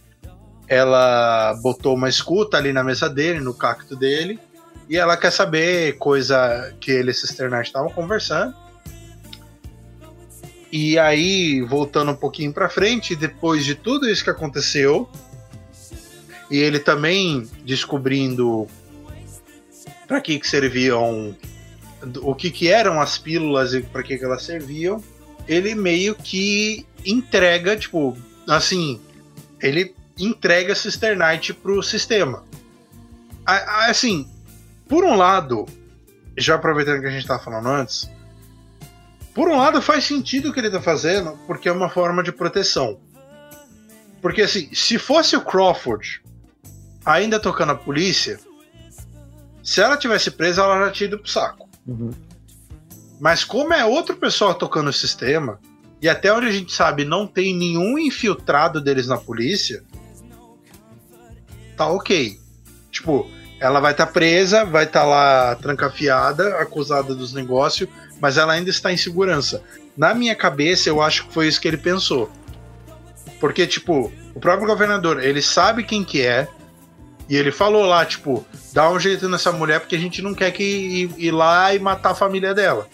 ela 0.68 1.56
botou 1.64 1.96
uma 1.96 2.10
escuta 2.10 2.58
ali 2.58 2.72
na 2.72 2.84
mesa 2.84 3.10
dele, 3.10 3.40
no 3.40 3.56
cacto 3.56 3.96
dele, 3.96 4.40
e 4.88 4.98
ela 4.98 5.18
quer 5.18 5.32
saber 5.32 5.98
coisa 5.98 6.76
que 6.80 6.92
ele 6.92 7.10
e 7.10 7.14
Cisternash 7.16 7.70
estavam 7.70 7.90
conversando. 7.90 8.54
E 10.72 11.00
aí, 11.00 11.62
voltando 11.62 12.12
um 12.12 12.16
pouquinho 12.16 12.54
para 12.54 12.70
frente, 12.70 13.16
depois 13.16 13.66
de 13.66 13.74
tudo 13.74 14.08
isso 14.08 14.24
que 14.24 14.30
aconteceu, 14.30 15.10
e 16.50 16.58
ele 16.58 16.80
também 16.80 17.50
descobrindo 17.64 18.68
para 20.08 20.22
que, 20.22 20.40
que 20.40 20.48
serviam, 20.48 21.36
o 22.22 22.36
que, 22.36 22.52
que 22.52 22.68
eram 22.68 23.02
as 23.02 23.18
pílulas 23.18 23.74
e 23.74 23.82
para 23.82 24.04
que, 24.04 24.18
que 24.18 24.24
elas 24.24 24.44
serviam, 24.44 25.04
ele 25.48 25.74
meio 25.74 26.16
que 26.16 26.86
entrega, 27.06 27.76
tipo, 27.76 28.16
assim, 28.48 29.00
ele 29.62 29.96
entrega 30.18 30.76
Cisternite 30.76 31.54
pro 31.54 31.82
sistema. 31.82 32.44
Assim, 33.46 34.30
por 34.88 35.04
um 35.04 35.16
lado, 35.16 35.66
já 36.38 36.56
aproveitando 36.56 37.02
que 37.02 37.08
a 37.08 37.12
gente 37.12 37.22
estava 37.22 37.44
falando 37.44 37.68
antes, 37.68 38.10
por 39.34 39.48
um 39.48 39.58
lado, 39.58 39.82
faz 39.82 40.04
sentido 40.04 40.50
o 40.50 40.54
que 40.54 40.60
ele 40.60 40.70
tá 40.70 40.82
fazendo, 40.82 41.38
porque 41.46 41.70
é 41.70 41.72
uma 41.72 41.90
forma 41.90 42.24
de 42.24 42.32
proteção. 42.32 43.00
Porque, 44.22 44.42
assim, 44.42 44.74
se 44.74 44.98
fosse 44.98 45.36
o 45.36 45.42
Crawford 45.42 46.22
ainda 47.06 47.40
tocando 47.40 47.72
a 47.72 47.76
polícia, 47.76 48.40
se 49.64 49.82
ela 49.82 49.98
tivesse 49.98 50.32
presa, 50.32 50.64
ela 50.64 50.86
já 50.86 50.92
tinha 50.92 51.08
ido 51.08 51.20
pro 51.20 51.30
saco. 51.30 51.70
Uhum. 51.88 52.12
Mas 53.20 53.44
como 53.44 53.74
é 53.74 53.86
outro 53.86 54.16
pessoal 54.16 54.56
tocando 54.56 54.90
o 54.90 54.94
sistema, 54.94 55.60
e 56.02 56.08
até 56.08 56.34
onde 56.34 56.48
a 56.48 56.52
gente 56.52 56.72
sabe 56.72 57.04
não 57.04 57.28
tem 57.28 57.56
nenhum 57.56 58.00
infiltrado 58.00 58.82
deles 58.82 59.08
na 59.08 59.18
polícia, 59.18 59.84
tá 61.76 61.88
ok. 61.88 62.40
Tipo, 62.92 63.30
ela 63.60 63.80
vai 63.80 63.92
estar 63.92 64.06
tá 64.06 64.12
presa, 64.12 64.64
vai 64.64 64.86
estar 64.86 65.02
tá 65.02 65.06
lá 65.06 65.56
trancafiada, 65.56 66.58
acusada 66.58 67.14
dos 67.14 67.34
negócios, 67.34 67.90
mas 68.20 68.38
ela 68.38 68.54
ainda 68.54 68.70
está 68.70 68.92
em 68.92 68.98
segurança. 68.98 69.62
Na 69.96 70.14
minha 70.14 70.36
cabeça, 70.36 70.90
eu 70.90 71.02
acho 71.02 71.28
que 71.28 71.34
foi 71.34 71.48
isso 71.48 71.60
que 71.60 71.68
ele 71.68 71.78
pensou. 71.78 72.30
Porque, 73.40 73.66
tipo, 73.66 74.12
o 74.36 74.40
próprio 74.40 74.68
governador, 74.68 75.24
ele 75.24 75.42
sabe 75.42 75.84
quem 75.84 76.04
que 76.04 76.22
é, 76.22 76.48
e 77.30 77.36
ele 77.36 77.52
falou 77.52 77.86
lá, 77.86 78.06
tipo, 78.06 78.46
dá 78.74 78.90
um 78.90 79.00
jeito 79.00 79.30
nessa 79.30 79.52
mulher 79.52 79.80
porque 79.80 79.96
a 79.96 80.00
gente 80.00 80.22
não 80.22 80.34
quer 80.34 80.52
que 80.52 80.64
ir, 80.64 81.12
ir 81.18 81.32
lá 81.32 81.74
e 81.74 81.80
matar 81.80 82.12
a 82.12 82.16
família 82.16 82.54
dela. 82.54 82.88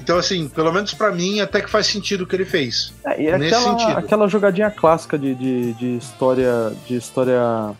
Então, 0.00 0.16
assim, 0.16 0.48
pelo 0.48 0.72
menos 0.72 0.94
para 0.94 1.12
mim, 1.12 1.40
até 1.40 1.60
que 1.60 1.68
faz 1.68 1.86
sentido 1.86 2.22
o 2.22 2.26
que 2.26 2.34
ele 2.34 2.46
fez. 2.46 2.94
É, 3.04 3.20
e 3.20 3.38
nesse 3.38 3.54
aquela, 3.54 3.78
sentido. 3.78 3.98
aquela 3.98 4.28
jogadinha 4.28 4.70
clássica 4.70 5.18
de, 5.18 5.34
de, 5.34 5.72
de, 5.74 5.96
história 5.98 6.72
de 6.86 6.96
história 6.96 7.72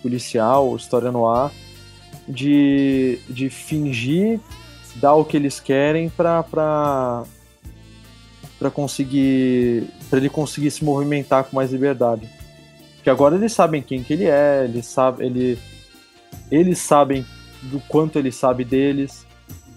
policial, 0.00 0.76
história 0.76 1.10
no 1.10 1.26
ar, 1.28 1.50
de, 2.28 3.18
de 3.28 3.50
fingir 3.50 4.38
dar 4.96 5.14
o 5.14 5.24
que 5.24 5.36
eles 5.36 5.60
querem 5.60 6.08
para 6.08 6.42
para 6.42 7.24
conseguir 8.70 9.88
para 10.08 10.18
ele 10.18 10.28
conseguir 10.28 10.70
se 10.70 10.84
movimentar 10.84 11.44
com 11.44 11.56
mais 11.56 11.72
liberdade. 11.72 12.28
Que 13.02 13.10
agora 13.10 13.34
eles 13.34 13.52
sabem 13.52 13.82
quem 13.82 14.02
que 14.02 14.12
ele 14.12 14.26
é, 14.26 14.64
eles 14.64 14.86
sabem 14.86 15.26
ele 15.26 15.58
eles 16.50 16.78
sabem 16.78 17.24
do 17.62 17.80
quanto 17.88 18.18
ele 18.18 18.32
sabe 18.32 18.64
deles. 18.64 19.26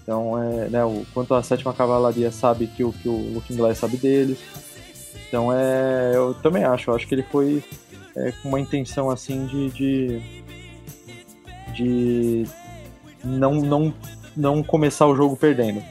Então, 0.01 0.39
é, 0.39 0.69
né, 0.69 0.85
o 0.85 1.03
quanto 1.13 1.33
a 1.33 1.41
sétima 1.41 1.73
cavalaria 1.73 2.31
sabe 2.31 2.67
que 2.67 2.83
o 2.83 2.93
que 2.93 3.09
o 3.09 3.33
Looking 3.33 3.55
Glass 3.55 3.79
sabe 3.79 3.97
deles. 3.97 4.37
Então, 5.27 5.51
é, 5.51 6.11
eu 6.13 6.35
também 6.35 6.63
acho, 6.63 6.91
eu 6.91 6.95
acho 6.95 7.07
que 7.07 7.15
ele 7.15 7.23
foi 7.23 7.63
é, 8.15 8.31
com 8.31 8.49
uma 8.49 8.59
intenção 8.59 9.09
assim 9.09 9.47
de, 9.47 9.69
de, 9.71 10.21
de 11.73 12.43
não, 13.23 13.55
não 13.55 13.91
não 14.35 14.63
começar 14.63 15.05
o 15.07 15.15
jogo 15.15 15.35
perdendo. 15.35 15.83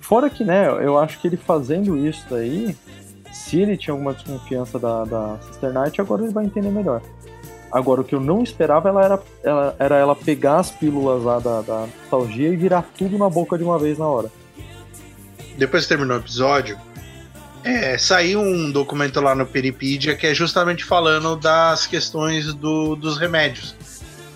Fora 0.00 0.30
que, 0.30 0.44
né, 0.44 0.68
eu 0.84 0.98
acho 0.98 1.20
que 1.20 1.26
ele 1.26 1.36
fazendo 1.36 1.96
isso 1.96 2.24
daí, 2.30 2.76
se 3.32 3.60
ele 3.60 3.76
tinha 3.76 3.92
alguma 3.92 4.14
desconfiança 4.14 4.78
da, 4.78 5.04
da 5.04 5.38
Sister 5.42 5.72
Knight, 5.72 6.00
agora 6.00 6.22
ele 6.22 6.32
vai 6.32 6.44
entender 6.44 6.70
melhor. 6.70 7.02
Agora, 7.70 8.00
o 8.00 8.04
que 8.04 8.14
eu 8.14 8.20
não 8.20 8.42
esperava 8.42 8.88
ela 8.88 9.04
era, 9.04 9.22
ela, 9.42 9.76
era 9.78 9.96
ela 9.96 10.16
pegar 10.16 10.60
as 10.60 10.70
pílulas 10.70 11.22
lá 11.22 11.38
da, 11.38 11.60
da 11.60 11.86
nostalgia 11.86 12.48
e 12.48 12.56
virar 12.56 12.84
tudo 12.96 13.18
na 13.18 13.28
boca 13.28 13.58
de 13.58 13.64
uma 13.64 13.78
vez 13.78 13.98
na 13.98 14.06
hora. 14.06 14.30
Depois 15.58 15.82
que 15.82 15.88
terminou 15.88 16.16
o 16.16 16.20
episódio, 16.20 16.78
é, 17.64 17.98
saiu 17.98 18.40
um 18.40 18.70
documento 18.70 19.20
lá 19.20 19.34
no 19.34 19.44
Peripedia 19.44 20.14
que 20.14 20.26
é 20.26 20.34
justamente 20.34 20.84
falando 20.84 21.36
das 21.36 21.86
questões 21.86 22.54
do, 22.54 22.94
dos 22.94 23.18
remédios 23.18 23.74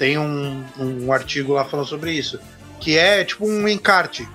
tem 0.00 0.16
um, 0.16 0.64
um 0.78 1.12
artigo 1.12 1.52
lá 1.52 1.66
falando 1.66 1.86
sobre 1.86 2.12
isso. 2.12 2.40
Que 2.80 2.96
é 2.96 3.22
tipo 3.22 3.46
um 3.46 3.68
encarte 3.68 4.26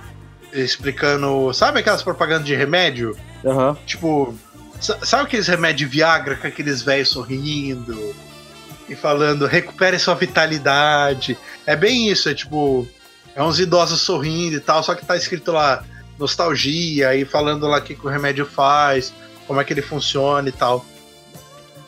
explicando. 0.53 1.51
Sabe 1.55 1.79
aquelas 1.79 2.03
propagandas 2.03 2.45
de 2.45 2.53
remédio? 2.53 3.17
Uhum. 3.43 3.73
Tipo, 3.83 4.35
sabe 4.79 5.23
aqueles 5.23 5.47
remédios 5.47 5.89
Viagra 5.89 6.35
com 6.35 6.45
aqueles 6.45 6.83
velhos 6.83 7.09
sorrindo 7.09 8.15
e 8.87 8.95
falando 8.95 9.47
recupere 9.47 9.97
sua 9.97 10.13
vitalidade? 10.13 11.35
É 11.65 11.75
bem 11.75 12.09
isso, 12.09 12.29
é 12.29 12.35
tipo. 12.35 12.87
É 13.35 13.41
uns 13.41 13.59
idosos 13.59 13.99
sorrindo 13.99 14.55
e 14.55 14.59
tal, 14.59 14.83
só 14.83 14.93
que 14.93 15.03
tá 15.03 15.17
escrito 15.17 15.51
lá 15.51 15.83
nostalgia 16.17 17.15
e 17.15 17.25
falando 17.25 17.67
lá 17.67 17.79
o 17.79 17.81
que, 17.81 17.95
que 17.95 18.05
o 18.05 18.09
remédio 18.09 18.45
faz, 18.45 19.11
como 19.47 19.59
é 19.59 19.63
que 19.63 19.73
ele 19.73 19.81
funciona 19.81 20.47
e 20.47 20.51
tal. 20.51 20.85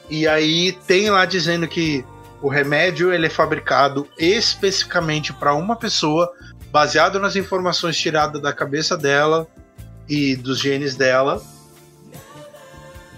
E 0.10 0.28
aí 0.28 0.74
tem 0.88 1.12
lá 1.12 1.26
dizendo 1.26 1.68
que 1.68 2.04
o 2.42 2.50
remédio 2.50 3.12
ele 3.12 3.26
é 3.26 3.30
fabricado 3.30 4.08
especificamente 4.18 5.34
para 5.34 5.54
uma 5.54 5.76
pessoa, 5.76 6.32
baseado 6.72 7.20
nas 7.20 7.36
informações 7.36 7.98
tiradas 7.98 8.42
da 8.42 8.54
cabeça 8.54 8.96
dela 8.96 9.48
e 10.08 10.36
dos 10.36 10.60
genes 10.60 10.96
dela. 10.96 11.42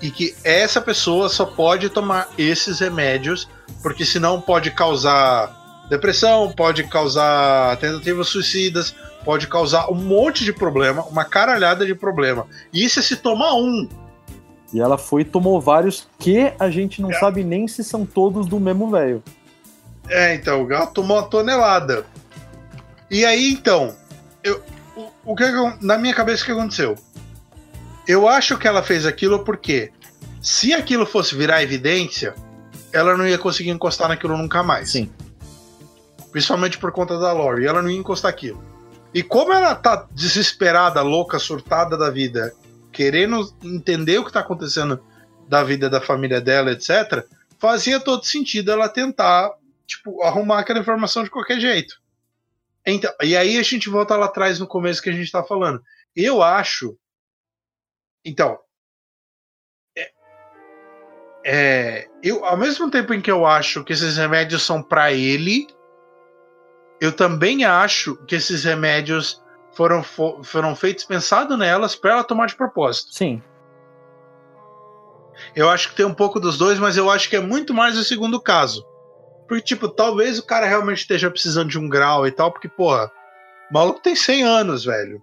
E 0.02 0.10
que 0.10 0.34
essa 0.44 0.80
pessoa 0.80 1.28
só 1.28 1.46
pode 1.46 1.90
tomar 1.90 2.30
esses 2.38 2.80
remédios, 2.80 3.50
porque 3.84 4.06
senão 4.06 4.40
pode 4.40 4.72
causar 4.72 5.86
depressão, 5.90 6.54
pode 6.54 6.86
causar 6.86 7.76
tentativas 7.78 8.30
suicidas, 8.30 8.96
pode 9.26 9.48
causar 9.48 9.92
um 9.92 9.96
monte 9.96 10.46
de 10.46 10.54
problema, 10.54 11.04
uma 11.04 11.26
caralhada 11.26 11.86
de 11.86 11.94
problema. 11.94 12.48
E 12.72 12.86
isso 12.86 13.00
é 13.00 13.02
se 13.02 13.18
tomar 13.18 13.54
um. 13.56 13.90
E 14.74 14.80
ela 14.80 14.98
foi 14.98 15.22
e 15.22 15.26
tomou 15.26 15.60
vários 15.60 16.08
que 16.20 16.54
a 16.60 16.70
gente 16.70 17.02
não 17.02 17.12
é. 17.12 17.20
sabe 17.20 17.44
nem 17.44 17.68
se 17.68 17.84
são 17.84 18.06
todos 18.06 18.48
do 18.48 18.60
mesmo 18.60 18.90
velho. 18.90 19.24
É, 20.08 20.36
então, 20.36 20.72
ela 20.72 20.88
tomou 20.88 21.18
uma 21.18 21.28
tonelada. 21.28 22.06
E 23.10 23.26
aí, 23.26 23.52
então, 23.52 23.96
eu, 24.44 24.62
o, 24.96 25.32
o 25.32 25.36
que 25.36 25.44
na 25.82 25.98
minha 25.98 26.14
cabeça 26.14 26.44
o 26.44 26.46
que 26.46 26.52
aconteceu? 26.52 26.96
Eu 28.08 28.28
acho 28.28 28.58
que 28.58 28.68
ela 28.68 28.84
fez 28.84 29.06
aquilo 29.06 29.44
porque 29.44 29.92
se 30.42 30.74
aquilo 30.74 31.06
fosse 31.06 31.36
virar 31.36 31.62
evidência, 31.62 32.34
ela 32.92 33.18
não 33.18 33.28
ia 33.28 33.38
conseguir 33.38 33.70
encostar 33.70 34.08
naquilo 34.08 34.38
nunca 34.38 34.64
mais. 34.64 34.92
Sim. 34.92 35.10
Principalmente 36.32 36.78
por 36.78 36.92
conta 36.92 37.18
da 37.18 37.32
Lori, 37.32 37.66
ela 37.66 37.82
não 37.82 37.90
ia 37.90 37.98
encostar 37.98 38.30
aquilo. 38.30 38.64
E 39.14 39.24
como 39.24 39.52
ela 39.52 39.74
tá 39.74 40.08
desesperada, 40.12 41.02
louca, 41.02 41.40
surtada 41.40 41.98
da 41.98 42.10
vida, 42.10 42.54
querendo 42.92 43.54
entender 43.64 44.18
o 44.18 44.26
que 44.26 44.32
tá 44.32 44.40
acontecendo 44.40 45.04
da 45.48 45.64
vida 45.64 45.90
da 45.90 46.02
família 46.02 46.40
dela, 46.40 46.72
etc., 46.72 47.26
fazia 47.58 48.00
todo 48.00 48.24
sentido 48.24 48.72
ela 48.72 48.88
tentar, 48.88 49.52
tipo, 49.86 50.22
arrumar 50.24 50.60
aquela 50.60 50.80
informação 50.80 51.24
de 51.24 51.30
qualquer 51.30 51.60
jeito. 51.60 52.02
Então, 52.86 53.14
e 53.22 53.36
aí 53.36 53.58
a 53.58 53.64
gente 53.64 53.90
volta 53.90 54.16
lá 54.16 54.28
atrás 54.28 54.60
no 54.60 54.68
começo 54.68 55.02
que 55.02 55.10
a 55.10 55.14
gente 55.14 55.32
tá 55.32 55.44
falando. 55.44 55.84
Eu 56.16 56.42
acho. 56.42 56.98
Então. 58.24 58.58
É, 59.98 60.12
é, 61.44 62.10
eu, 62.24 62.46
ao 62.46 62.58
mesmo 62.58 62.90
tempo 62.90 63.14
em 63.14 63.22
que 63.22 63.32
eu 63.32 63.46
acho 63.46 63.84
que 63.84 63.94
esses 63.94 64.18
remédios 64.18 64.64
são 64.64 64.82
para 64.82 65.12
ele, 65.12 65.68
eu 67.02 67.12
também 67.12 67.66
acho 67.66 68.16
que 68.26 68.36
esses 68.36 68.64
remédios 68.64 69.44
foram, 69.72 70.04
foram 70.04 70.76
feitos 70.76 71.04
pensado 71.04 71.56
nelas 71.58 71.96
para 71.96 72.12
ela 72.12 72.24
tomar 72.24 72.48
de 72.48 72.56
propósito. 72.56 73.14
Sim. 73.14 73.42
Eu 75.56 75.70
acho 75.70 75.90
que 75.90 75.96
tem 75.96 76.06
um 76.06 76.14
pouco 76.14 76.40
dos 76.40 76.58
dois, 76.58 76.80
mas 76.80 76.98
eu 76.98 77.10
acho 77.10 77.30
que 77.30 77.36
é 77.36 77.40
muito 77.40 77.74
mais 77.74 77.98
o 77.98 78.04
segundo 78.04 78.42
caso. 78.42 78.86
Porque, 79.48 79.64
tipo, 79.64 79.88
talvez 79.88 80.38
o 80.38 80.46
cara 80.46 80.68
realmente 80.68 81.00
esteja 81.00 81.32
precisando 81.32 81.70
de 81.70 81.80
um 81.80 81.90
grau 81.90 82.28
e 82.28 82.32
tal, 82.32 82.52
porque, 82.52 82.68
porra, 82.68 83.12
o 83.70 83.74
maluco 83.74 84.02
tem 84.02 84.16
100 84.16 84.44
anos, 84.44 84.86
velho. 84.86 85.22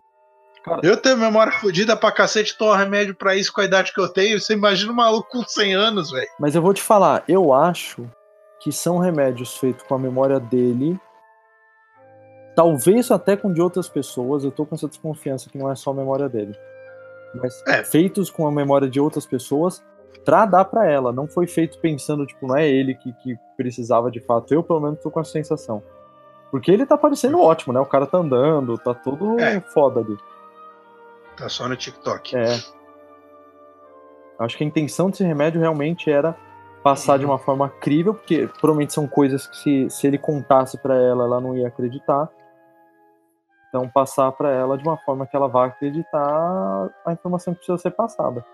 Cara, 0.64 0.80
eu 0.82 0.97
tenho 0.97 1.16
memória 1.16 1.53
fodida 1.53 1.97
pra 1.97 2.11
cacete, 2.11 2.59
tomo 2.59 2.74
remédio 2.74 3.14
pra 3.14 3.36
isso 3.36 3.53
com 3.53 3.61
a 3.61 3.64
idade 3.64 3.92
que 3.92 4.01
eu 4.01 4.09
tenho. 4.09 4.40
Você 4.40 4.53
imagina 4.53 4.90
um 4.90 4.97
maluco 4.97 5.28
com 5.30 5.44
100 5.47 5.74
anos, 5.74 6.11
velho. 6.11 6.26
Mas 6.40 6.57
eu 6.57 6.62
vou 6.62 6.74
te 6.74 6.82
falar, 6.82 7.22
eu 7.28 7.53
acho 7.53 8.11
que 8.59 8.72
são 8.72 8.99
remédios 8.99 9.57
feitos 9.57 9.84
com 9.86 9.94
a 9.94 9.99
memória 9.99 10.40
dele 10.40 10.99
Talvez 12.57 13.11
até 13.11 13.36
com 13.36 13.52
de 13.52 13.61
outras 13.61 13.86
pessoas, 13.86 14.42
eu 14.42 14.50
tô 14.50 14.64
com 14.64 14.74
essa 14.74 14.88
desconfiança 14.88 15.50
que 15.50 15.59
não 15.59 15.70
é 15.70 15.74
só 15.76 15.90
a 15.90 15.94
memória 15.94 16.26
dele. 16.26 16.57
Mas 17.34 17.62
é. 17.66 17.84
feitos 17.84 18.30
com 18.30 18.46
a 18.46 18.50
memória 18.50 18.88
de 18.88 18.98
outras 18.98 19.26
pessoas 19.26 19.84
pra 20.24 20.46
dar 20.46 20.64
pra 20.64 20.90
ela. 20.90 21.12
Não 21.12 21.28
foi 21.28 21.46
feito 21.46 21.78
pensando, 21.78 22.24
tipo, 22.24 22.46
não 22.46 22.57
é 22.57 22.66
ele 22.66 22.94
que, 22.94 23.12
que 23.12 23.36
precisava 23.59 24.11
de 24.11 24.20
fato. 24.20 24.54
Eu, 24.54 24.62
pelo 24.62 24.80
menos, 24.80 25.00
tô 25.00 25.11
com 25.11 25.20
essa 25.20 25.32
sensação. 25.32 25.82
Porque 26.50 26.70
ele 26.70 26.86
tá 26.86 26.96
parecendo 26.96 27.38
ótimo, 27.38 27.74
né? 27.74 27.80
O 27.80 27.84
cara 27.84 28.07
tá 28.07 28.16
andando, 28.16 28.78
tá 28.78 28.94
todo 28.94 29.38
é. 29.38 29.61
foda 29.61 30.00
ali. 30.00 30.16
Tá 31.36 31.50
só 31.50 31.68
no 31.68 31.76
TikTok. 31.76 32.34
É. 32.34 32.59
Acho 34.38 34.57
que 34.57 34.64
a 34.64 34.66
intenção 34.66 35.11
desse 35.11 35.24
remédio 35.24 35.61
realmente 35.61 36.11
era 36.11 36.34
passar 36.82 37.14
uhum. 37.14 37.18
de 37.18 37.24
uma 37.26 37.38
forma 37.38 37.68
crível, 37.68 38.14
porque 38.14 38.48
provavelmente 38.61 38.94
são 38.94 39.07
coisas 39.07 39.46
que 39.46 39.57
se, 39.57 39.90
se 39.90 40.07
ele 40.07 40.16
contasse 40.18 40.78
para 40.78 40.94
ela, 40.94 41.24
ela 41.24 41.40
não 41.40 41.57
ia 41.57 41.68
acreditar. 41.68 42.30
Então, 43.68 43.88
passar 43.88 44.32
para 44.32 44.50
ela 44.50 44.78
de 44.78 44.84
uma 44.84 44.96
forma 44.98 45.26
que 45.26 45.36
ela 45.36 45.48
vá 45.48 45.66
acreditar 45.66 46.90
a 47.04 47.12
informação 47.12 47.52
que 47.52 47.58
precisa 47.58 47.78
ser 47.78 47.90
passada. 47.90 48.44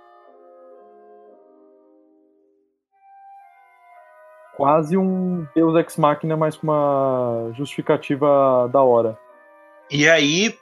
Quase 4.56 4.96
um 4.96 5.46
Deus 5.54 5.76
Ex 5.76 5.96
Machina, 5.96 6.36
mas 6.36 6.56
com 6.56 6.66
uma 6.66 7.52
justificativa 7.54 8.68
da 8.72 8.82
hora. 8.82 9.18
E 9.90 10.08
aí, 10.08 10.54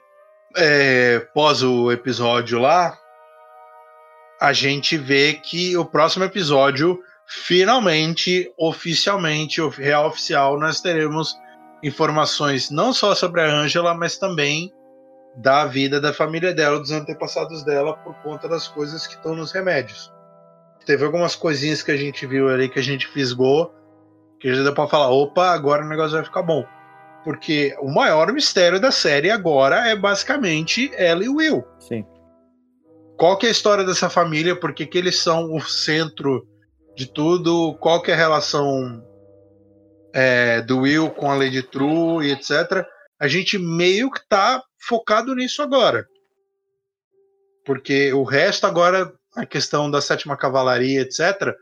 é, 0.56 1.20
pós 1.34 1.62
o 1.62 1.90
episódio 1.90 2.58
lá, 2.58 2.96
a 4.40 4.52
gente 4.52 4.96
vê 4.96 5.34
que 5.34 5.76
o 5.76 5.84
próximo 5.84 6.24
episódio, 6.24 6.98
finalmente, 7.26 8.52
oficialmente, 8.58 9.60
real 9.68 10.06
oficial, 10.06 10.58
nós 10.58 10.80
teremos 10.80 11.36
informações 11.82 12.70
não 12.70 12.92
só 12.92 13.14
sobre 13.14 13.40
a 13.40 13.50
Angela, 13.50 13.94
mas 13.94 14.18
também 14.18 14.72
da 15.36 15.64
vida 15.64 16.00
da 16.00 16.12
família 16.12 16.52
dela, 16.52 16.78
dos 16.78 16.90
antepassados 16.90 17.62
dela, 17.62 17.96
por 17.98 18.14
conta 18.22 18.48
das 18.48 18.68
coisas 18.68 19.06
que 19.06 19.14
estão 19.14 19.34
nos 19.34 19.52
remédios. 19.52 20.12
Teve 20.84 21.04
algumas 21.04 21.36
coisinhas 21.36 21.82
que 21.82 21.90
a 21.90 21.96
gente 21.96 22.26
viu 22.26 22.48
ali 22.48 22.68
que 22.68 22.78
a 22.78 22.82
gente 22.82 23.06
fisgou, 23.06 23.72
que 24.40 24.52
já 24.52 24.62
deu 24.62 24.74
pra 24.74 24.88
falar: 24.88 25.10
opa, 25.10 25.50
agora 25.50 25.84
o 25.84 25.88
negócio 25.88 26.12
vai 26.12 26.24
ficar 26.24 26.42
bom. 26.42 26.64
Porque 27.22 27.76
o 27.80 27.92
maior 27.92 28.32
mistério 28.32 28.80
da 28.80 28.90
série 28.90 29.30
agora 29.30 29.88
é 29.88 29.94
basicamente 29.94 30.90
ela 30.94 31.22
e 31.22 31.28
Will. 31.28 31.64
Sim. 31.78 32.04
Qual 33.16 33.36
que 33.36 33.44
é 33.44 33.50
a 33.50 33.52
história 33.52 33.84
dessa 33.84 34.08
família? 34.08 34.56
Por 34.56 34.72
que, 34.72 34.86
que 34.86 34.96
eles 34.96 35.18
são 35.18 35.54
o 35.54 35.60
centro 35.60 36.46
de 36.96 37.06
tudo? 37.06 37.74
Qual 37.74 38.00
que 38.00 38.10
é 38.10 38.14
a 38.14 38.16
relação 38.16 39.04
é, 40.12 40.60
do 40.62 40.80
Will 40.80 41.10
com 41.10 41.30
a 41.30 41.34
Lady 41.34 41.62
True 41.62 42.26
e 42.26 42.32
etc. 42.32 42.86
A 43.18 43.28
gente 43.28 43.58
meio 43.58 44.10
que 44.10 44.20
tá 44.28 44.62
focado 44.78 45.34
nisso 45.34 45.62
agora. 45.62 46.06
Porque 47.64 48.12
o 48.12 48.24
resto 48.24 48.66
agora, 48.66 49.12
a 49.36 49.44
questão 49.46 49.90
da 49.90 50.00
sétima 50.00 50.36
cavalaria, 50.36 51.02
etc., 51.02 51.54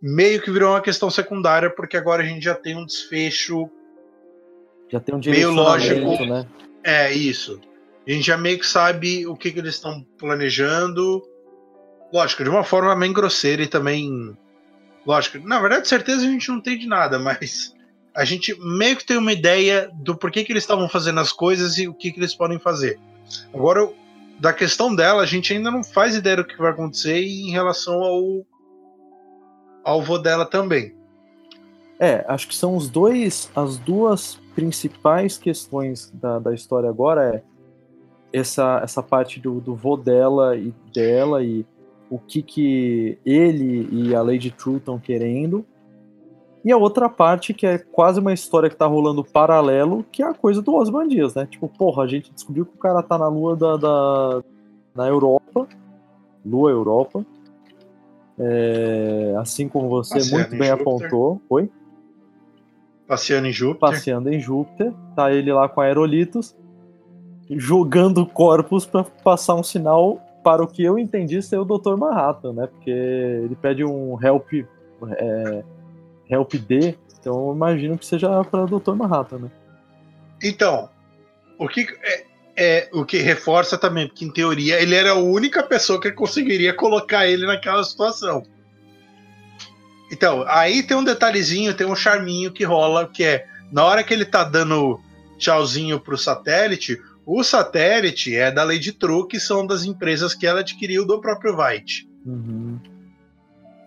meio 0.00 0.40
que 0.40 0.50
virou 0.50 0.72
uma 0.72 0.80
questão 0.80 1.10
secundária, 1.10 1.70
porque 1.70 1.96
agora 1.96 2.22
a 2.22 2.26
gente 2.26 2.44
já 2.44 2.54
tem 2.54 2.76
um 2.76 2.86
desfecho 2.86 3.70
já 4.94 5.00
tem 5.00 5.14
um 5.14 5.20
meio 5.24 5.50
lógico. 5.50 6.24
Né? 6.24 6.46
É, 6.82 7.12
isso. 7.12 7.60
A 8.06 8.10
gente 8.10 8.26
já 8.26 8.36
meio 8.36 8.58
que 8.58 8.66
sabe 8.66 9.26
o 9.26 9.36
que, 9.36 9.50
que 9.50 9.58
eles 9.58 9.74
estão 9.74 10.04
planejando. 10.18 11.22
Lógico, 12.12 12.44
de 12.44 12.50
uma 12.50 12.62
forma 12.62 12.94
bem 12.94 13.12
grosseira 13.12 13.62
e 13.62 13.66
também. 13.66 14.36
Lógico, 15.06 15.38
na 15.46 15.60
verdade, 15.60 15.88
certeza 15.88 16.24
a 16.24 16.30
gente 16.30 16.48
não 16.48 16.60
tem 16.60 16.78
de 16.78 16.86
nada, 16.86 17.18
mas 17.20 17.74
a 18.14 18.24
gente 18.24 18.56
meio 18.60 18.96
que 18.96 19.04
tem 19.04 19.16
uma 19.16 19.32
ideia 19.32 19.90
do 19.92 20.16
porquê 20.16 20.44
que 20.44 20.52
eles 20.52 20.62
estavam 20.62 20.88
fazendo 20.88 21.20
as 21.20 21.32
coisas 21.32 21.78
e 21.78 21.88
o 21.88 21.94
que, 21.94 22.12
que 22.12 22.20
eles 22.20 22.34
podem 22.34 22.58
fazer. 22.58 22.98
Agora, 23.52 23.90
da 24.38 24.52
questão 24.52 24.94
dela, 24.94 25.22
a 25.22 25.26
gente 25.26 25.52
ainda 25.52 25.70
não 25.70 25.82
faz 25.82 26.14
ideia 26.14 26.36
do 26.36 26.44
que 26.44 26.56
vai 26.56 26.70
acontecer 26.70 27.22
em 27.22 27.50
relação 27.50 28.02
ao 28.02 28.46
ao 29.84 30.00
vô 30.00 30.16
dela 30.16 30.46
também. 30.46 30.94
É, 32.00 32.24
acho 32.26 32.48
que 32.48 32.56
são 32.56 32.74
os 32.74 32.88
dois, 32.88 33.50
as 33.54 33.76
duas 33.76 34.40
principais 34.54 35.36
questões 35.36 36.10
da, 36.14 36.38
da 36.38 36.54
história 36.54 36.88
agora 36.88 37.34
é 37.34 37.42
essa, 38.32 38.80
essa 38.82 39.02
parte 39.02 39.38
do, 39.38 39.60
do 39.60 39.74
vô 39.74 39.96
dela 39.96 40.56
e 40.56 40.72
dela 40.92 41.44
e 41.44 41.66
o 42.10 42.18
que 42.18 42.42
que 42.42 43.18
ele 43.24 43.88
e 43.92 44.14
a 44.14 44.22
Lady 44.22 44.50
True 44.50 44.78
estão 44.78 44.98
querendo 44.98 45.64
e 46.64 46.72
a 46.72 46.76
outra 46.78 47.10
parte, 47.10 47.52
que 47.52 47.66
é 47.66 47.76
quase 47.76 48.18
uma 48.18 48.32
história 48.32 48.70
que 48.70 48.76
tá 48.76 48.86
rolando 48.86 49.22
paralelo, 49.22 50.04
que 50.10 50.22
é 50.22 50.26
a 50.26 50.32
coisa 50.32 50.62
do 50.62 50.74
Osman 50.74 51.06
Dias, 51.06 51.34
né? 51.34 51.46
Tipo, 51.46 51.68
porra, 51.68 52.04
a 52.04 52.06
gente 52.06 52.32
descobriu 52.32 52.64
que 52.64 52.74
o 52.74 52.78
cara 52.78 53.02
tá 53.02 53.18
na 53.18 53.28
lua 53.28 53.54
da, 53.54 53.76
da 53.76 54.44
na 54.94 55.06
Europa, 55.06 55.68
lua 56.44 56.70
Europa, 56.70 57.26
é, 58.38 59.34
assim 59.38 59.68
como 59.68 59.88
você 59.88 60.14
Passeando 60.14 60.36
muito 60.36 60.58
bem 60.58 60.70
apontou. 60.70 61.40
Oi? 61.50 61.70
Passeando 63.06 63.46
em 63.46 63.52
Júpiter. 63.52 63.80
Passeando 63.80 64.32
em 64.32 64.40
Júpiter. 64.40 64.92
Tá 65.14 65.32
ele 65.32 65.52
lá 65.52 65.68
com 65.68 65.82
aerolitos, 65.82 66.56
jogando 67.50 68.24
corpos 68.24 68.86
para 68.86 69.04
passar 69.04 69.54
um 69.54 69.62
sinal 69.62 70.18
para 70.42 70.62
o 70.62 70.66
que 70.66 70.82
eu 70.82 70.98
entendi 70.98 71.42
ser 71.42 71.58
o 71.58 71.64
Dr. 71.64 71.96
Manhattan, 71.96 72.54
né? 72.54 72.66
Porque 72.66 72.90
ele 72.90 73.56
pede 73.56 73.84
um 73.84 74.18
help. 74.22 74.50
É, 75.10 75.64
Help 76.34 76.54
D, 76.54 76.96
então 77.20 77.48
eu 77.48 77.54
imagino 77.54 77.96
que 77.96 78.06
seja 78.06 78.44
para 78.44 78.66
Dr. 78.66 78.94
Manhattan, 78.94 79.38
né? 79.38 79.50
Então, 80.42 80.90
o 81.58 81.68
que 81.68 81.86
é, 82.02 82.24
é, 82.56 82.88
o 82.92 83.04
que 83.04 83.18
reforça 83.18 83.78
também, 83.78 84.06
porque 84.06 84.24
em 84.24 84.32
teoria 84.32 84.80
ele 84.80 84.94
era 84.94 85.12
a 85.12 85.18
única 85.18 85.62
pessoa 85.62 86.00
que 86.00 86.12
conseguiria 86.12 86.74
colocar 86.74 87.26
ele 87.26 87.46
naquela 87.46 87.82
situação. 87.82 88.42
Então, 90.12 90.44
aí 90.46 90.82
tem 90.82 90.96
um 90.96 91.04
detalhezinho, 91.04 91.74
tem 91.74 91.86
um 91.86 91.96
charminho 91.96 92.52
que 92.52 92.64
rola, 92.64 93.08
que 93.08 93.24
é 93.24 93.46
na 93.72 93.84
hora 93.84 94.04
que 94.04 94.12
ele 94.12 94.24
tá 94.24 94.44
dando 94.44 95.00
tchauzinho 95.38 95.98
pro 95.98 96.16
satélite, 96.16 97.00
o 97.26 97.42
satélite 97.42 98.36
é 98.36 98.50
da 98.50 98.62
Lady 98.62 98.92
True, 98.92 99.26
que 99.26 99.40
são 99.40 99.66
das 99.66 99.84
empresas 99.84 100.34
que 100.34 100.46
ela 100.46 100.60
adquiriu 100.60 101.06
do 101.06 101.20
próprio 101.20 101.56
White. 101.58 102.08
Uhum. 102.24 102.78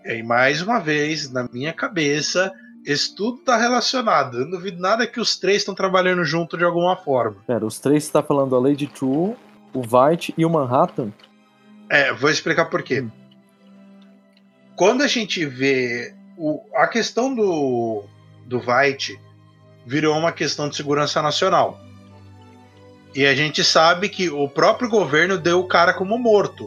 E 0.08 0.22
mais 0.22 0.62
uma 0.62 0.78
vez, 0.78 1.30
na 1.30 1.46
minha 1.52 1.70
cabeça, 1.70 2.50
isso 2.82 3.14
tudo 3.14 3.38
tá 3.38 3.58
relacionado. 3.58 4.38
Eu 4.38 4.44
não 4.44 4.52
duvido 4.52 4.80
nada 4.80 5.06
que 5.06 5.20
os 5.20 5.36
três 5.36 5.58
estão 5.58 5.74
trabalhando 5.74 6.24
junto 6.24 6.56
de 6.56 6.64
alguma 6.64 6.96
forma. 6.96 7.36
Pera, 7.46 7.66
os 7.66 7.78
três 7.78 8.04
está 8.04 8.22
falando 8.22 8.56
a 8.56 8.58
Lady 8.58 8.86
True, 8.86 9.36
o 9.74 9.82
White 9.82 10.32
e 10.38 10.46
o 10.46 10.50
Manhattan? 10.50 11.12
É, 11.90 12.10
vou 12.10 12.30
explicar 12.30 12.64
por 12.66 12.82
quê. 12.82 13.02
Hum. 13.02 13.10
quando 14.74 15.02
a 15.02 15.06
gente 15.06 15.44
vê 15.44 16.14
o, 16.38 16.62
a 16.74 16.86
questão 16.86 17.34
do, 17.34 18.04
do 18.46 18.60
Vite 18.60 19.20
virou 19.84 20.16
uma 20.16 20.32
questão 20.32 20.70
de 20.70 20.76
segurança 20.76 21.20
nacional. 21.20 21.78
E 23.14 23.26
a 23.26 23.34
gente 23.34 23.62
sabe 23.62 24.08
que 24.08 24.30
o 24.30 24.48
próprio 24.48 24.88
governo 24.88 25.36
deu 25.36 25.60
o 25.60 25.68
cara 25.68 25.92
como 25.92 26.18
morto. 26.18 26.66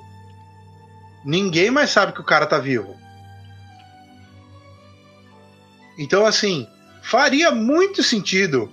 Ninguém 1.25 1.71
mais 1.71 1.89
sabe 1.89 2.13
que 2.13 2.21
o 2.21 2.25
cara 2.25 2.45
tá 2.45 2.59
vivo. 2.59 2.95
Então, 5.97 6.25
assim, 6.25 6.67
faria 7.01 7.51
muito 7.51 8.01
sentido 8.03 8.71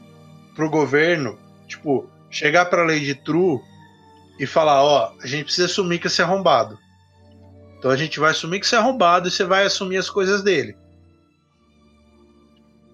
pro 0.55 0.71
governo, 0.71 1.39
tipo, 1.67 2.09
chegar 2.31 2.67
pra 2.67 2.85
Lady 2.85 3.15
True 3.15 3.61
e 4.39 4.47
falar: 4.47 4.83
ó, 4.83 5.15
a 5.21 5.27
gente 5.27 5.45
precisa 5.45 5.67
assumir 5.67 5.99
que 5.99 6.09
você 6.09 6.23
é 6.23 6.25
arrombado. 6.25 6.79
Então 7.79 7.91
a 7.91 7.97
gente 7.97 8.19
vai 8.19 8.33
assumir 8.33 8.61
que 8.61 8.67
você 8.67 8.75
é 8.75 8.79
arrombado 8.79 9.29
e 9.29 9.31
você 9.31 9.45
vai 9.45 9.65
assumir 9.65 9.97
as 9.97 10.11
coisas 10.11 10.43
dele. 10.43 10.77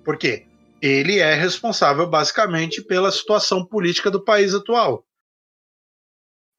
Por 0.04 0.18
quê? 0.18 0.46
Ele 0.82 1.18
é 1.18 1.34
responsável 1.34 2.06
basicamente 2.06 2.82
pela 2.82 3.10
situação 3.10 3.64
política 3.64 4.10
do 4.10 4.22
país 4.22 4.54
atual. 4.54 5.06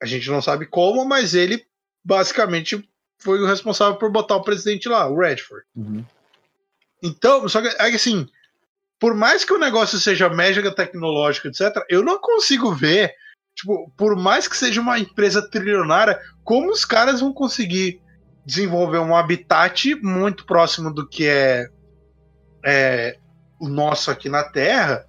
A 0.01 0.05
gente 0.07 0.29
não 0.29 0.41
sabe 0.41 0.65
como, 0.65 1.05
mas 1.05 1.35
ele 1.35 1.63
basicamente 2.03 2.87
foi 3.19 3.39
o 3.39 3.45
responsável 3.45 3.97
por 3.97 4.11
botar 4.11 4.35
o 4.35 4.43
presidente 4.43 4.89
lá, 4.89 5.07
o 5.07 5.19
Redford. 5.19 5.65
Uhum. 5.75 6.03
Então, 7.05 7.47
só 7.47 7.61
que 7.61 7.67
é 7.67 7.89
que 7.89 7.95
assim, 7.95 8.27
por 8.99 9.13
mais 9.13 9.45
que 9.45 9.53
o 9.53 9.59
negócio 9.59 9.99
seja 9.99 10.27
mega 10.29 10.73
tecnológico, 10.73 11.47
etc., 11.47 11.83
eu 11.87 12.03
não 12.03 12.19
consigo 12.19 12.73
ver, 12.73 13.13
tipo, 13.53 13.91
por 13.95 14.15
mais 14.15 14.47
que 14.47 14.57
seja 14.57 14.81
uma 14.81 14.97
empresa 14.97 15.47
trilionária, 15.49 16.19
como 16.43 16.71
os 16.71 16.83
caras 16.83 17.21
vão 17.21 17.31
conseguir 17.31 18.01
desenvolver 18.45 18.99
um 18.99 19.15
habitat 19.15 19.95
muito 19.95 20.45
próximo 20.45 20.91
do 20.91 21.07
que 21.07 21.27
é, 21.27 21.67
é 22.63 23.17
o 23.59 23.67
nosso 23.67 24.09
aqui 24.09 24.29
na 24.29 24.43
Terra 24.43 25.05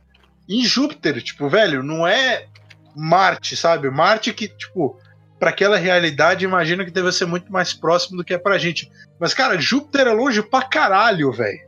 em 0.49 0.65
Júpiter. 0.65 1.23
Tipo, 1.23 1.49
velho, 1.49 1.83
não 1.83 2.07
é 2.07 2.47
Marte, 2.95 3.57
sabe? 3.57 3.91
Marte 3.91 4.33
que, 4.33 4.49
tipo, 4.49 4.99
para 5.39 5.51
aquela 5.51 5.77
realidade, 5.77 6.45
imagina 6.45 6.85
que 6.85 6.91
deve 6.91 7.13
ser 7.13 7.27
muito 7.27 7.53
mais 7.53 7.75
próximo 7.75 8.17
do 8.17 8.25
que 8.25 8.35
é 8.35 8.39
pra 8.39 8.59
gente. 8.59 8.91
Mas, 9.19 9.35
cara, 9.35 9.59
Júpiter 9.59 10.07
é 10.07 10.13
longe 10.13 10.43
pra 10.43 10.63
caralho, 10.63 11.31
velho. 11.31 11.66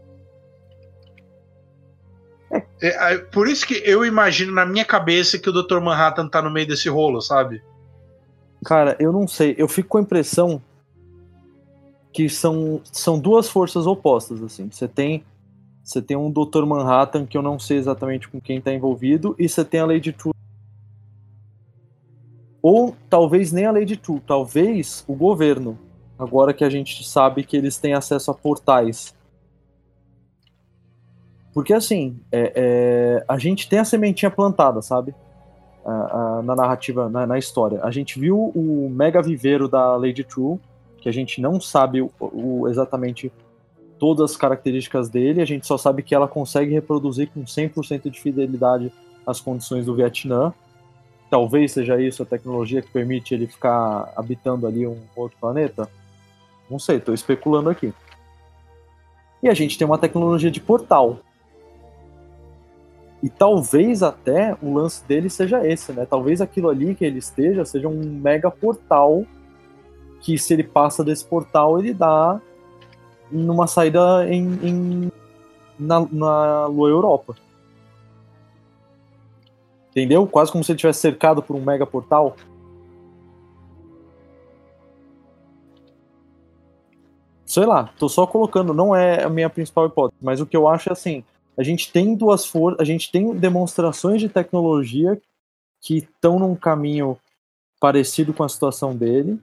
É, 2.81 3.19
por 3.19 3.49
isso 3.49 3.67
que 3.67 3.75
eu 3.85 4.05
imagino 4.05 4.53
na 4.53 4.65
minha 4.65 4.85
cabeça 4.85 5.39
que 5.39 5.51
o 5.51 5.53
Dr. 5.53 5.81
Manhattan 5.81 6.29
tá 6.29 6.41
no 6.41 6.51
meio 6.51 6.67
desse 6.67 6.89
rolo, 6.89 7.21
sabe? 7.21 7.63
Cara, 8.65 8.97
eu 8.99 9.13
não 9.13 9.27
sei. 9.27 9.55
Eu 9.59 9.69
fico 9.69 9.89
com 9.89 9.99
a 9.99 10.03
impressão 10.03 10.63
que 12.13 12.29
são, 12.29 12.81
são 12.85 13.19
duas 13.19 13.49
forças 13.49 13.87
opostas, 13.87 14.43
assim. 14.43 14.69
Você 14.71 14.89
tem 14.89 15.25
você 15.89 16.03
tem 16.03 16.19
um 16.19 16.31
Dr. 16.31 16.67
Manhattan 16.67 17.25
que 17.25 17.39
eu 17.39 17.41
não 17.41 17.59
sei 17.59 17.79
exatamente 17.79 18.29
com 18.29 18.39
quem 18.39 18.59
está 18.59 18.71
envolvido 18.71 19.35
e 19.39 19.49
você 19.49 19.65
tem 19.65 19.81
a 19.81 19.87
Lady 19.87 20.13
True. 20.13 20.35
Ou 22.61 22.95
talvez 23.09 23.53
nem 23.53 23.65
a 23.65 23.73
Lady 23.73 23.97
True, 23.97 24.21
talvez 24.21 25.03
o 25.09 25.15
governo. 25.15 25.79
Agora 26.19 26.53
que 26.53 26.63
a 26.63 26.69
gente 26.69 27.09
sabe 27.09 27.43
que 27.43 27.57
eles 27.57 27.79
têm 27.79 27.95
acesso 27.95 28.31
a 28.31 28.35
portais. 28.35 29.15
Porque 31.59 31.75
assim, 31.75 32.21
é, 32.31 32.53
é, 32.55 33.25
a 33.27 33.37
gente 33.37 33.69
tem 33.69 33.81
a 33.81 33.85
sementinha 33.85 34.31
plantada, 34.31 34.81
sabe? 34.81 35.13
A, 35.85 35.91
a, 36.39 36.43
na 36.45 36.55
narrativa, 36.55 37.09
na, 37.09 37.27
na, 37.27 37.37
história. 37.37 37.81
A 37.83 37.91
gente 37.91 38.17
viu 38.17 38.53
o 38.55 38.89
mega 38.89 39.21
viveiro 39.21 39.67
da 39.67 39.97
Lady 39.97 40.23
True, 40.23 40.61
que 40.99 41.09
a 41.09 41.13
gente 41.13 41.41
não 41.41 41.61
sabe 41.61 42.01
o, 42.01 42.13
o, 42.21 42.69
exatamente 42.69 43.33
todas 43.99 44.31
as 44.31 44.37
características 44.37 45.09
dele, 45.09 45.43
a 45.43 45.45
gente 45.45 45.67
só 45.67 45.77
sabe 45.77 46.05
que 46.05 46.15
ela 46.15 46.29
consegue 46.29 46.73
reproduzir 46.73 47.29
com 47.35 47.43
100% 47.43 48.09
de 48.09 48.21
fidelidade 48.21 48.93
as 49.27 49.41
condições 49.41 49.85
do 49.85 49.97
Vietnã. 49.97 50.55
Talvez 51.29 51.73
seja 51.73 52.01
isso 52.01 52.23
a 52.23 52.27
tecnologia 52.27 52.83
que 52.83 52.93
permite 52.93 53.35
ele 53.35 53.49
ficar 53.49 54.13
habitando 54.15 54.65
ali 54.65 54.87
um 54.87 54.97
outro 55.17 55.37
planeta. 55.41 55.91
Não 56.71 56.79
sei, 56.79 56.99
estou 56.99 57.13
especulando 57.13 57.69
aqui. 57.69 57.93
E 59.43 59.49
a 59.49 59.55
gente 59.55 59.77
tem 59.77 59.85
uma 59.85 59.99
tecnologia 59.99 60.53
de 60.53 60.61
portal. 60.61 61.19
E 63.23 63.29
talvez 63.29 64.03
até 64.03 64.57
o 64.63 64.75
lance 64.75 65.05
dele 65.05 65.29
seja 65.29 65.67
esse, 65.67 65.93
né? 65.93 66.07
Talvez 66.07 66.41
aquilo 66.41 66.69
ali 66.69 66.95
que 66.95 67.05
ele 67.05 67.19
esteja 67.19 67.65
seja 67.65 67.89
um 67.89 68.01
mega 68.05 68.51
portal 68.51 69.25
que 70.21 70.39
se 70.39 70.53
ele 70.53 70.65
passa 70.65 71.05
desse 71.05 71.25
portal 71.25 71.79
ele 71.79 71.93
dá 71.93 72.41
numa 73.31 73.67
saída 73.67 74.27
em, 74.29 74.59
em 74.63 75.13
na, 75.79 76.01
na 76.11 76.67
Lua 76.67 76.89
Europa. 76.89 77.35
Entendeu? 79.91 80.27
Quase 80.27 80.53
como 80.53 80.63
se 80.63 80.73
ele 80.73 80.79
tivesse 80.79 81.01
cercado 81.01 81.43
por 81.43 81.57
um 81.57 81.61
mega 81.61 81.87
portal. 81.87 82.37
Sei 87.45 87.65
lá, 87.65 87.91
tô 87.99 88.09
só 88.09 88.27
colocando, 88.27 88.75
não 88.75 88.95
é 88.95 89.25
a 89.25 89.29
minha 89.29 89.49
principal 89.49 89.87
hipótese, 89.87 90.23
mas 90.23 90.41
o 90.41 90.47
que 90.47 90.57
eu 90.57 90.69
acho 90.69 90.91
é 90.91 90.93
assim, 90.93 91.25
a 91.59 91.63
gente 91.65 91.91
tem 91.91 92.15
duas 92.15 92.47
forças, 92.47 92.81
a 92.81 92.85
gente 92.85 93.11
tem 93.11 93.35
demonstrações 93.35 94.21
de 94.21 94.29
tecnologia 94.29 95.21
que 95.81 95.99
estão 95.99 96.39
num 96.39 96.55
caminho 96.55 97.19
parecido 97.81 98.33
com 98.33 98.45
a 98.45 98.49
situação 98.49 98.95
dele, 98.95 99.39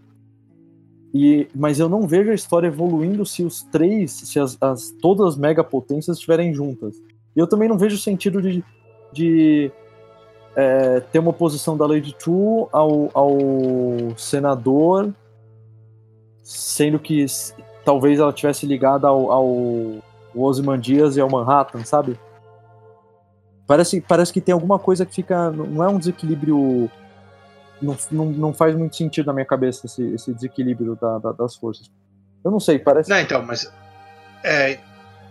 e, 1.13 1.47
mas 1.53 1.79
eu 1.79 1.89
não 1.89 2.07
vejo 2.07 2.31
a 2.31 2.35
história 2.35 2.67
evoluindo 2.67 3.25
se 3.25 3.43
os 3.43 3.63
três, 3.63 4.11
se 4.11 4.39
as, 4.39 4.57
as 4.61 4.91
todas 5.01 5.27
as 5.27 5.37
megapotências 5.37 6.17
estiverem 6.17 6.53
juntas. 6.53 7.01
E 7.35 7.39
eu 7.39 7.47
também 7.47 7.67
não 7.67 7.77
vejo 7.77 7.97
sentido 7.97 8.41
de, 8.41 8.63
de 9.11 9.71
é, 10.55 11.01
ter 11.01 11.19
uma 11.19 11.31
oposição 11.31 11.75
da 11.75 11.85
Lady 11.85 12.13
True 12.15 12.67
ao, 12.71 13.09
ao 13.13 13.37
senador, 14.17 15.13
sendo 16.43 16.97
que 16.99 17.25
talvez 17.83 18.19
ela 18.19 18.33
tivesse 18.33 18.65
ligada 18.65 19.07
ao, 19.07 19.31
ao 19.31 20.03
Ozymandias 20.35 21.17
e 21.17 21.21
ao 21.21 21.29
Manhattan, 21.29 21.83
sabe? 21.83 22.19
Parece, 23.67 24.01
parece 24.01 24.31
que 24.31 24.41
tem 24.41 24.53
alguma 24.53 24.77
coisa 24.77 25.05
que 25.05 25.15
fica. 25.15 25.49
Não 25.49 25.83
é 25.83 25.87
um 25.87 25.97
desequilíbrio 25.97 26.89
não, 27.81 27.97
não, 28.11 28.25
não 28.25 28.53
faz 28.53 28.75
muito 28.75 28.95
sentido 28.95 29.27
na 29.27 29.33
minha 29.33 29.45
cabeça 29.45 29.85
esse, 29.85 30.03
esse 30.13 30.33
desequilíbrio 30.33 30.97
da, 30.99 31.19
da, 31.19 31.31
das 31.31 31.55
forças. 31.55 31.89
Eu 32.43 32.51
não 32.51 32.59
sei, 32.59 32.79
parece. 32.79 33.09
Não, 33.09 33.19
então, 33.19 33.41
mas. 33.43 33.71
É. 34.43 34.77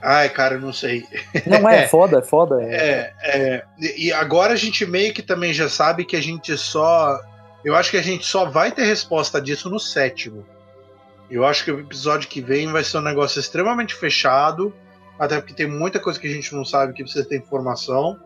Ai, 0.02 0.28
cara, 0.28 0.56
eu 0.56 0.60
não 0.60 0.72
sei. 0.72 1.06
Não 1.46 1.68
é, 1.68 1.84
é 1.84 1.88
foda, 1.88 2.18
é 2.18 2.22
foda. 2.22 2.62
É, 2.62 3.14
é, 3.22 3.64
e 3.96 4.12
agora 4.12 4.52
a 4.52 4.56
gente 4.56 4.84
meio 4.84 5.14
que 5.14 5.22
também 5.22 5.54
já 5.54 5.68
sabe 5.68 6.04
que 6.04 6.16
a 6.16 6.20
gente 6.20 6.56
só. 6.58 7.18
Eu 7.64 7.74
acho 7.74 7.90
que 7.90 7.96
a 7.96 8.02
gente 8.02 8.26
só 8.26 8.44
vai 8.44 8.70
ter 8.70 8.84
resposta 8.84 9.40
disso 9.40 9.70
no 9.70 9.80
sétimo. 9.80 10.44
Eu 11.30 11.46
acho 11.46 11.64
que 11.64 11.72
o 11.72 11.80
episódio 11.80 12.28
que 12.28 12.42
vem 12.42 12.70
vai 12.70 12.84
ser 12.84 12.98
um 12.98 13.02
negócio 13.02 13.40
extremamente 13.40 13.94
fechado. 13.94 14.74
Até 15.18 15.40
porque 15.40 15.54
tem 15.54 15.66
muita 15.66 16.00
coisa 16.00 16.18
que 16.18 16.26
a 16.26 16.30
gente 16.30 16.54
não 16.54 16.64
sabe 16.64 16.92
que 16.92 17.02
precisa 17.02 17.24
ter 17.24 17.36
informação. 17.36 18.18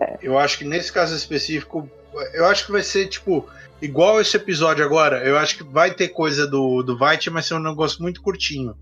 É. 0.00 0.18
Eu 0.22 0.38
acho 0.38 0.58
que 0.58 0.64
nesse 0.64 0.92
caso 0.92 1.14
específico, 1.14 1.88
eu 2.32 2.46
acho 2.46 2.66
que 2.66 2.72
vai 2.72 2.82
ser 2.82 3.06
tipo 3.08 3.48
igual 3.82 4.20
esse 4.20 4.36
episódio 4.36 4.84
agora. 4.84 5.24
Eu 5.24 5.36
acho 5.36 5.56
que 5.56 5.64
vai 5.64 5.92
ter 5.92 6.08
coisa 6.08 6.46
do 6.46 6.82
do 6.82 6.96
Vite, 6.96 7.30
mas 7.30 7.46
ser 7.46 7.54
um 7.54 7.60
negócio 7.60 8.02
muito 8.02 8.22
curtinho. 8.22 8.76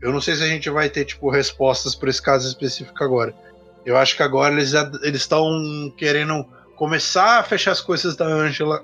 Eu 0.00 0.12
não 0.12 0.20
sei 0.20 0.36
se 0.36 0.42
a 0.42 0.48
gente 0.48 0.68
vai 0.68 0.90
ter 0.90 1.04
tipo 1.04 1.30
respostas 1.30 1.94
para 1.94 2.10
esse 2.10 2.20
caso 2.20 2.46
específico 2.48 3.02
agora. 3.02 3.34
Eu 3.86 3.96
acho 3.96 4.16
que 4.16 4.22
agora 4.22 4.52
eles 4.52 4.72
eles 5.02 5.22
estão 5.22 5.48
querendo 5.96 6.44
começar 6.76 7.38
a 7.38 7.42
fechar 7.42 7.72
as 7.72 7.80
coisas 7.80 8.16
da 8.16 8.26
Angela, 8.26 8.82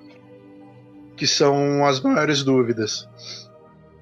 que 1.16 1.26
são 1.26 1.84
as 1.84 2.00
maiores 2.00 2.42
dúvidas. 2.42 3.08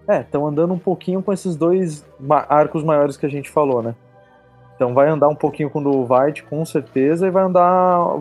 É, 0.09 0.21
estão 0.23 0.47
andando 0.47 0.73
um 0.73 0.79
pouquinho 0.79 1.23
com 1.23 1.31
esses 1.33 1.55
dois 1.55 2.03
arcos 2.49 2.83
maiores 2.83 3.19
que 3.19 3.27
a 3.27 3.29
gente 3.29 3.51
falou, 3.51 3.83
né? 3.83 3.95
Então 4.75 4.95
vai 4.95 5.09
andar 5.09 5.29
um 5.29 5.35
pouquinho 5.35 5.69
com 5.69 5.81
o 5.81 5.83
do 5.83 6.15
White, 6.15 6.45
com 6.45 6.65
certeza, 6.65 7.27
e 7.27 7.31
vai 7.31 7.45
andar 7.45 8.21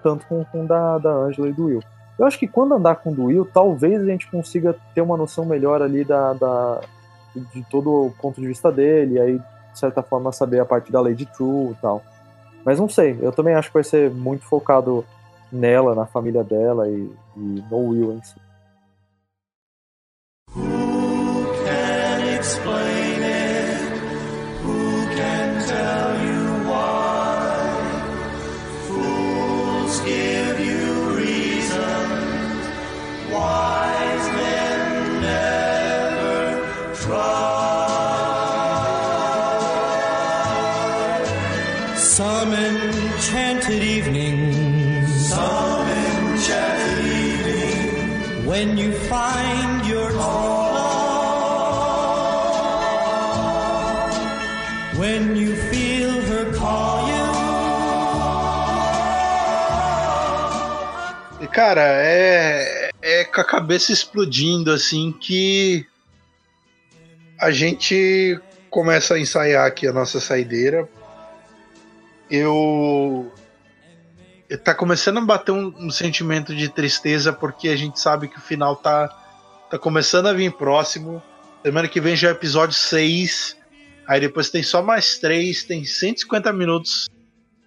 tanto 0.00 0.24
com, 0.26 0.44
o 0.54 0.66
da, 0.66 0.98
da 0.98 1.10
Angela 1.10 1.48
e 1.48 1.52
do 1.52 1.64
Will. 1.64 1.82
Eu 2.16 2.26
acho 2.26 2.38
que 2.38 2.46
quando 2.46 2.74
andar 2.74 2.96
com 2.96 3.10
o 3.10 3.14
do 3.14 3.24
Will, 3.24 3.44
talvez 3.52 4.00
a 4.00 4.06
gente 4.06 4.30
consiga 4.30 4.76
ter 4.94 5.00
uma 5.00 5.16
noção 5.16 5.44
melhor 5.44 5.82
ali 5.82 6.04
da, 6.04 6.34
da 6.34 6.80
de 7.34 7.64
todo 7.64 8.06
o 8.06 8.10
ponto 8.20 8.40
de 8.40 8.46
vista 8.46 8.70
dele, 8.70 9.14
e 9.14 9.20
aí, 9.20 9.38
de 9.38 9.78
certa 9.78 10.02
forma, 10.02 10.30
saber 10.30 10.60
a 10.60 10.64
parte 10.64 10.92
da 10.92 11.00
Lady 11.00 11.26
True 11.26 11.72
e 11.72 11.74
tal. 11.80 12.02
Mas 12.64 12.78
não 12.78 12.88
sei, 12.88 13.18
eu 13.20 13.32
também 13.32 13.54
acho 13.54 13.68
que 13.68 13.74
vai 13.74 13.84
ser 13.84 14.10
muito 14.10 14.44
focado 14.44 15.04
nela, 15.50 15.94
na 15.94 16.06
família 16.06 16.44
dela 16.44 16.88
e, 16.88 17.10
e 17.36 17.64
no 17.70 17.78
Will 17.78 18.12
em 18.12 18.22
si. 18.22 18.34
Cara, 61.58 61.82
é, 61.82 62.88
é 63.02 63.24
com 63.24 63.40
a 63.40 63.44
cabeça 63.44 63.90
explodindo, 63.90 64.70
assim, 64.70 65.10
que 65.10 65.84
a 67.36 67.50
gente 67.50 68.40
começa 68.70 69.14
a 69.14 69.18
ensaiar 69.18 69.66
aqui 69.66 69.84
a 69.88 69.92
nossa 69.92 70.20
saideira. 70.20 70.88
Eu. 72.30 73.32
Tá 74.62 74.72
começando 74.72 75.18
a 75.18 75.20
bater 75.20 75.50
um, 75.50 75.74
um 75.76 75.90
sentimento 75.90 76.54
de 76.54 76.68
tristeza, 76.68 77.32
porque 77.32 77.68
a 77.70 77.76
gente 77.76 77.98
sabe 77.98 78.28
que 78.28 78.38
o 78.38 78.40
final 78.40 78.76
tá, 78.76 79.08
tá 79.68 79.76
começando 79.76 80.28
a 80.28 80.32
vir 80.32 80.52
próximo. 80.52 81.20
Semana 81.64 81.88
que 81.88 82.00
vem 82.00 82.14
já 82.14 82.28
é 82.28 82.30
episódio 82.30 82.76
6. 82.76 83.56
Aí 84.06 84.20
depois 84.20 84.48
tem 84.48 84.62
só 84.62 84.80
mais 84.80 85.18
3, 85.18 85.64
tem 85.64 85.84
150 85.84 86.52
minutos 86.52 87.08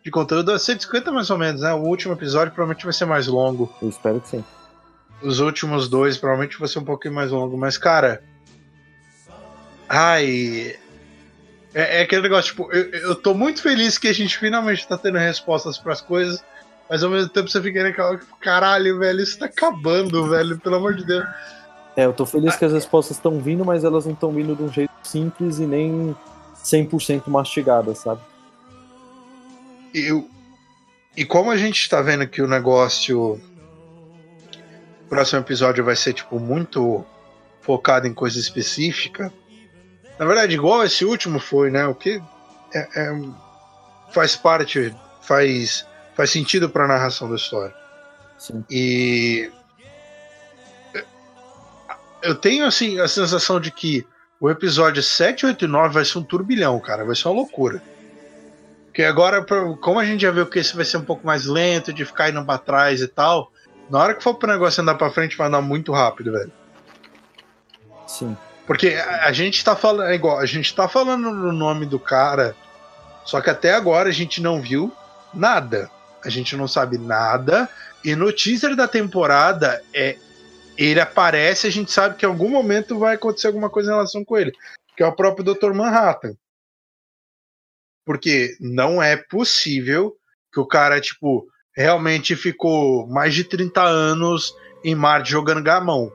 de 0.03 0.11
conteúdo. 0.11 0.57
150 0.57 1.11
mais 1.11 1.29
ou 1.29 1.37
menos, 1.37 1.61
né? 1.61 1.73
O 1.73 1.79
último 1.79 2.13
episódio 2.13 2.53
provavelmente 2.53 2.83
vai 2.83 2.93
ser 2.93 3.05
mais 3.05 3.27
longo. 3.27 3.73
Eu 3.81 3.89
espero 3.89 4.19
que 4.19 4.29
sim. 4.29 4.43
Os 5.21 5.39
últimos 5.39 5.87
dois 5.87 6.17
provavelmente 6.17 6.59
vai 6.59 6.67
ser 6.67 6.79
um 6.79 6.85
pouquinho 6.85 7.13
mais 7.13 7.31
longo, 7.31 7.57
mas 7.57 7.77
cara. 7.77 8.23
Ai. 9.87 10.75
É, 11.73 11.99
é 11.99 12.01
aquele 12.01 12.23
negócio, 12.23 12.51
tipo, 12.51 12.71
eu, 12.71 12.89
eu 12.91 13.15
tô 13.15 13.33
muito 13.33 13.61
feliz 13.61 13.97
que 13.97 14.07
a 14.07 14.13
gente 14.13 14.37
finalmente 14.37 14.87
tá 14.87 14.97
tendo 14.97 15.17
respostas 15.17 15.77
pras 15.77 16.01
coisas, 16.01 16.43
mas 16.89 17.01
ao 17.01 17.09
mesmo 17.09 17.29
tempo 17.29 17.49
você 17.49 17.61
fica 17.61 17.83
naquela. 17.83 18.19
Caralho, 18.41 18.99
velho, 18.99 19.21
isso 19.21 19.39
tá 19.39 19.45
acabando, 19.45 20.27
velho, 20.27 20.59
pelo 20.59 20.75
amor 20.75 20.95
de 20.95 21.05
Deus. 21.05 21.25
É, 21.95 22.05
eu 22.05 22.13
tô 22.13 22.25
feliz 22.25 22.55
que 22.55 22.65
as 22.65 22.73
respostas 22.73 23.17
estão 23.17 23.39
vindo, 23.39 23.63
mas 23.63 23.83
elas 23.83 24.05
não 24.05 24.13
estão 24.13 24.31
vindo 24.31 24.55
de 24.55 24.63
um 24.63 24.71
jeito 24.71 24.91
simples 25.03 25.59
e 25.59 25.65
nem 25.65 26.15
100% 26.63 27.27
mastigadas, 27.27 27.99
sabe? 27.99 28.21
E, 29.93 29.99
eu- 30.07 30.29
e 31.15 31.25
como 31.25 31.51
a 31.51 31.57
gente 31.57 31.89
tá 31.89 32.01
vendo 32.01 32.27
que 32.27 32.41
o 32.41 32.47
negócio. 32.47 33.41
O 35.05 35.09
próximo 35.09 35.39
episódio 35.39 35.83
vai 35.83 35.95
ser, 35.95 36.13
tipo, 36.13 36.39
muito 36.39 37.05
focado 37.61 38.07
em 38.07 38.13
coisa 38.13 38.39
específica. 38.39 39.31
Na 40.17 40.25
verdade, 40.25 40.53
igual 40.53 40.83
esse 40.83 41.03
último 41.03 41.39
foi, 41.39 41.69
né? 41.69 41.85
O 41.85 41.93
que 41.95 42.21
é- 42.73 42.87
é- 42.95 43.21
faz 44.13 44.35
parte, 44.35 44.95
faz, 45.21 45.85
faz 46.15 46.29
sentido 46.29 46.69
pra 46.69 46.87
narração 46.87 47.29
da 47.29 47.35
história. 47.35 47.75
Sim. 48.37 48.63
E 48.69 49.51
eu 52.23 52.35
tenho 52.35 52.65
assim 52.65 52.99
a 52.99 53.07
sensação 53.07 53.59
de 53.59 53.71
que 53.71 54.05
o 54.39 54.49
episódio 54.49 55.03
7, 55.03 55.45
8 55.45 55.65
e 55.65 55.67
9 55.67 55.93
vai 55.93 56.05
ser 56.05 56.17
um 56.17 56.23
turbilhão, 56.23 56.79
cara, 56.79 57.03
vai 57.05 57.15
ser 57.15 57.27
uma 57.27 57.35
loucura. 57.35 57.81
Porque 58.91 59.03
agora, 59.03 59.45
como 59.79 59.99
a 59.99 60.05
gente 60.05 60.21
já 60.21 60.31
viu 60.31 60.45
que 60.45 60.59
esse 60.59 60.75
vai 60.75 60.83
ser 60.83 60.97
um 60.97 61.05
pouco 61.05 61.25
mais 61.25 61.45
lento, 61.45 61.93
de 61.93 62.03
ficar 62.03 62.29
indo 62.29 62.43
pra 62.43 62.57
trás 62.57 62.99
e 62.99 63.07
tal, 63.07 63.49
na 63.89 63.99
hora 63.99 64.13
que 64.13 64.21
for 64.21 64.33
pro 64.33 64.51
negócio 64.51 64.81
andar 64.81 64.95
pra 64.95 65.09
frente, 65.09 65.37
vai 65.37 65.47
andar 65.47 65.61
muito 65.61 65.93
rápido, 65.93 66.33
velho. 66.33 66.51
Sim. 68.05 68.35
Porque 68.67 68.89
a, 68.89 69.27
a 69.27 69.31
gente 69.31 69.63
tá 69.63 69.77
falando, 69.77 70.09
é 70.09 70.13
igual, 70.13 70.39
a 70.39 70.45
gente 70.45 70.75
tá 70.75 70.89
falando 70.89 71.31
no 71.31 71.53
nome 71.53 71.85
do 71.85 71.97
cara, 71.97 72.53
só 73.23 73.39
que 73.39 73.49
até 73.49 73.73
agora 73.73 74.09
a 74.09 74.11
gente 74.11 74.41
não 74.41 74.61
viu 74.61 74.91
nada. 75.33 75.89
A 76.23 76.29
gente 76.29 76.57
não 76.57 76.67
sabe 76.67 76.97
nada. 76.97 77.69
E 78.03 78.13
no 78.13 78.29
teaser 78.33 78.75
da 78.75 78.89
temporada, 78.89 79.81
é, 79.93 80.17
ele 80.77 80.99
aparece, 80.99 81.65
a 81.65 81.71
gente 81.71 81.93
sabe 81.93 82.17
que 82.17 82.25
em 82.25 82.29
algum 82.29 82.49
momento 82.49 82.99
vai 82.99 83.15
acontecer 83.15 83.47
alguma 83.47 83.69
coisa 83.69 83.89
em 83.89 83.93
relação 83.93 84.25
com 84.25 84.37
ele. 84.37 84.51
Que 84.97 85.01
é 85.01 85.07
o 85.07 85.15
próprio 85.15 85.45
Dr. 85.45 85.71
Manhattan. 85.71 86.33
Porque 88.11 88.57
não 88.59 89.01
é 89.01 89.15
possível 89.15 90.13
que 90.51 90.59
o 90.59 90.65
cara, 90.65 90.99
tipo, 90.99 91.47
realmente 91.73 92.35
ficou 92.35 93.07
mais 93.07 93.33
de 93.33 93.45
30 93.45 93.81
anos 93.81 94.53
em 94.83 94.93
Marte 94.93 95.31
jogando 95.31 95.63
gamão. 95.63 96.11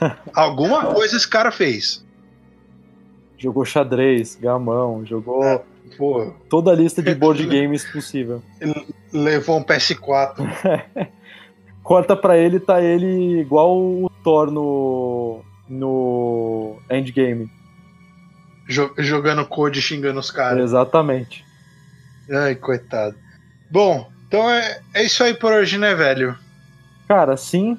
Alguma 0.34 0.92
coisa 0.92 1.16
esse 1.16 1.28
cara 1.28 1.52
fez. 1.52 2.04
Jogou 3.38 3.64
xadrez, 3.64 4.34
gamão, 4.34 5.06
jogou 5.06 5.44
É. 5.44 5.62
Toda 6.50 6.72
a 6.72 6.74
lista 6.74 7.00
de 7.00 7.14
board 7.14 7.46
games 7.46 7.84
possível. 7.84 8.42
levou 9.12 9.58
um 9.58 9.62
PS4. 9.62 10.34
Corta 11.84 12.16
pra 12.16 12.36
ele, 12.36 12.58
tá 12.58 12.82
ele 12.82 13.38
igual 13.38 13.78
o 13.78 14.10
Thor 14.24 14.50
no, 14.50 15.42
no 15.68 16.76
Endgame. 16.90 17.48
Jo- 18.68 18.94
jogando 18.98 19.44
code 19.46 19.78
e 19.78 19.82
xingando 19.82 20.20
os 20.20 20.30
caras. 20.30 20.62
Exatamente. 20.64 21.44
Ai, 22.30 22.54
coitado. 22.54 23.14
Bom, 23.70 24.10
então 24.26 24.48
é, 24.50 24.80
é 24.94 25.02
isso 25.02 25.22
aí 25.22 25.34
por 25.34 25.52
hoje, 25.52 25.78
né, 25.78 25.94
velho? 25.94 26.36
Cara, 27.08 27.36
sim. 27.36 27.76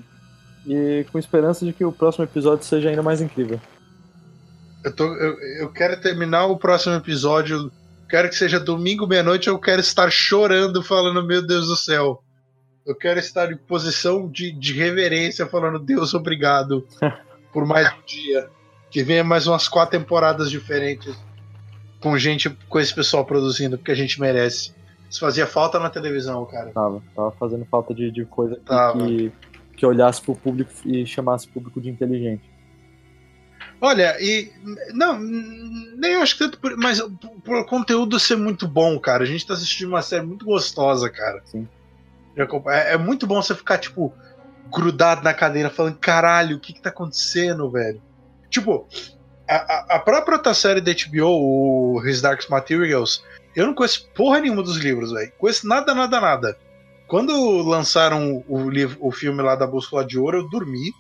E 0.68 1.06
com 1.12 1.20
esperança 1.20 1.66
de 1.66 1.74
que 1.74 1.86
o 1.86 1.92
próximo 1.92 2.24
episódio 2.26 2.66
seja 2.66 2.90
ainda 2.90 3.04
mais 3.04 3.22
incrível. 3.22 3.60
Eu, 4.84 4.96
tô, 4.96 5.06
eu, 5.16 5.40
eu 5.60 5.72
quero 5.72 6.00
terminar 6.00 6.46
o 6.46 6.58
próximo 6.58 6.96
episódio. 6.96 7.72
Quero 8.10 8.30
que 8.30 8.36
seja 8.36 8.60
domingo, 8.60 9.08
meia-noite. 9.08 9.48
Eu 9.48 9.58
quero 9.60 9.82
estar 9.82 10.10
chorando, 10.12 10.84
falando: 10.84 11.24
Meu 11.26 11.46
Deus 11.46 11.68
do 11.68 11.76
céu. 11.76 12.22
Eu 12.86 12.96
quero 12.96 13.20
estar 13.20 13.52
em 13.52 13.58
posição 13.58 14.30
de, 14.30 14.52
de 14.52 14.74
reverência, 14.74 15.48
falando: 15.48 15.80
Deus, 15.80 16.14
obrigado 16.14 16.88
por 17.52 17.66
mais 17.66 17.88
um 17.92 18.06
dia. 18.06 18.48
Que 18.96 19.04
venha 19.04 19.26
mais 19.26 19.46
umas 19.46 19.68
quatro 19.68 20.00
temporadas 20.00 20.50
diferentes. 20.50 21.14
Com 22.00 22.18
gente, 22.18 22.50
com 22.70 22.80
esse 22.80 22.96
pessoal 22.96 23.26
produzindo, 23.26 23.78
porque 23.78 23.92
a 23.92 23.96
gente 23.96 24.22
merece. 24.22 24.74
Isso 25.10 25.20
fazia 25.20 25.46
falta 25.46 25.78
na 25.78 25.90
televisão, 25.90 26.46
cara. 26.46 26.72
Tava, 26.72 27.04
tava 27.14 27.32
fazendo 27.32 27.66
falta 27.66 27.94
de, 27.94 28.10
de 28.10 28.24
coisa 28.24 28.58
que, 28.94 29.34
que, 29.76 29.86
olhasse 29.86 30.22
pro 30.22 30.34
público 30.34 30.72
e 30.86 31.06
chamasse 31.06 31.46
o 31.46 31.50
público 31.50 31.82
de 31.82 31.90
inteligente. 31.90 32.50
Olha, 33.82 34.16
e. 34.18 34.50
Não, 34.94 35.20
nem 35.20 36.14
eu 36.14 36.22
acho 36.22 36.38
que 36.38 36.46
tanto 36.46 36.58
por. 36.58 36.78
Mas 36.78 37.02
por, 37.44 37.66
conteúdo 37.66 38.18
ser 38.18 38.38
muito 38.38 38.66
bom, 38.66 38.98
cara. 38.98 39.24
A 39.24 39.28
gente 39.28 39.46
tá 39.46 39.56
assistindo 39.56 39.90
uma 39.90 40.02
série 40.02 40.26
muito 40.26 40.46
gostosa, 40.46 41.10
cara. 41.10 41.42
Sim. 41.44 41.68
É, 42.68 42.94
é 42.94 42.98
muito 42.98 43.28
bom 43.28 43.42
você 43.42 43.54
ficar, 43.54 43.78
tipo, 43.78 44.14
grudado 44.74 45.22
na 45.22 45.34
cadeira, 45.34 45.70
falando, 45.70 45.98
caralho, 45.98 46.56
o 46.56 46.60
que 46.62 46.72
que 46.72 46.82
tá 46.82 46.92
acontecendo, 46.92 47.70
velho? 47.70 48.02
Tipo, 48.50 48.88
a, 49.48 49.96
a- 49.96 50.00
própria 50.00 50.38
outra 50.38 50.54
série 50.54 50.82
da 50.82 50.92
HBO, 50.92 51.28
o 51.98 52.02
His 52.06 52.22
Dark 52.22 52.48
Materials, 52.50 53.24
eu 53.56 53.68
não 53.68 53.74
conheço 53.74 54.08
porra 54.16 54.40
nenhuma 54.40 54.64
dos 54.64 54.78
livros, 54.78 55.12
velho. 55.12 55.32
Conheço 55.38 55.68
nada, 55.68 55.94
nada, 55.94 56.20
nada. 56.20 56.58
Quando 57.08 57.62
lançaram 57.62 58.44
o, 58.48 58.70
livro, 58.70 58.98
o 59.00 59.12
filme 59.12 59.42
lá 59.42 59.56
da 59.56 59.68
Bússola 59.68 60.04
de 60.06 60.18
Ouro, 60.18 60.40
eu 60.40 60.50
dormi. 60.50 60.92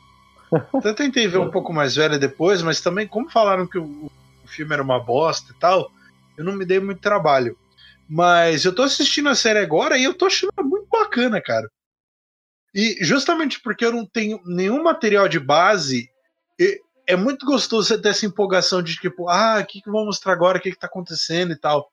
Até 0.74 0.94
tentei 0.94 1.28
ver 1.28 1.40
um 1.40 1.50
pouco 1.50 1.74
mais 1.74 1.96
velho 1.96 2.20
depois, 2.20 2.62
mas 2.62 2.80
também, 2.82 3.08
como 3.08 3.30
falaram 3.30 3.66
que 3.66 3.78
o, 3.78 4.12
o 4.44 4.48
filme 4.48 4.74
era 4.74 4.84
uma 4.84 5.00
bosta 5.00 5.52
e 5.52 5.60
tal, 5.60 5.92
eu 6.38 6.44
não 6.44 6.54
me 6.54 6.66
dei 6.66 6.80
muito 6.80 7.02
trabalho. 7.02 7.58
Mas 8.08 8.64
eu 8.66 8.74
tô 8.76 8.84
assistindo 8.84 9.30
a 9.30 9.36
série 9.36 9.60
agora 9.60 9.98
e 9.98 10.04
eu 10.04 10.14
tô 10.14 10.28
achando 10.28 10.52
muito 10.64 10.88
bacana, 10.92 11.42
cara. 11.42 11.68
E 12.74 12.98
justamente 13.04 13.60
porque 13.62 13.84
eu 13.86 13.92
não 13.92 14.06
tenho 14.06 14.40
nenhum 14.46 14.84
material 14.84 15.28
de 15.28 15.40
base, 15.40 16.10
é 17.08 17.16
muito 17.16 17.46
gostoso 17.46 17.88
você 17.88 17.98
ter 17.98 18.10
essa 18.10 18.26
empolgação 18.26 18.82
de 18.82 18.96
tipo, 18.96 19.30
ah, 19.30 19.60
o 19.62 19.66
que, 19.66 19.82
que 19.82 19.90
vão 19.90 20.06
mostrar 20.06 20.34
agora, 20.34 20.58
o 20.58 20.62
que, 20.62 20.72
que 20.72 20.80
tá 20.80 20.88
acontecendo 20.88 21.52
e 21.52 21.56
tal. 21.56 21.90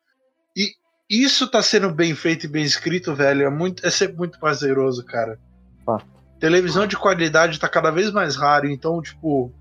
E 0.57 0.75
isso 1.09 1.47
tá 1.47 1.63
sendo 1.63 1.93
bem 1.93 2.15
feito 2.15 2.47
e 2.47 2.49
bem 2.49 2.65
escrito, 2.65 3.15
velho. 3.15 3.43
É, 3.43 3.51
muito, 3.51 3.87
é 3.87 3.91
sempre 3.91 4.17
muito 4.17 4.39
prazeroso, 4.39 5.05
cara. 5.05 5.39
Fato. 5.85 6.07
Televisão 6.41 6.87
de 6.87 6.97
qualidade 6.97 7.61
tá 7.61 7.69
cada 7.69 7.91
vez 7.91 8.11
mais 8.11 8.35
raro, 8.35 8.69
então, 8.69 9.03
tipo. 9.03 9.53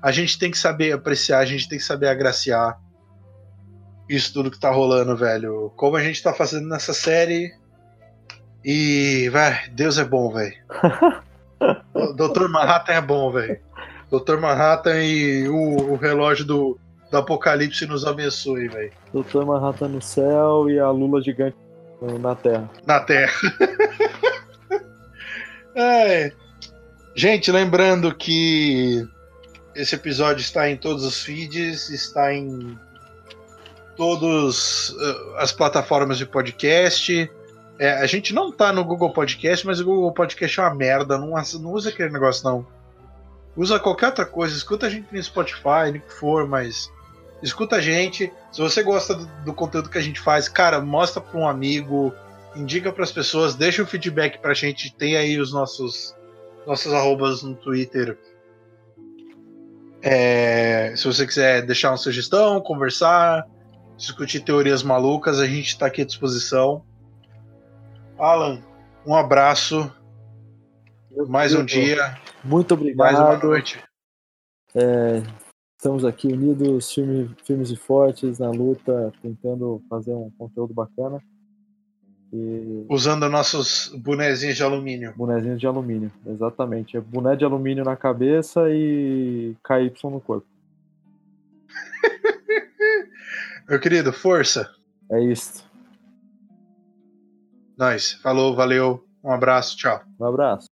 A 0.00 0.12
gente 0.12 0.38
tem 0.38 0.50
que 0.50 0.58
saber 0.58 0.92
apreciar, 0.92 1.38
a 1.38 1.44
gente 1.44 1.68
tem 1.68 1.78
que 1.78 1.84
saber 1.84 2.08
agraciar 2.08 2.78
isso 4.08 4.32
tudo 4.32 4.50
que 4.50 4.60
tá 4.60 4.70
rolando, 4.70 5.16
velho. 5.16 5.72
Como 5.76 5.96
a 5.96 6.02
gente 6.02 6.22
tá 6.22 6.32
fazendo 6.32 6.68
nessa 6.68 6.92
série. 6.92 7.52
E, 8.64 9.28
vai, 9.30 9.68
Deus 9.70 9.98
é 9.98 10.04
bom, 10.04 10.32
velho. 10.32 10.54
Dr. 12.14 12.48
Manhattan 12.48 12.92
é 12.92 13.00
bom, 13.00 13.32
velho. 13.32 13.60
Dr. 14.10 14.38
Manhattan 14.38 15.02
e 15.02 15.48
o, 15.48 15.92
o 15.92 15.96
relógio 15.96 16.44
do, 16.44 16.78
do 17.10 17.16
Apocalipse 17.16 17.86
nos 17.86 18.06
abençoe, 18.06 18.68
velho. 18.68 18.92
Doutor 19.12 19.44
Manhattan 19.44 19.88
no 19.88 20.02
céu 20.02 20.68
e 20.70 20.78
a 20.78 20.90
Lula 20.90 21.22
gigante 21.22 21.56
na 22.20 22.34
Terra. 22.34 22.70
Na 22.86 23.00
Terra. 23.00 23.32
É. 25.80 26.32
Gente, 27.14 27.52
lembrando 27.52 28.12
que 28.12 29.06
esse 29.76 29.94
episódio 29.94 30.40
está 30.40 30.68
em 30.68 30.76
todos 30.76 31.04
os 31.04 31.22
feeds, 31.22 31.88
está 31.88 32.34
em 32.34 32.76
todas 33.96 34.92
as 35.36 35.52
plataformas 35.52 36.18
de 36.18 36.26
podcast. 36.26 37.30
É, 37.78 37.92
a 37.92 38.06
gente 38.06 38.34
não 38.34 38.50
tá 38.50 38.72
no 38.72 38.84
Google 38.84 39.12
Podcast, 39.12 39.64
mas 39.64 39.78
o 39.78 39.84
Google 39.84 40.12
Podcast 40.12 40.58
é 40.58 40.62
uma 40.64 40.74
merda. 40.74 41.16
Não, 41.16 41.28
não 41.60 41.72
usa 41.72 41.90
aquele 41.90 42.10
negócio, 42.12 42.44
não. 42.44 42.66
Usa 43.58 43.80
qualquer 43.80 44.06
outra 44.06 44.24
coisa. 44.24 44.54
Escuta 44.56 44.86
a 44.86 44.88
gente 44.88 45.12
no 45.12 45.20
Spotify, 45.20 45.90
no 45.92 46.00
que 46.00 46.14
for, 46.14 46.46
mas. 46.46 46.92
Escuta 47.42 47.76
a 47.76 47.80
gente. 47.80 48.32
Se 48.52 48.60
você 48.60 48.84
gosta 48.84 49.16
do, 49.16 49.26
do 49.44 49.52
conteúdo 49.52 49.90
que 49.90 49.98
a 49.98 50.00
gente 50.00 50.20
faz, 50.20 50.48
cara, 50.48 50.80
mostra 50.80 51.20
para 51.20 51.38
um 51.38 51.46
amigo, 51.46 52.14
indica 52.54 52.92
para 52.92 53.02
as 53.02 53.10
pessoas, 53.10 53.56
deixa 53.56 53.82
o 53.82 53.84
um 53.84 53.88
feedback 53.88 54.38
pra 54.38 54.54
gente. 54.54 54.94
Tem 54.94 55.16
aí 55.16 55.40
os 55.40 55.52
nossos 55.52 56.14
nossos 56.64 56.92
arrobas 56.92 57.42
no 57.42 57.56
Twitter. 57.56 58.16
É, 60.02 60.94
se 60.96 61.04
você 61.04 61.26
quiser 61.26 61.66
deixar 61.66 61.90
uma 61.90 61.96
sugestão, 61.96 62.60
conversar, 62.60 63.44
discutir 63.96 64.40
teorias 64.40 64.84
malucas, 64.84 65.40
a 65.40 65.46
gente 65.46 65.68
está 65.68 65.86
aqui 65.86 66.02
à 66.02 66.04
disposição. 66.04 66.84
Alan, 68.16 68.62
um 69.04 69.16
abraço. 69.16 69.90
mais 71.26 71.54
um 71.54 71.64
dia. 71.64 72.16
Muito 72.44 72.74
obrigado. 72.74 72.98
Mais 72.98 73.18
uma 73.18 73.36
noite. 73.36 73.82
É, 74.74 75.22
estamos 75.76 76.04
aqui 76.04 76.28
unidos, 76.28 76.92
firme, 76.92 77.34
firmes 77.44 77.70
e 77.70 77.76
fortes 77.76 78.38
na 78.38 78.50
luta, 78.50 79.12
tentando 79.22 79.82
fazer 79.88 80.12
um 80.12 80.30
conteúdo 80.30 80.72
bacana. 80.72 81.20
E... 82.32 82.86
Usando 82.88 83.28
nossos 83.28 83.88
bonezinhos 83.96 84.56
de 84.56 84.62
alumínio. 84.62 85.14
Bonezinhos 85.16 85.58
de 85.58 85.66
alumínio, 85.66 86.12
exatamente. 86.26 86.96
É 86.96 87.00
boné 87.00 87.34
de 87.34 87.44
alumínio 87.44 87.84
na 87.84 87.96
cabeça 87.96 88.70
e 88.70 89.56
KY 89.66 90.10
no 90.10 90.20
corpo. 90.20 90.46
Meu 93.68 93.80
querido, 93.80 94.12
força. 94.12 94.70
É 95.10 95.20
isso. 95.20 95.66
Nós. 97.76 98.12
Falou, 98.22 98.54
valeu. 98.54 99.04
Um 99.24 99.32
abraço, 99.32 99.76
tchau. 99.76 100.00
Um 100.20 100.26
abraço. 100.26 100.68